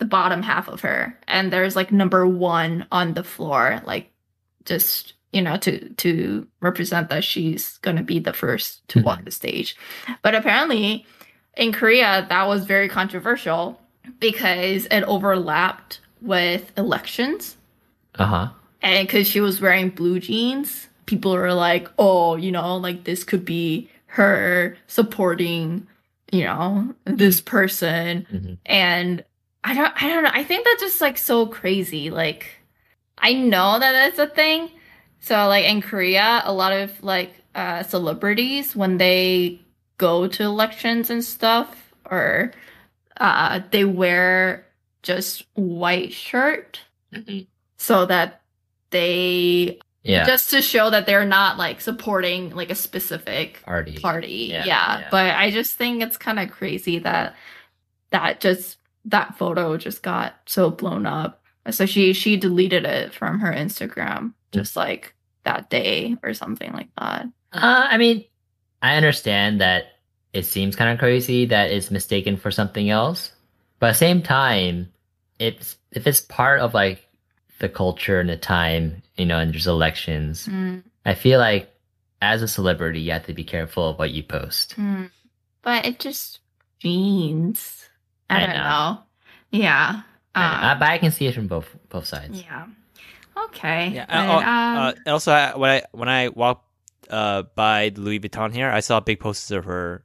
[0.00, 4.10] the bottom half of her and there's like number 1 on the floor like
[4.64, 9.04] just you know to to represent that she's to be the first to Mhm.
[9.04, 9.76] walk the stage.
[10.22, 11.06] But apparently
[11.56, 13.80] in Korea that was very controversial
[14.18, 17.56] because it overlapped with elections
[18.18, 18.48] Uh huh.
[18.82, 23.22] and because she was wearing blue jeans people were like oh you know like this
[23.24, 25.86] could be her supporting
[26.32, 29.24] you know this person hmm and
[29.64, 32.46] i don't i don't know i think that's just like so crazy like
[33.18, 34.70] i know that that's a thing
[35.20, 39.60] so like in korea a lot of like uh celebrities when they
[39.98, 42.52] go to elections and stuff or
[43.18, 44.66] uh they wear
[45.02, 46.80] just white shirt
[47.76, 48.40] so that
[48.90, 50.24] they Yeah.
[50.26, 53.98] just to show that they're not like supporting like a specific Party.
[53.98, 54.48] party.
[54.50, 54.98] Yeah, Yeah.
[55.00, 55.08] yeah.
[55.10, 57.34] But I just think it's kind of crazy that
[58.10, 61.42] that just that photo just got so blown up.
[61.70, 65.14] So she she deleted it from her Instagram just like
[65.44, 67.26] that day or something like that.
[67.52, 68.24] Uh, I mean,
[68.82, 69.84] I understand that
[70.32, 73.32] it seems kind of crazy that it's mistaken for something else,
[73.78, 74.92] but at the same time,
[75.38, 77.06] it's if it's part of like
[77.58, 81.70] the culture and the time, you know, and there's elections, Mm, I feel like
[82.22, 84.76] as a celebrity, you have to be careful of what you post.
[84.76, 85.10] mm.
[85.62, 86.40] But it just
[86.78, 87.79] jeans.
[88.30, 88.62] I, I don't know.
[88.62, 88.98] know.
[89.50, 90.02] Yeah.
[90.34, 92.40] I- Uh, but I can see it from both both sides.
[92.42, 92.66] yeah.
[93.46, 93.88] Okay.
[93.94, 94.06] Yeah.
[94.06, 96.66] But, uh, um, uh, also, I, when I when I walked
[97.10, 100.04] uh, by the Louis Vuitton here, I saw big posters of her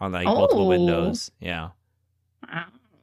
[0.00, 0.68] on like multiple Oh.
[0.68, 1.30] windows.
[1.40, 1.70] Yeah.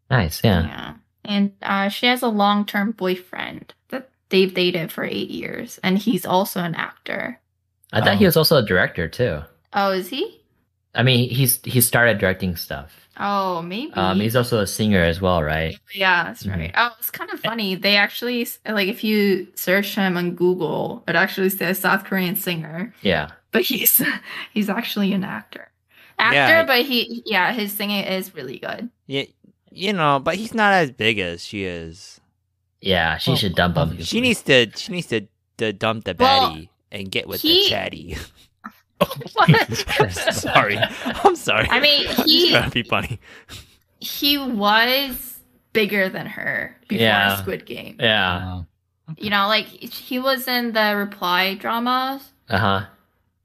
[0.10, 0.64] Nice, yeah.
[0.64, 0.94] Yeah.
[1.26, 5.98] And uh, she has a long term boyfriend that they've dated for eight years, and
[5.98, 7.40] he's also an actor.
[7.92, 8.18] I thought Oh.
[8.18, 9.42] he was also a director too.
[9.74, 10.37] Oh, is he?
[10.98, 13.08] I mean, he's he started directing stuff.
[13.20, 13.92] Oh, maybe.
[13.94, 15.78] Um, he's also a singer as well, right?
[15.94, 16.52] yeah, that's Mhm.
[16.58, 16.72] right.
[16.78, 17.74] Oh, it's kind of funny.
[17.76, 22.94] They actually, like, if you search him on Google, it actually says South Korean singer,
[23.02, 23.32] Yeah.
[23.52, 24.02] but he's
[24.54, 25.70] he's actually an actor.
[26.20, 26.64] Actor, Yeah.
[26.66, 28.90] but he, yeah, his singing is really good.
[29.08, 29.24] Yeah.
[29.72, 32.20] You know, but he's not as big as she is.
[32.82, 34.02] Yeah, she Well, should dump him.
[34.04, 34.70] She needs to.
[34.76, 38.18] She needs to, to dump the Well, baddie and get with he- the chatty.
[39.48, 40.34] Jesus Christ.
[40.42, 41.68] sorry, I'm sorry.
[41.70, 43.20] I mean, he trying to be funny.
[44.00, 45.40] he was
[45.74, 47.36] bigger than her before Yeah.
[47.38, 47.98] Squid Game.
[48.00, 48.64] Yeah.
[49.18, 52.22] You know, like he was in the Reply dramas.
[52.50, 52.86] Uh huh.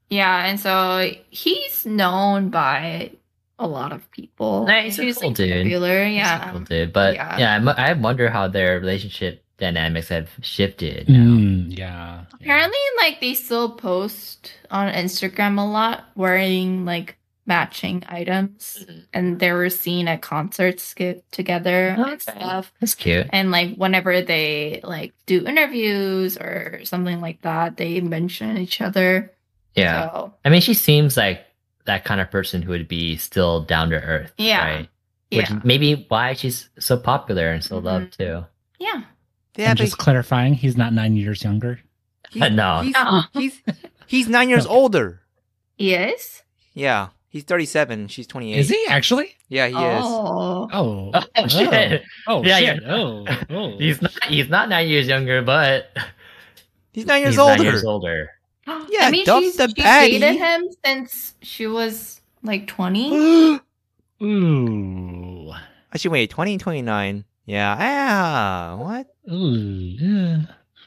[0.09, 3.11] Yeah, and so he's known by
[3.59, 4.65] a lot of people.
[4.67, 5.63] Nah, he's a He's cool like, dude.
[5.63, 6.51] popular, He's a yeah.
[6.51, 6.93] cool dude.
[6.93, 7.37] But yeah.
[7.59, 11.07] yeah, I wonder how their relationship dynamics have shifted.
[11.09, 11.19] Now.
[11.19, 12.22] Mm, yeah.
[12.43, 19.03] Apparently, like they still post on Instagram a lot, wearing like matching items, Mhm.
[19.13, 22.17] and they were seen at concerts get together and Okay.
[22.19, 22.71] stuff.
[22.79, 23.27] That's cute.
[23.33, 29.31] And like whenever they like do interviews or something like that, they mention each other.
[29.75, 30.09] Yeah.
[30.11, 31.45] So, I mean, she seems like
[31.85, 34.31] that kind of person who would be still down to earth.
[34.37, 34.65] Yeah.
[34.65, 34.89] Right?
[35.31, 35.59] Which yeah.
[35.65, 37.83] maybe why she's so popular and so Mhm.
[37.83, 38.45] loved too.
[38.79, 39.01] Yeah.
[39.57, 41.79] Yeah, and just clarifying, he's not nine years younger.
[42.33, 42.81] He's, No.
[42.81, 43.21] he's, No.
[43.33, 43.61] he's
[44.07, 44.71] he's nine years No.
[44.71, 45.21] older.
[45.77, 46.43] Yes.
[46.73, 48.07] Yeah, he's 37.
[48.07, 48.57] She's 28.
[48.59, 49.35] Is he actually?
[49.49, 50.03] Yeah, he is.
[50.03, 50.69] oh.
[50.73, 51.11] Oh.
[51.35, 52.03] Oh, shit.
[52.27, 52.81] Oh, Yeah, shit.
[52.83, 52.91] yeah.
[52.93, 53.25] Oh.
[53.49, 53.77] oh.
[53.77, 54.11] He's not.
[54.25, 55.89] He's not nine years younger, but
[56.93, 57.55] He's nine years he's older.
[57.57, 58.29] nine years older.
[58.89, 60.19] Yeah, I mean, dump she's, the she baddie.
[60.19, 63.59] dated him since she was like 20.
[64.23, 65.51] Ooh.
[65.93, 67.25] Actually, wait, 20 and 29.
[67.45, 69.07] Yeah, ah, what?
[69.31, 69.51] Ooh.
[69.99, 70.41] Yeah.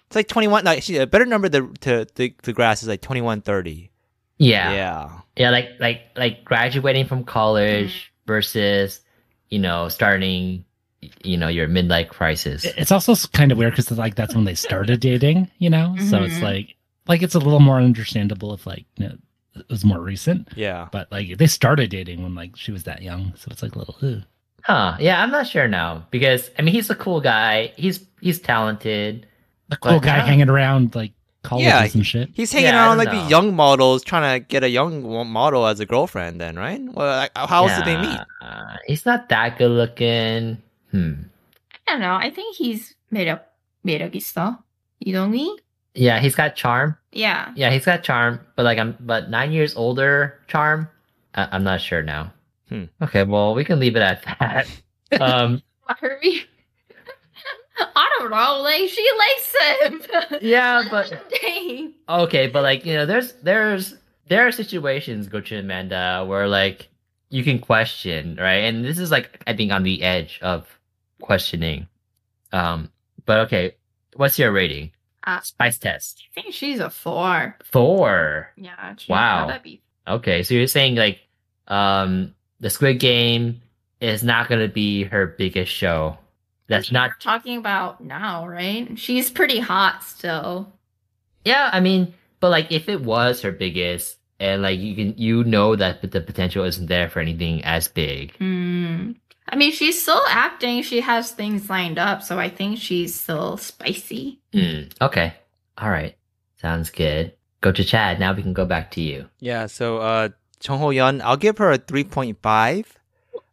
[0.07, 0.65] It's like 21.
[0.65, 3.91] No, actually, a better number to, to, to, to grass is like 21, 30.
[4.39, 4.73] Yeah.
[4.73, 5.11] Yeah.
[5.37, 9.01] Yeah, like like like graduating from college versus,
[9.51, 10.65] you know, starting
[11.23, 12.65] you know, your midlife crisis.
[12.65, 15.95] It's also kind of weird because like that's when they started dating, you know.
[16.09, 16.43] So it's Mhm.
[16.43, 16.75] like
[17.07, 19.17] like it's a little more understandable if like you know,
[19.55, 20.49] it was more recent.
[20.57, 20.89] Yeah.
[20.91, 23.79] But like they started dating when like she was that young, so it's like a
[23.79, 23.97] little.
[24.03, 24.23] Ugh.
[24.63, 24.97] Huh.
[24.99, 27.73] Yeah, I'm not sure now because I mean he's a cool guy.
[27.77, 29.27] He's he's talented
[29.70, 31.14] The cool But guy now- hanging around like
[31.44, 32.30] colleges Yeah, and shit.
[32.34, 33.24] He's hanging Yeah, I around don't like know.
[33.24, 36.40] the young models, trying to get a young wo- model as a girlfriend.
[36.42, 36.82] Then, right?
[36.82, 38.20] Well, like, how else did they meet?
[38.42, 40.58] Uh, he's not that good looking.
[40.92, 41.32] Hmm.
[41.88, 42.14] I don't know.
[42.16, 43.42] I think he's 매력
[43.86, 44.60] 매력 있어.
[45.06, 45.58] 이동이?
[45.96, 46.96] Yeah, he's got charm.
[47.12, 47.52] Yeah.
[47.56, 50.88] Yeah, he's got charm, but like I'm but nine years older charm.
[51.36, 52.32] I, I'm not sure now.
[52.70, 52.86] Hmm.
[53.02, 54.68] Okay, well we can leave it at that.
[55.20, 56.44] um, Harvey.
[57.79, 58.61] I don't know.
[58.63, 59.55] Like she likes
[60.31, 60.39] him.
[60.43, 61.95] Yeah, but- Dang.
[62.09, 63.95] okay, but like you know, there's there's
[64.29, 66.89] there are situations, Gochu and Amanda, where like
[67.31, 68.65] you can question, right?
[68.65, 70.67] And this is like I think on the edge of
[71.21, 71.87] questioning.
[72.53, 72.91] Um,
[73.25, 73.75] but okay,
[74.15, 74.93] what's your rating?
[75.25, 77.57] Uh, Spice test I think she's a four.
[77.65, 78.53] four.
[78.57, 78.95] Yeah.
[79.09, 79.59] Wow.
[79.63, 79.83] be.
[80.07, 81.19] Okay, so you're saying like
[81.67, 83.61] um the Squid Game
[84.01, 86.17] is not going to be her biggest show.
[86.69, 88.99] That's not talking about now, right?
[88.99, 90.73] She's pretty hot still.
[91.45, 95.45] Yeah, I mean, but like if it was her biggest and like you can you
[95.45, 98.37] know that the potential isn't there for anything as big.
[98.37, 99.13] Hmm.
[99.49, 100.83] I mean, she's still acting.
[100.83, 104.41] She has things lined up, so I think she's still spicy.
[104.53, 105.35] Hmm, okay.
[105.79, 106.17] All right.
[106.61, 107.33] Sounds good.
[107.63, 108.19] Gochu Chad.
[108.19, 109.29] Now we can go back to you.
[109.39, 110.31] Yeah, so uh
[110.63, 112.87] Jung Ho-yeon, I'll give her a 3.5.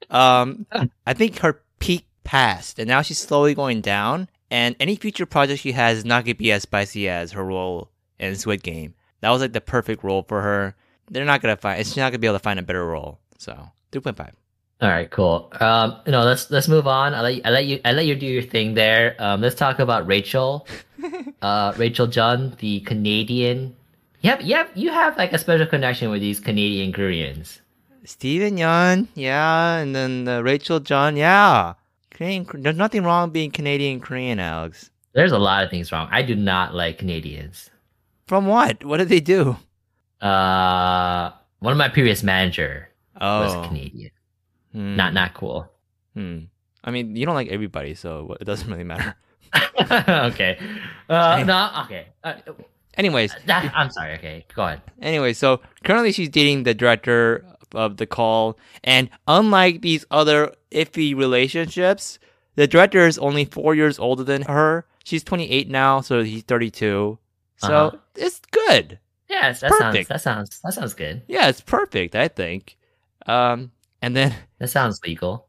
[0.10, 0.66] Um
[1.06, 5.62] I think her peak passed and now she's slowly going down and any future project
[5.62, 7.90] she has is not going to be as spicy as her role
[8.20, 8.94] in Squid Game.
[9.22, 10.76] That was like the perfect role for her.
[11.10, 12.86] They're not going to find she's not going to be able to find a better
[12.86, 13.20] role.
[13.40, 14.32] So, 3.5.
[14.82, 15.52] All right, cool.
[15.60, 17.14] Um, no, let's let's move on.
[17.14, 19.16] I let you, I let you I let you do your thing there.
[19.18, 20.68] Um, let's talk about Rachel.
[21.42, 23.76] uh, Rachel John, the Canadian.
[24.22, 24.72] Yep, yep.
[24.76, 27.62] you have like a special connection with these Canadian Koreans.
[28.04, 31.74] Steven Yeun, yeah, and then uh, Rachel John, yeah.
[32.18, 34.90] There's nothing wrong being Canadian Korean, Alex.
[35.14, 36.08] There's a lot of things wrong.
[36.12, 37.70] I do not like Canadians.
[38.28, 38.84] From what?
[38.84, 39.58] What did they do?
[40.22, 44.12] Uh, one of my previous manager was Oh, Canadian.
[44.72, 45.70] hmm, Not not cool.
[46.14, 46.40] Hmm.
[46.84, 49.16] I mean, you don't like everybody, so it doesn't really matter.
[50.32, 50.58] okay.
[51.10, 51.84] Uh, no.
[51.86, 52.08] Okay.
[52.24, 52.34] Uh,
[52.96, 54.14] Anyways, that, I'm sorry.
[54.16, 54.46] Okay.
[54.56, 54.82] Go ahead.
[55.02, 61.16] anyway, so currently she's dating the director of the call, and unlike these other iffy
[61.16, 62.20] relationships,
[62.56, 64.86] the director is only four years older than her.
[65.04, 67.18] She's 28 now, so he's 32.
[67.58, 67.98] So Uh-huh.
[68.16, 69.00] it's good.
[69.30, 70.10] Yes, that sounds Perfect.
[70.10, 71.22] that sounds that sounds good.
[71.28, 72.78] Yeah, it's perfect, I think.
[73.26, 73.72] Um,
[74.02, 75.48] and then That sounds legal.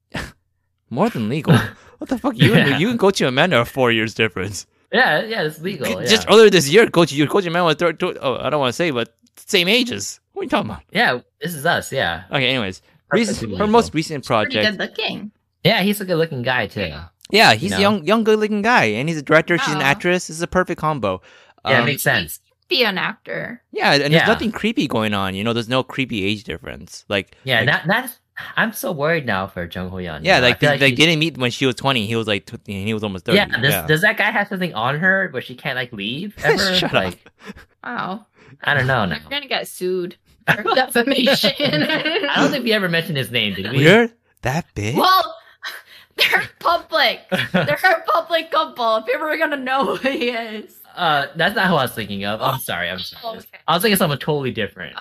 [0.91, 1.57] more than legal.
[1.99, 2.37] what the fuck?
[2.37, 2.67] You Yeah.
[2.69, 4.67] and you and Gochu Amanda are four years difference.
[4.93, 5.87] Yeah, yeah, it's legal.
[6.01, 6.07] Yeah.
[6.07, 8.71] Just earlier this year, Coach, you Gochu Amanda was thir- tw- oh, I don't want
[8.73, 10.21] to say, but same ages.
[10.33, 10.83] What are you talking about?
[10.93, 11.93] yeah, this is us.
[11.93, 12.83] Yeah, Okay, anyways,
[13.13, 14.79] recent, her most recent Pretty project.
[14.79, 15.31] good looking.
[15.63, 16.93] yeah, he's a good-looking guy too.
[17.31, 17.81] Yeah, he's You a know?
[17.81, 19.57] young, young, good-looking guy, and he's a director.
[19.59, 20.27] She's an actress.
[20.27, 21.23] This is a perfect combo.
[21.65, 22.41] Yeah, it Um, makes sense.
[22.69, 23.63] Be an actor.
[23.73, 24.09] yeah, and Yeah.
[24.19, 25.35] there's nothing creepy going on.
[25.35, 27.05] You know, there's no creepy age difference.
[27.09, 28.21] Like, Yeah, like, that that's.
[28.57, 30.21] I'm so worried now for Jung Ho Yeon.
[30.25, 30.49] yeah, you know?
[30.49, 32.05] Like, they, they didn't meet when she was 20.
[32.07, 33.37] He was like, tw- he was almost 30.
[33.39, 36.75] Yeah, does, does that guy have something on her where she can't like leave ever?
[36.75, 37.55] Shut like, up.
[37.85, 38.27] Wow.
[38.63, 39.05] I don't know.
[39.05, 39.17] Now.
[39.17, 40.17] You're gonna get sued
[40.53, 41.53] for defamation.
[41.61, 43.79] I don't think we ever mentioned his name, did we?
[43.85, 44.11] We're
[44.43, 44.97] that big?
[44.97, 45.37] Well,
[46.17, 47.21] they're public.
[47.53, 49.03] They're a public couple.
[49.03, 50.79] People are gonna know who he is.
[50.95, 52.41] Uh, that's not who I was thinking of.
[52.41, 52.89] I'm sorry.
[52.89, 53.23] I'm sorry.
[53.25, 53.47] Oh, okay.
[53.67, 54.97] I was thinking of someone totally different.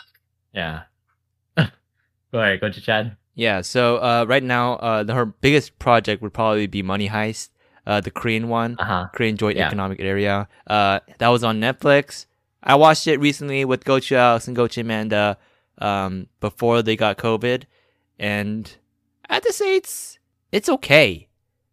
[0.53, 0.83] Yeah.
[1.55, 1.65] go
[2.39, 2.61] ahead.
[2.61, 3.15] Gochu Chad.
[3.35, 7.49] Yeah, so uh, right now, uh, the, her biggest project would probably be Money Heist,
[7.87, 9.07] uh, the Korean one, Uh huh.
[9.13, 9.65] Korean Joint Yeah.
[9.67, 10.47] Economic Area.
[10.67, 12.27] Uh, that was on Netflix.
[12.63, 15.37] I watched it recently with Gochu Alex and Gochu Amanda
[15.79, 17.63] um, before they got COVID,
[18.17, 18.75] and
[19.29, 20.17] I have to say it's
[20.51, 21.27] it's okay.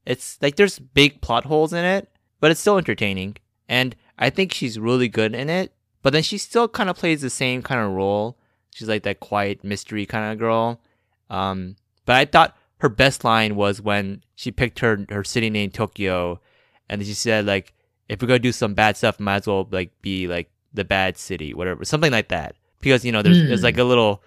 [0.04, 2.08] It's like there's big plot holes in it,
[2.40, 3.36] but it's still entertaining,
[3.68, 5.72] and I think she's really good in it.
[6.02, 8.38] But then she still kind of plays the same kind of role.
[8.70, 10.80] She's like that quiet mystery kind of girl.
[11.28, 15.70] Um, but I thought her best line was when she picked her her city name
[15.70, 16.40] Tokyo,
[16.88, 17.74] and she said like,
[18.08, 21.16] if we're gonna do some bad stuff, might as well like be like the bad
[21.18, 22.54] city, whatever, something like that.
[22.80, 23.64] Because you know, there's there's Hmm.
[23.64, 24.22] like a little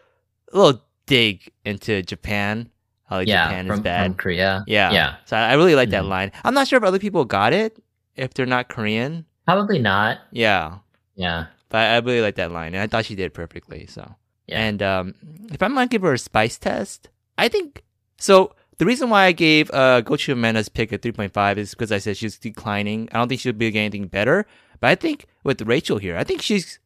[0.54, 2.70] a little dig into Japan,
[3.06, 4.06] how like yeah, Japan from, is bad.
[4.06, 4.64] from Korea.
[4.68, 5.16] yeah, Yeah.
[5.26, 6.10] So I really like that Mhm.
[6.10, 6.32] line.
[6.44, 7.78] I'm not sure if other people got it
[8.16, 9.26] if they're not Korean.
[9.46, 10.20] Probably not.
[10.32, 10.78] Yeah,
[11.16, 11.48] Yeah.
[11.70, 13.88] but I really like that line, and I thought she did perfectly.
[13.88, 14.16] So
[14.48, 14.60] Yeah.
[14.60, 15.16] And um,
[15.52, 17.82] if I'm gonna give her a spice test, I think
[18.18, 18.54] so.
[18.80, 22.18] The reason why I gave uh, Gochu Amanda's pick a 3.5 is because I said
[22.18, 23.08] she's declining.
[23.12, 24.46] I don't think she'll be getting anything better.
[24.84, 26.78] But I think with Rachel here, I think she's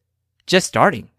[0.46, 1.10] just starting.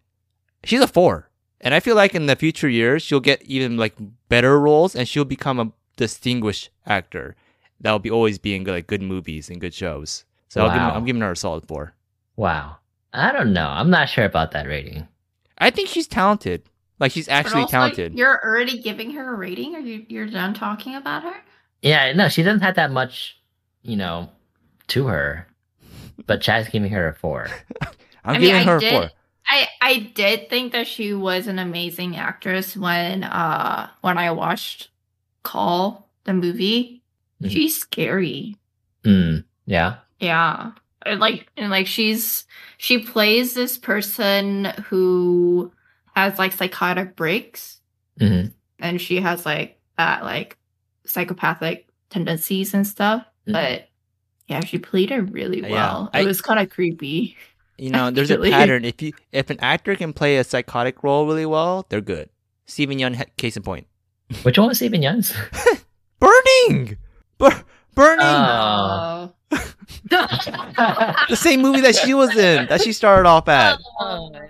[0.63, 1.29] She's a four.
[1.59, 3.95] And I feel like in the future years, she'll get even like
[4.29, 7.35] better roles and she'll become a distinguished actor
[7.81, 10.23] that will be always be in like good movies and good shows.
[10.47, 10.91] So I'll give, Wow.
[10.95, 11.95] I'm giving her a solid four.
[12.37, 12.77] Wow.
[13.11, 13.67] I don't know.
[13.67, 15.05] I'm not sure about that rating.
[15.57, 16.63] I think she's talented.
[16.97, 18.17] Like she's actually also, talented.
[18.17, 19.75] You're already giving her a rating?
[19.75, 21.35] Are you you're done talking about her?
[21.81, 23.37] Yeah, no, she doesn't have that much,
[23.81, 24.29] you know,
[24.87, 25.45] to her.
[26.27, 27.47] But Chad's giving her a four.
[27.81, 27.89] I'm
[28.23, 29.09] I mean, giving I her a did- four.
[29.47, 34.89] I I did think that she was an amazing actress when uh when I watched
[35.43, 37.01] Call the movie.
[37.41, 37.49] Mhm.
[37.49, 38.55] She's scary.
[39.03, 39.95] Mm, yeah.
[40.19, 40.71] Yeah.
[41.05, 42.45] And like and like she's
[42.77, 45.71] she plays this person who
[46.15, 47.79] has like psychotic breaks
[48.19, 48.47] hmm
[48.79, 50.57] and she has like that like
[51.05, 53.25] psychopathic tendencies and stuff.
[53.47, 53.53] Mhm.
[53.53, 53.88] But
[54.49, 56.09] yeah, she played it really Yeah, well.
[56.13, 57.37] I- it was kind of creepy.
[57.77, 58.83] You know, there's a pattern.
[58.83, 62.29] If you if an actor can play a psychotic role really well, they're good.
[62.65, 63.87] Steven Yeun, case in point.
[64.43, 65.33] Which one was Steven Yeun's?
[66.19, 66.97] Burning,
[67.37, 67.63] Bur-
[67.95, 68.19] burning.
[68.25, 69.29] Uh,
[70.09, 73.79] the same movie that she was in, that she started off at.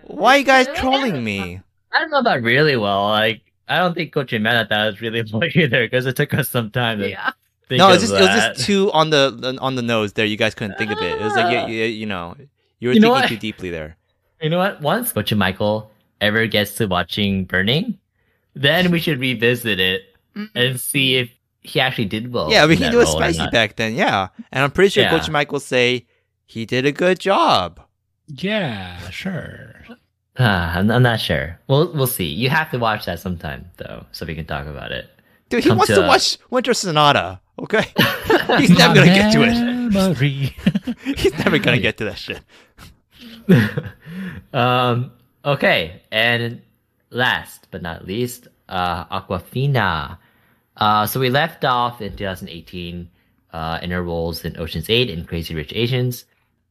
[0.08, 1.62] Why are you guys trolling me?
[1.94, 3.08] I don't know about really well.
[3.10, 6.34] Like, I don't think Gochu Amanda thought it was really well either because it took
[6.34, 7.32] us some time to yeah.
[7.70, 10.26] Think No, of it's just it was just too on the on the nose there.
[10.26, 11.22] You guys couldn't think of it.
[11.22, 12.36] It was like you, you, you know
[12.80, 13.30] you were You know thinking what?
[13.30, 13.96] too deeply there.
[14.42, 14.82] You know what?
[14.82, 17.98] Once Gochu Michael ever gets to watching Burning,
[18.56, 20.02] then we should revisit it
[20.56, 21.30] and see if
[21.62, 22.50] he actually did well.
[22.52, 23.52] yeah, we can do a spicy not.
[23.52, 23.94] back then.
[23.94, 25.18] Yeah, and I'm pretty sure Yeah.
[25.20, 26.08] Gochu Mike will say
[26.46, 27.80] he did a good job.
[28.28, 29.76] Yeah, sure.
[30.42, 31.60] Ah, I'm, I'm not sure.
[31.68, 32.24] We'll we'll see.
[32.28, 35.10] You have to watch that sometime though, so we can talk about it.
[35.50, 37.42] Dude, he Come wants to- to watch Winter Sonata.
[37.60, 37.84] Okay,
[38.58, 39.80] he's never gonna get to it.
[41.18, 42.42] He's never gonna get to that shit.
[44.54, 45.12] um.
[45.46, 46.62] Okay, and
[47.10, 50.18] last but not least, uh, Awkwafina.
[50.76, 53.10] Uh, so we left off in 2018
[53.52, 56.26] uh, in her roles in Ocean's Eight and Crazy Rich Asians.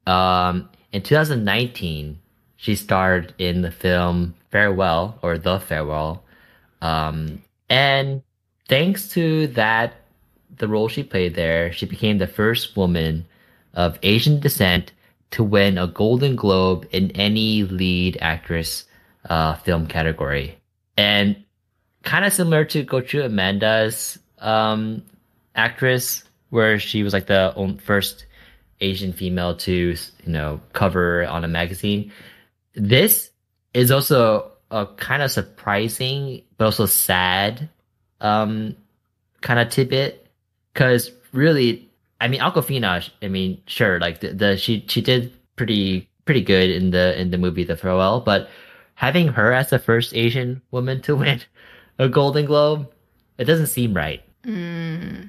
[0.06, 2.18] Um, in 2019,
[2.56, 6.24] she starred in the film Farewell or The Farewell.
[6.80, 8.22] Um, and
[8.68, 9.94] thanks to that,
[10.58, 13.26] the role she played there, she became the first woman
[13.74, 14.92] of Asian descent
[15.30, 18.84] to win a Golden Globe in any lead actress
[19.28, 20.58] uh, film category.
[20.96, 21.44] And
[22.02, 25.02] kind of similar to Gochu Amanda's um,
[25.54, 27.52] actress, where she was like the
[27.84, 28.26] first
[28.80, 29.96] Asian female to, you
[30.32, 32.12] know, cover on a magazine.
[32.74, 33.30] This
[33.74, 37.68] is also a kind of surprising, but also sad
[38.20, 38.76] um,
[39.40, 40.27] kind of tidbit.
[40.78, 41.90] Because really,
[42.20, 43.10] I mean, Awkwafina.
[43.20, 47.32] I mean, sure, like the, the she she did pretty pretty good in the in
[47.32, 48.48] the movie The Farewell, but
[48.94, 51.40] having her as the first Asian woman to win
[51.98, 52.88] a Golden Globe,
[53.38, 54.22] it doesn't seem right.
[54.44, 55.28] Mm,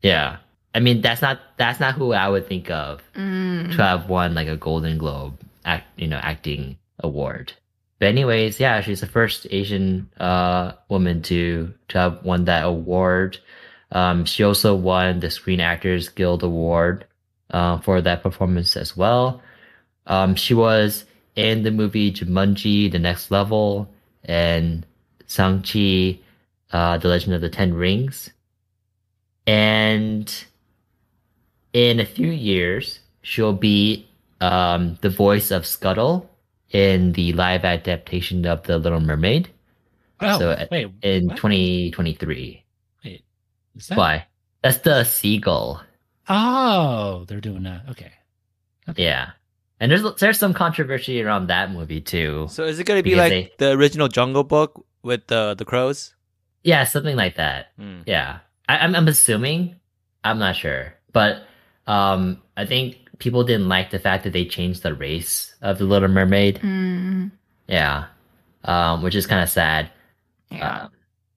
[0.00, 0.38] Yeah,
[0.74, 3.70] I mean that's not that's not who I would think of mm.
[3.76, 7.52] to have won like a Golden Globe act you know acting award.
[7.98, 13.36] But anyways, yeah, she's the first Asian uh woman to to have won that award.
[13.92, 17.06] Um, she also won the Screen Actors Guild Award
[17.50, 19.40] uh, for that performance as well.
[20.06, 21.04] Um, she was
[21.36, 23.88] in the movie Jumanji: The Next Level
[24.24, 24.84] and
[25.26, 26.18] Shang-Chi:
[26.72, 28.30] uh, The Legend of the Ten Rings.
[29.46, 30.32] And
[31.72, 34.06] in a few years, she'll be
[34.40, 36.28] um, the voice of Scuttle
[36.70, 39.48] in the live adaptation of The Little Mermaid
[40.20, 40.88] Oh, So, uh, wait.
[41.02, 41.36] in what?
[41.36, 42.64] 2023.
[43.78, 44.26] Is that- Why?
[44.62, 45.80] That's the seagull.
[46.28, 47.82] Oh, they're doing that.
[47.90, 48.12] Okay.
[48.96, 49.30] Yeah.
[49.80, 52.46] And there's there's some controversy around that movie too.
[52.50, 56.14] So is it gonna be Because like the original Jungle Book with the the crows?
[56.64, 57.68] Yeah, something like that.
[57.78, 58.00] Hmm.
[58.04, 59.76] Yeah, I, I'm I'm assuming.
[60.24, 61.46] I'm not sure, but
[61.86, 65.84] um, I think people didn't like the fact that they changed the race of the
[65.84, 66.58] Little Mermaid.
[66.58, 67.30] Mm,
[67.68, 68.06] Yeah,
[68.64, 69.90] um, which is kind of sad.
[70.50, 70.82] yeah.
[70.82, 70.90] Um,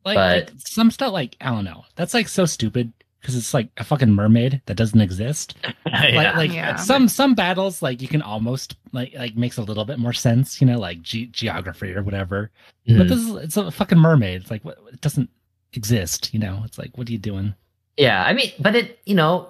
[0.06, 1.86] Like, But- like some stuff, like I don't know.
[1.96, 2.92] That's like so stupid
[3.22, 5.56] because it's like a fucking mermaid that doesn't exist.
[5.86, 6.38] Like, yeah.
[6.38, 6.76] like Yeah.
[6.78, 10.62] some some battles, like you can almost like like makes a little bit more sense,
[10.62, 12.50] you know, like ge- geography or whatever.
[12.88, 13.10] But Mhm.
[13.10, 14.42] this is it's a fucking mermaid.
[14.42, 15.30] It's like what, it doesn't
[15.74, 16.62] exist, you know.
[16.66, 17.54] It's like what are you doing?
[17.98, 19.50] Yeah, I mean, but it, you know,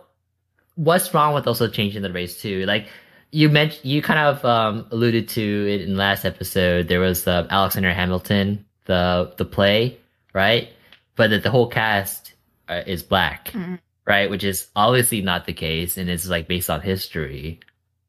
[0.76, 2.66] what's wrong with also changing the race too?
[2.66, 2.88] Like,
[3.32, 6.88] you mentioned you kind of um, alluded to it in the last episode.
[6.88, 9.98] There was uh, Alexander Hamilton, the the play,
[10.34, 10.70] right?
[11.16, 12.34] But that the whole cast
[12.68, 13.80] uh, is black, Mhm.
[14.06, 14.30] right?
[14.30, 17.60] Which is obviously not the case, and it's like based on history.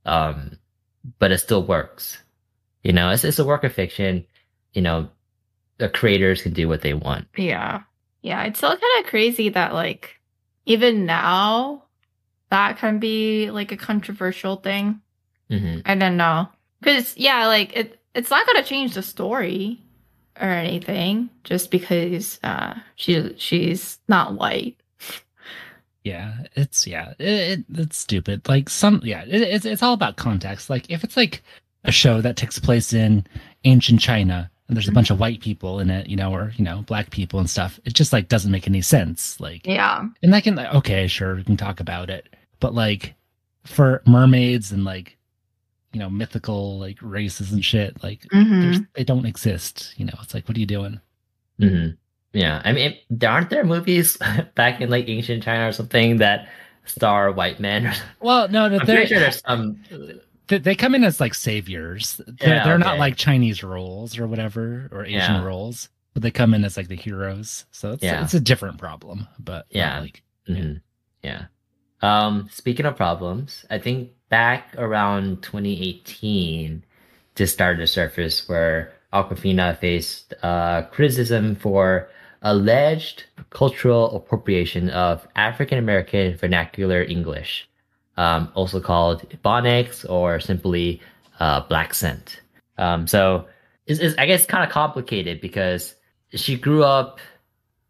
[0.07, 0.59] Um,
[1.19, 2.19] but it still works.
[2.83, 4.25] You know, it's it's a work of fiction.
[4.73, 5.11] You know,
[5.79, 7.27] the creators can do what they want.
[7.37, 7.83] Yeah.
[8.23, 8.45] Yeah.
[8.45, 10.17] It's still kind of crazy that, like,
[10.65, 11.85] even now,
[12.51, 15.01] that can be like a controversial thing.
[15.51, 16.49] hmm I don't know.
[16.81, 19.82] Because, yeah, like, it, it's not to change the story
[20.41, 24.77] or anything just because uh, she she's not white.
[26.05, 28.49] Yeah, it's yeah, it, it, it's stupid.
[28.49, 30.69] Like some, yeah, it, it's it's all about context.
[30.69, 31.43] Like if it's like
[31.85, 33.25] a show that takes place in
[33.65, 36.65] ancient China and there's a bunch of white people in it, you know, or you
[36.65, 39.39] know, black people and stuff, it just like doesn't make any sense.
[39.39, 40.07] Like, Yeah.
[40.23, 42.29] and that can like, okay, sure, we can talk about it,
[42.59, 43.15] but like
[43.65, 45.17] for mermaids and like
[45.93, 49.95] you know mythical like races and shit, like hmm they don't exist.
[49.97, 51.01] You know, it's like, what are you doing?
[51.59, 51.89] hmm
[52.33, 54.17] Yeah, I mean, there aren't there movies
[54.55, 56.49] back in like ancient China or something that
[56.85, 57.93] star white men?
[58.21, 59.83] Well, no, no, I'm they're pretty sure there's some.
[60.47, 62.21] they, they come in as like saviors.
[62.27, 65.43] They're, Yeah, they're not like Chinese roles or whatever or Asian Yeah.
[65.45, 67.67] roles, but they come in as like the heroes.
[67.73, 68.23] So it's Yeah.
[68.23, 69.27] it's a different problem.
[69.41, 70.01] But Yeah.
[70.01, 70.81] like Mhm.
[71.23, 71.47] Yeah.
[72.03, 76.85] Um, speaking of problems, I think back around 2018,
[77.37, 82.09] this started to surface where Awkwafina faced uh, criticism for
[82.43, 87.69] alleged cultural appropriation of African American vernacular English,
[88.17, 91.01] um, also called Ebonics or simply
[91.39, 92.41] uh, Blaccent.
[92.79, 93.47] Um, so
[93.87, 95.95] it's, it's, I guess, kind of complicated because
[96.35, 97.21] she grew up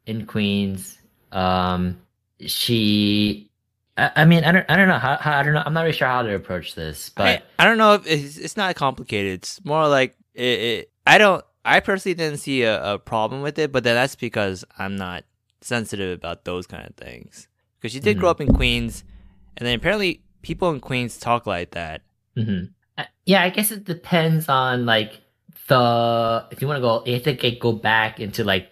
[0.07, 0.99] in Queens.
[1.31, 1.99] Um,
[2.41, 3.49] she
[3.97, 5.82] I, I mean i don't i don't know how, how i don't know i'm not
[5.82, 8.74] really sure how to approach this but I, I don't know if it's, it's not
[8.74, 9.35] complicated.
[9.35, 10.93] It's more like it, it.
[11.06, 11.44] I don't.
[11.64, 15.24] I personally didn't see a, a problem with it, but then that's because I'm not
[15.60, 17.47] sensitive about those kind of things.
[17.78, 19.05] Because she did grow up in Queens,
[19.56, 22.02] and then apparently people in Queens talk like that.
[22.36, 22.70] mhm.
[22.98, 25.20] Uh, yeah i guess it depends on like
[25.69, 28.70] the if you want to go you have to go back into like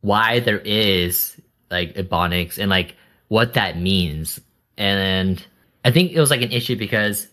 [0.00, 1.40] why there is
[1.70, 2.94] like ebonics and like
[3.28, 4.40] what that means
[4.78, 5.46] and
[5.84, 7.28] i think it was like an issue because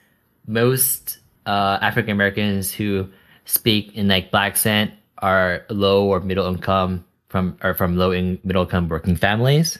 [0.47, 3.07] most uh african americans who
[3.45, 8.63] speak in like blaccent are low or middle income from or from low in middle
[8.63, 9.79] income working families.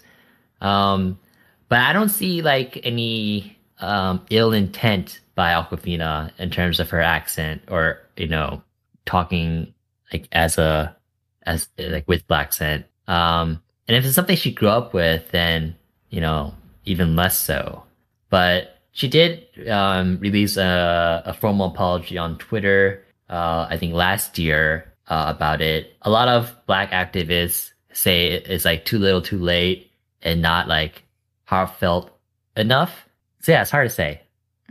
[0.62, 1.20] Um
[1.68, 7.02] but i don't see like any um ill intent by awkwafina in terms of her
[7.02, 8.62] accent or you know
[9.06, 9.74] talking
[10.14, 10.96] like as a
[11.44, 15.76] as like with blaccent um and if it's something she grew up with then
[16.10, 16.54] you know
[16.86, 17.84] even less so
[18.30, 24.40] but she did um, release a, a formal apology on Twitter, uh, I think last
[24.40, 25.98] year, uh, about it.
[26.03, 29.91] A lot of black activists say it's like too little, too late,
[30.22, 31.03] and not like
[31.44, 32.10] heartfelt
[32.56, 33.06] enough.
[33.41, 34.22] So yeah, it's hard to say.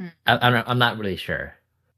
[0.01, 0.12] Mm.
[0.27, 1.55] I, I'm I'm not really sure.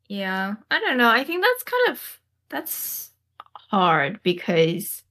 [0.09, 1.09] Yeah, I don't know.
[1.09, 3.11] I think that's kind of that's
[3.55, 5.05] hard because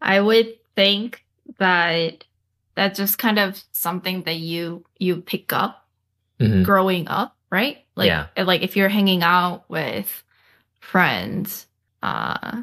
[0.00, 1.22] I would think
[1.58, 2.24] that
[2.74, 5.88] that's just kind of something that you you pick up
[6.40, 6.64] Mhm.
[6.64, 7.84] growing up, right?
[7.96, 8.26] Like Yeah.
[8.44, 10.24] like if you're hanging out with
[10.80, 11.66] friends,
[12.02, 12.62] uh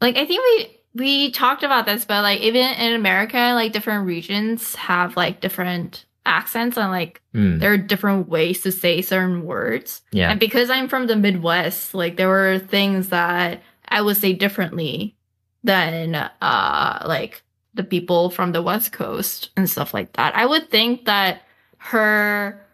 [0.00, 4.06] like I think we we talked about this, but like even in America, like different
[4.06, 9.44] regions have like different accents and like Mm, there are different ways to say certain
[9.44, 10.02] words.
[10.10, 10.30] yeah.
[10.32, 15.14] And because I'm from the Midwest, like there were things that I would say differently
[15.62, 17.42] than uh like
[17.74, 20.34] the people from the West Coast and stuff like that.
[20.36, 21.42] I would think that
[21.78, 22.64] her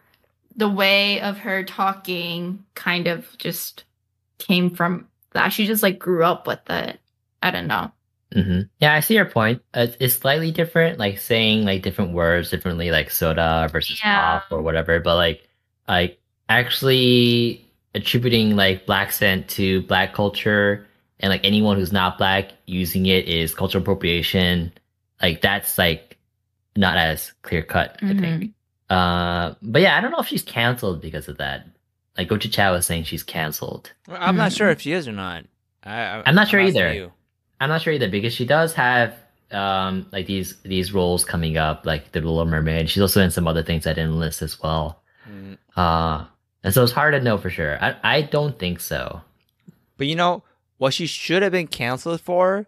[0.56, 3.84] the way of her talking kind of just
[4.38, 5.50] came from that.
[5.52, 6.98] She just like grew up with it.
[7.42, 7.92] I don't know.
[8.32, 9.62] hmm Yeah, I see your point.
[9.74, 14.40] Uh, it's slightly different, like saying like different words differently, like soda versus Yeah.
[14.40, 14.98] pop or whatever.
[15.00, 15.46] But like,
[15.86, 16.18] like
[16.48, 17.64] actually
[17.94, 20.86] attributing like blaccent to black culture
[21.20, 24.72] and like anyone who's not black using it is cultural appropriation.
[25.22, 26.16] Like that's like
[26.76, 27.98] not as clear cut.
[28.02, 28.52] I think.
[28.90, 31.66] Uh, but yeah, I don't know if she's canceled because of that.
[32.16, 33.92] Like Gochu Chow was saying, she's canceled.
[34.08, 34.56] Well, I'm not Mhm.
[34.56, 35.44] sure if she is or not.
[35.82, 36.94] I, I, I'm not sure asking either.
[36.94, 37.12] you.
[37.60, 39.14] I'm not sure either because she does have
[39.52, 42.90] um like these these roles coming up, like the Little Mermaid.
[42.90, 45.02] She's also in some other things I didn't list as well.
[45.28, 45.56] Mm.
[45.76, 46.24] Uh
[46.64, 47.82] and so it's hard to know for sure.
[47.82, 49.20] I I don't think so.
[49.98, 50.42] But you know
[50.78, 52.66] what she should have been canceled for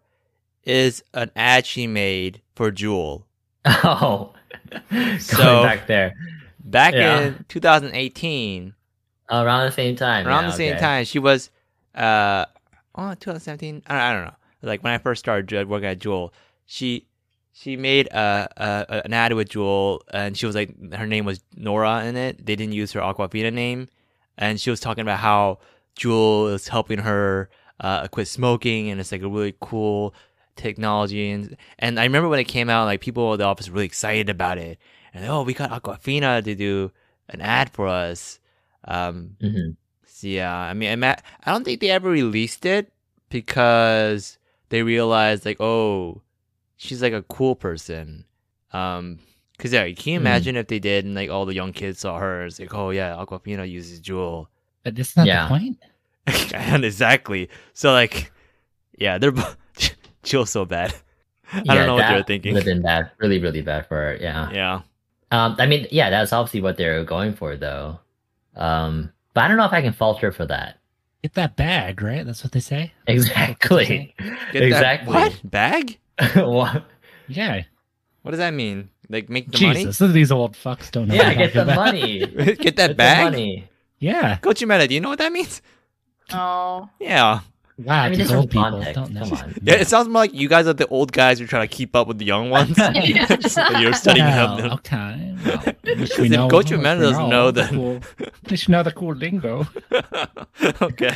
[0.68, 3.24] is an ad she made for Juul
[3.64, 4.32] Oh,
[4.90, 6.14] going So- back there.
[6.60, 7.20] back Yeah.
[7.20, 8.74] in 2018.
[9.30, 10.26] Around the same time.
[10.26, 10.80] around yeah, the same okay.
[10.80, 11.04] time.
[11.04, 11.50] She was,
[11.94, 12.46] uh,
[12.94, 13.82] oh, 2017.
[13.86, 14.34] I don't, I don't know.
[14.62, 16.30] Like when I first started working at Juul,
[16.66, 17.06] she
[17.52, 21.40] she made a, a an ad with Juul, and she was like, her name was
[21.56, 22.44] Nora in it.
[22.44, 23.88] They didn't use her Awkwafina name,
[24.38, 25.58] and she was talking about how
[25.98, 27.50] Juul is helping her
[27.80, 30.14] uh, quit smoking, and it's like a really cool
[30.58, 31.30] technology.
[31.30, 33.86] And and I remember when it came out, like people at the office were really
[33.86, 34.78] excited about it,
[35.14, 36.90] and oh, we got Awkwafina to do
[37.28, 38.38] an ad for us.
[38.84, 39.76] Um, Mhm.
[40.06, 42.92] so yeah, I mean, I'm at, I don't think they ever released it
[43.28, 44.38] because
[44.70, 46.22] they realized like, oh,
[46.76, 48.24] she's like a cool person.
[48.72, 49.18] Um,
[49.58, 50.26] cause yeah, can you Hmm.
[50.26, 52.46] imagine if they did and like all the young kids saw her?
[52.46, 54.46] It's like, oh yeah, Awkwafina uses Juul.
[54.84, 55.44] But that's not Yeah.
[55.48, 55.78] the point.
[56.54, 57.48] and exactly.
[57.72, 58.32] So like,
[58.98, 59.32] yeah, they're
[60.22, 60.94] both Juul's so bad.
[61.52, 62.54] I Yeah, don't know what they're thinking.
[62.54, 64.16] Would have been bad, really, really bad for her.
[64.20, 64.50] Yeah.
[64.52, 64.80] Yeah.
[65.30, 67.98] Um, I mean, yeah, that's obviously what they're going for, though.
[68.56, 70.78] Um, but I don't know if I can falter for that.
[71.22, 72.24] Get that bag, right?
[72.24, 72.92] That's what they say.
[73.06, 74.14] Exactly.
[74.18, 75.14] Get that- exactly.
[75.14, 75.98] what bag?
[76.36, 76.84] What?
[77.28, 77.62] Yeah.
[78.22, 78.90] What does that mean?
[79.08, 79.84] Like make the money.
[79.84, 81.14] Jesus, these old fucks don't know.
[81.14, 81.76] Yeah, get the about.
[81.76, 82.20] money.
[82.20, 82.54] money?
[82.56, 83.24] Get that Get the bag.
[83.24, 83.68] money.
[84.00, 84.38] Yeah.
[84.42, 85.62] Gochu Meta, do you know what that means?
[86.32, 86.88] Oh.
[87.00, 87.40] Yeah.
[87.78, 89.20] Wow, I mean, these there's old people don't know.
[89.22, 89.54] Come on.
[89.62, 91.72] Yeah, it sounds more like you guys are the old guys who are trying to
[91.72, 92.76] keep up with the young ones.
[93.78, 94.70] You're studying Well, them.
[94.72, 95.36] okay.
[95.46, 98.00] Well, at least Because we if know- Gochu we Amanda doesn't know, the then cool-
[98.20, 99.64] At least you know the cool lingo.
[100.82, 101.14] okay.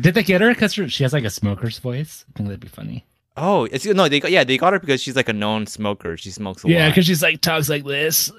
[0.00, 2.24] Did they get her because she has like a smoker's voice?
[2.28, 3.06] I think that'd be funny.
[3.36, 6.16] Oh, it's no, they got yeah, they got her because she's like a known smoker.
[6.16, 6.88] She smokes a Yeah, lot.
[6.90, 8.30] because she's like talks like this.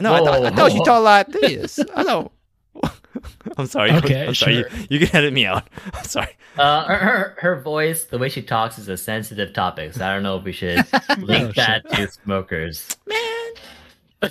[0.00, 1.80] no, I thought, I thought she talked like this.
[1.96, 2.30] I know.
[3.56, 3.92] I'm sorry.
[3.92, 4.54] Okay, I'm sorry.
[4.62, 4.68] sure.
[4.90, 5.68] You, you can edit me out.
[5.94, 6.36] I'm sorry.
[6.56, 9.94] Uh, her, her her voice, the way she talks, is a sensitive topic.
[9.94, 10.76] So I don't know if we should
[11.18, 12.96] link Oh, that to smokers.
[13.06, 13.52] Man,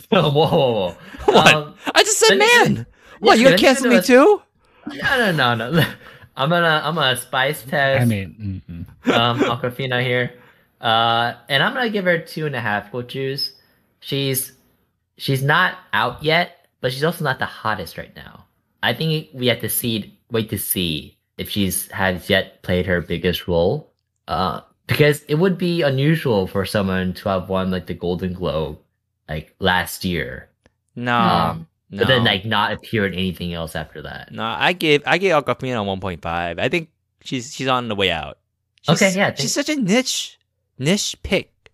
[0.09, 0.95] whoa, whoa, whoa!
[1.25, 1.53] What?
[1.53, 2.85] Um, I just said let me- man.
[3.19, 3.37] What?
[3.37, 4.41] You Yeah, gonna me cancel me a- too?
[4.87, 5.85] no, no, no, no.
[6.35, 8.01] I'm gonna I'm gonna spice test.
[8.01, 9.13] I mean, mm-mm.
[9.13, 10.33] um, Awkwafina here,
[10.81, 13.51] uh, and I'm gonna give her two and a half gochus.
[13.99, 14.53] She's
[15.17, 18.45] she's not out yet, but she's also not the hottest right now.
[18.83, 23.01] I think we have to see wait to see if she's has yet played her
[23.01, 23.93] biggest role,
[24.27, 28.77] uh, because it would be unusual for someone to have won like the Golden Globe
[29.29, 30.49] like last year,
[30.95, 31.99] No, Um, no.
[31.99, 34.31] but then like not appear in anything else after that.
[34.35, 34.43] no.
[34.43, 35.85] I gave I gave Awkwafina a
[36.19, 36.59] 1.5.
[36.59, 36.89] I think
[37.23, 38.37] she's she's on the way out.
[38.83, 40.37] She's, Okay, yeah, She's such a niche
[40.77, 41.71] niche pick.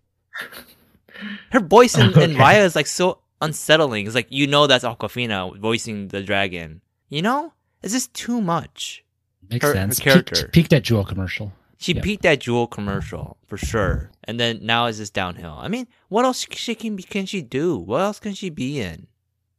[1.50, 2.34] Her voice in, in Okay.
[2.34, 4.06] Raya is like so unsettling.
[4.06, 6.80] It's like you know that's Awkwafina voicing the dragon.
[7.10, 9.04] You know, is this too much.
[9.50, 9.98] makes Her- her sense.
[9.98, 10.34] character.
[10.36, 11.52] Peaked, peaked at Juul commercial.
[11.76, 12.04] She Yep.
[12.04, 15.56] peaked that Juul commercial for sure, and then now is this downhill.
[15.58, 17.76] I mean, what else she can can she do?
[17.76, 19.08] What else can she be in?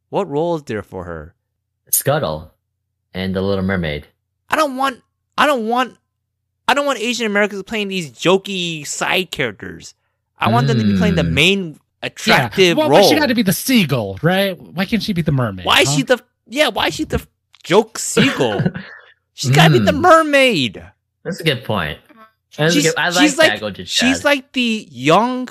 [0.09, 1.35] What role is there for her?
[1.91, 2.53] Scuttle
[3.13, 4.07] and the Little Mermaid.
[4.49, 5.01] I don't want.
[5.37, 5.97] I don't want.
[6.67, 9.93] I don't want Asian Americans playing these jokey side characters.
[10.37, 11.31] I want them to be playing the Mm.
[11.33, 12.73] main attractive yeah.
[12.75, 13.01] Well, role.
[13.01, 14.57] why she got to be the seagull, right?
[14.57, 15.65] Why can't she be the mermaid?
[15.65, 15.95] Why is huh?
[15.97, 16.69] she the yeah?
[16.69, 17.25] Why is she the
[17.61, 18.61] joke seagull?
[19.33, 20.01] She's got to be the Mm.
[20.01, 20.83] mermaid.
[21.23, 21.99] That's a good point.
[22.57, 25.47] That's She's, good- I like she's like she's like the young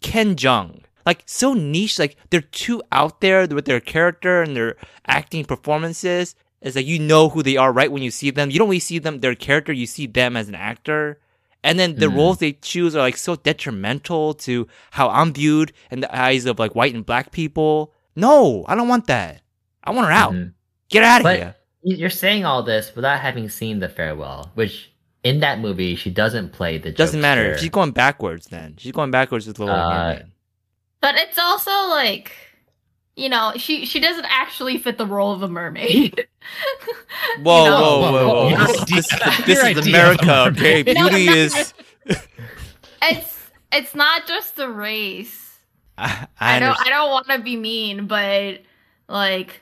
[0.00, 0.82] Ken Jeong.
[1.04, 1.98] Like so niche.
[1.98, 4.76] Like they're too out there with their character and their
[5.06, 6.34] acting performances.
[6.62, 8.50] It's like you know who they are right when you see them.
[8.50, 9.72] You don't really see them their character.
[9.72, 11.20] You see them as an actor.
[11.62, 12.16] And then the Mm.
[12.16, 16.58] roles they choose are like so detrimental to how I'm viewed in the eyes of
[16.58, 17.92] like white and black people.
[18.16, 19.42] No, I don't want that.
[19.84, 20.32] I want her out.
[20.32, 20.52] Mhm.
[20.90, 21.54] Get out of But here.
[21.82, 24.90] you're saying all this without having seen the farewell, which
[25.24, 26.90] in that movie she doesn't play the.
[26.92, 27.56] Doesn't matter.
[27.58, 28.74] She's going backwards then.
[28.78, 30.26] She's going backwards with Little Uh, Mermaid.
[31.00, 32.32] But it's also like,
[33.16, 36.26] you know, she she doesn't actually fit the role of a mermaid.
[37.42, 37.80] Whoa, you know?
[37.80, 38.48] whoa, whoa, whoa!
[38.50, 40.82] Your This, this, this is America, okay?
[40.82, 40.96] mermaid.
[40.96, 41.32] No, Beauty no.
[41.34, 41.74] is.
[43.02, 43.38] it's
[43.72, 45.58] it's not just the race.
[45.98, 46.78] I, I, I, don't.
[46.86, 48.60] I don't want to be mean, but
[49.08, 49.60] like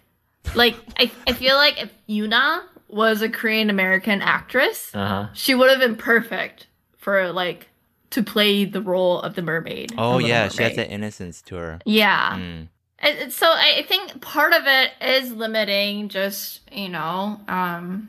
[0.55, 5.29] like I I feel like if Yuna was a Korean American actress, Uh-huh.
[5.35, 6.67] she would have been perfect
[6.97, 7.69] for like
[8.11, 9.93] to play the role of the mermaid.
[9.99, 10.79] Oh of Little yeah, she has Mermaid.
[10.79, 11.79] that innocence to her.
[11.85, 12.37] Yeah.
[12.39, 12.69] Mm.
[13.03, 18.09] It- it- so I I think part of it is limiting just, you know, um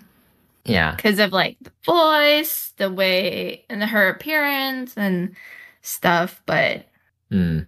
[0.65, 0.95] Yeah.
[0.95, 5.35] because of like the voice, the way and her appearance and
[5.81, 6.85] stuff, but
[7.31, 7.61] Hmm.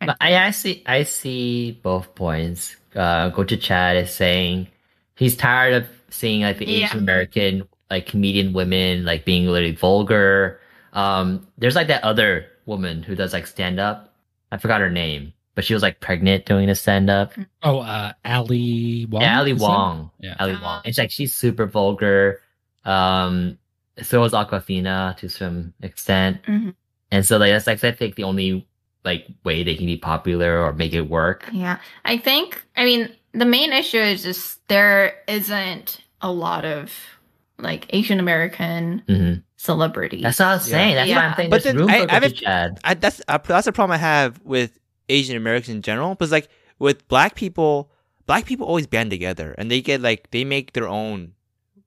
[0.00, 0.82] But I, I see.
[0.86, 2.76] I see both points.
[2.94, 4.68] Uh, Gochu Chad is saying
[5.16, 6.86] he's tired of seeing like the Yeah.
[6.86, 10.60] Asian American like comedian women like being literally vulgar.
[10.92, 14.14] Um, there's like that other woman who does like stand up.
[14.52, 17.32] I forgot her name, but she was like pregnant doing the stand up.
[17.62, 19.22] Oh, uh, Ali Wong.
[19.22, 20.10] Yeah, Ali is Wong.
[20.20, 20.34] Yeah.
[20.40, 20.62] Ali Ah.
[20.62, 20.82] Wong.
[20.84, 22.40] It's like she's super vulgar.
[22.84, 23.58] Um,
[24.02, 26.42] so is Awkwafina to some extent.
[26.44, 26.74] Mhm.
[27.10, 28.66] And so like that's like I think the only
[29.08, 31.48] like way they can be popular or make it work.
[31.52, 31.78] Yeah.
[32.04, 36.92] I think, I mean, the main issue is just there isn't a lot of
[37.58, 40.22] like Asian American hmm celebrities.
[40.22, 40.94] That's what I was saying.
[40.94, 41.28] That's why Yeah.
[41.30, 43.72] I'm saying But there's then room I- for I haven't- I, that's uh, that's the
[43.72, 44.78] problem I have with
[45.08, 46.14] Asian Americans in general.
[46.14, 46.48] Because like
[46.78, 47.90] with black people,
[48.26, 51.32] black people always band together and they get like they make their own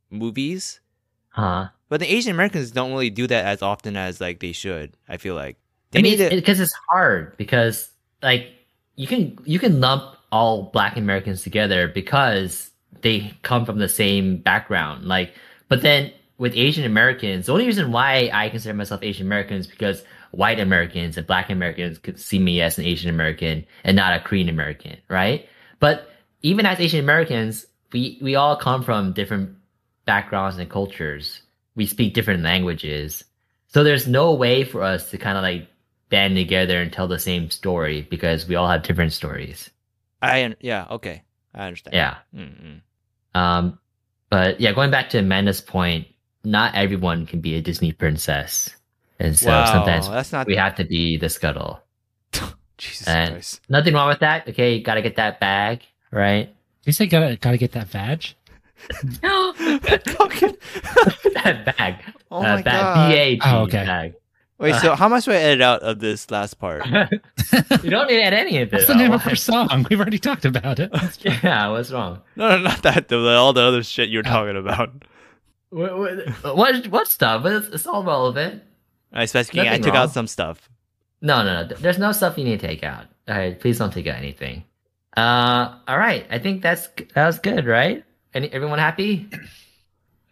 [0.09, 0.81] movies.
[1.29, 1.69] Huh?
[1.87, 4.95] But the Asian Americans don't really do that as often as like they should.
[5.07, 5.57] I feel like
[5.91, 6.35] they I mean, need to.
[6.35, 7.89] because it's hard because
[8.21, 8.47] like
[8.95, 12.69] you can you can lump all Black Americans together because
[13.01, 15.05] they come from the same background.
[15.05, 15.33] Like,
[15.67, 19.67] but then with Asian Americans, the only reason why I consider myself Asian American is
[19.67, 24.15] because white Americans and Black Americans could see me as an Asian American and not
[24.15, 25.47] a Korean American, right?
[25.79, 26.09] But
[26.41, 29.55] even as Asian Americans, we we all come from different
[30.05, 31.41] backgrounds and cultures.
[31.75, 33.23] We speak different languages.
[33.67, 35.67] So there's no way for us to kind of like
[36.11, 39.71] band together and tell the same story because we all have different stories.
[40.21, 41.23] I yeah okay
[41.55, 41.95] I understand.
[41.95, 42.17] Yeah.
[42.35, 42.81] Mm-mm.
[43.33, 43.79] Um,
[44.29, 46.07] but yeah, going back to Amanda's point,
[46.43, 48.69] not everyone can be a Disney princess.
[49.19, 51.81] And so wow, sometimes that's not we have to be the scuttle.
[52.77, 53.61] Jesus and- Christ.
[53.69, 54.47] Nothing wrong with that.
[54.49, 54.79] Okay.
[54.81, 55.81] Got to get that bag,
[56.11, 56.53] right?
[56.85, 58.35] You say gotta gotta get that badge.
[59.23, 60.03] no, that
[61.77, 61.95] bag.
[62.31, 62.65] oh uh, my bag.
[62.65, 63.11] god.
[63.11, 63.85] B-A-G Oh, okay.
[63.85, 64.13] bag.
[64.61, 66.85] Wait, so how much do I edit out of this last part?
[67.83, 68.71] you don't need to add any of it.
[68.71, 69.31] That's the name of Why?
[69.31, 69.85] our song.
[69.89, 70.91] We've already talked about it.
[71.43, 72.21] Yeah, what's wrong?
[72.35, 73.07] No, no, not that.
[73.07, 74.29] The, all the other shit you're Oh.
[74.29, 74.93] talking about.
[75.71, 77.45] What, what, what, what stuff?
[77.45, 78.61] It's, it's all relevant.
[79.13, 80.03] I specifically, I Nothing took wrong.
[80.03, 80.69] out some stuff.
[81.21, 81.75] No, no, no.
[81.75, 83.05] There's no stuff you need to take out.
[83.27, 84.63] All right, please don't take out anything.
[85.17, 86.25] Uh, all right.
[86.29, 88.03] I think that's that was good, right?
[88.33, 89.27] Any, everyone happy?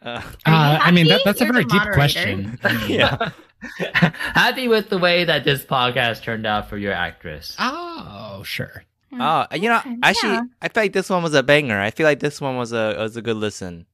[0.01, 2.57] Uh, Are you Uh, I mean, that, that's a You're very deep question.
[2.88, 3.30] yeah.
[3.77, 7.56] happy with the way that this podcast turned out for your actress.
[7.60, 8.84] Oh, sure.
[9.14, 10.41] Oh, uh, you know, Okay, actually, yeah.
[10.61, 11.80] I feel like this one was a banger.
[11.80, 13.86] I feel like this one was a was a good listen.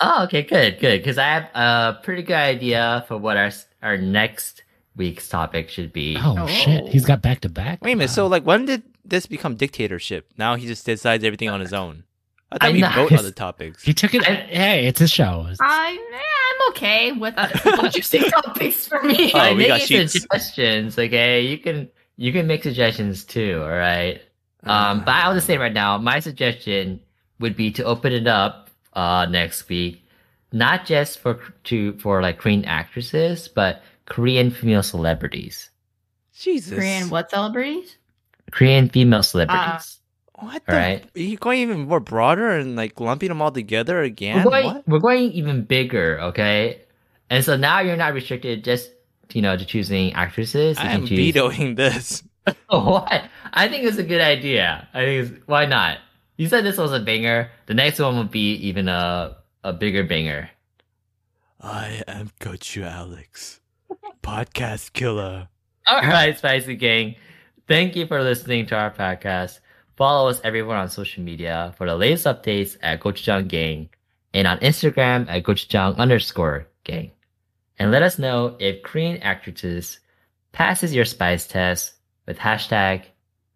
[0.00, 0.98] Oh, okay, good, good.
[1.00, 3.50] Because I have a pretty good idea for what our
[3.82, 4.62] our next
[4.96, 6.16] week's topic should be.
[6.18, 6.46] Oh, Oh.
[6.46, 6.88] shit.
[6.88, 7.82] He's got back to back.
[7.84, 8.10] Wait a minute.
[8.10, 10.30] So, like, when did this become dictatorship?
[10.38, 12.04] Now he just decides everything on his own.
[12.52, 12.90] I thought I we know.
[12.94, 13.82] vote on the topics.
[13.82, 14.22] he took it.
[14.28, 15.46] I- hey, it's a show.
[15.60, 19.30] I'm, I'm okay with other people choosing topics for me.
[19.30, 20.12] Oh, By we got making sheets.
[20.12, 21.40] suggestions, okay?
[21.42, 24.20] You can you can make suggestions too, all right?
[24.62, 27.00] Um, but I'll just say right now, my suggestion
[27.40, 30.06] would be to open it up uh next week,
[30.52, 35.70] not just for to for like Korean actresses, but Korean female celebrities,
[36.38, 36.74] Jesus.
[36.78, 37.96] Korean what celebrities?
[38.52, 39.98] Korean female celebrities.
[40.44, 40.62] What?
[40.66, 41.04] The, right.
[41.16, 44.44] Are you going even more broader and like lumping them all together again?
[44.44, 44.88] we're going What?
[44.88, 46.82] we're going even bigger, okay?
[47.30, 48.90] And so now you're not restricted just
[49.32, 50.78] you know to choosing actresses.
[50.78, 52.22] You I am choose vetoing this.
[52.68, 53.24] Oh, what?
[53.54, 54.86] I think it's a good idea.
[54.92, 55.96] I think it's, why not?
[56.36, 57.50] You said this was a banger.
[57.64, 60.50] The next one would be even a a bigger banger.
[61.58, 63.60] I am Gochu Alex,
[64.22, 65.48] podcast killer.
[65.86, 67.14] All right, Spicy Gang.
[67.66, 69.60] Thank you for listening to our podcast.
[69.96, 73.88] Follow us everywhere on social media for the latest updates at Gochujang Gang
[74.32, 77.12] and on Instagram at Gochujang underscore gang.
[77.78, 80.00] And let us know if Korean actresses
[80.52, 81.94] passes your spice test
[82.26, 83.02] with hashtag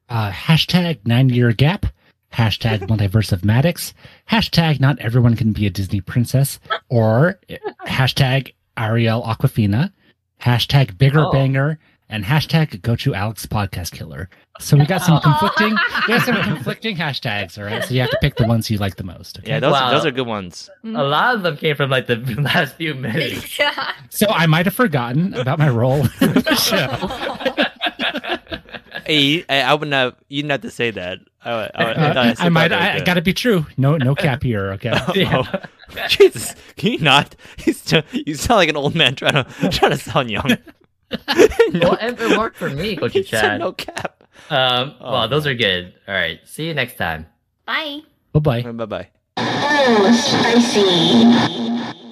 [0.09, 1.87] Uh, hashtag nine year gap.
[2.33, 3.93] Hashtag multiverse of Maddux.
[4.31, 6.61] Hashtag not everyone can be a Disney princess.
[6.89, 7.41] Or
[7.87, 9.93] hashtag Ariel Awkwafina.
[10.41, 11.33] Hashtag bigger Oh.
[11.33, 11.79] banger.
[12.11, 14.31] And hashtag Gochu Alex podcast killer.
[14.61, 17.59] So we got some conflicting, we got some conflicting hashtags.
[17.59, 17.85] All right.
[17.85, 19.39] So you have to pick the ones you like the most.
[19.39, 19.51] Okay?
[19.51, 19.91] Yeah, those Wow.
[19.91, 20.71] those are good ones.
[20.85, 23.59] a lot of them came from like the last few minutes.
[23.59, 23.93] yeah.
[24.09, 26.89] So I might have forgotten about my role in the show.
[29.07, 30.17] Hey, I, I wouldn't have.
[30.29, 31.19] You didn't have to say that.
[31.45, 32.73] I, I, I, Uh, I, said might.
[32.73, 33.67] I, I got to be true.
[33.77, 34.73] No, no cap here.
[34.73, 34.93] Okay.
[35.15, 35.45] Yeah.
[35.51, 35.61] Oh,
[36.09, 37.35] Jesus, can you not?
[37.57, 40.59] He's t- you sound like an old man trying to trying to sound young.
[41.73, 43.61] no, well, it, it worked for me, Gochu he said Chad.
[43.61, 44.23] no cap.
[44.51, 45.95] Um, Oh, well, those are good.
[46.07, 46.41] All right.
[46.47, 47.27] See you next time.
[47.67, 48.01] Bye.
[48.33, 48.63] Bye bye.
[48.63, 49.09] Bye bye.
[49.37, 52.05] Oh, spicy.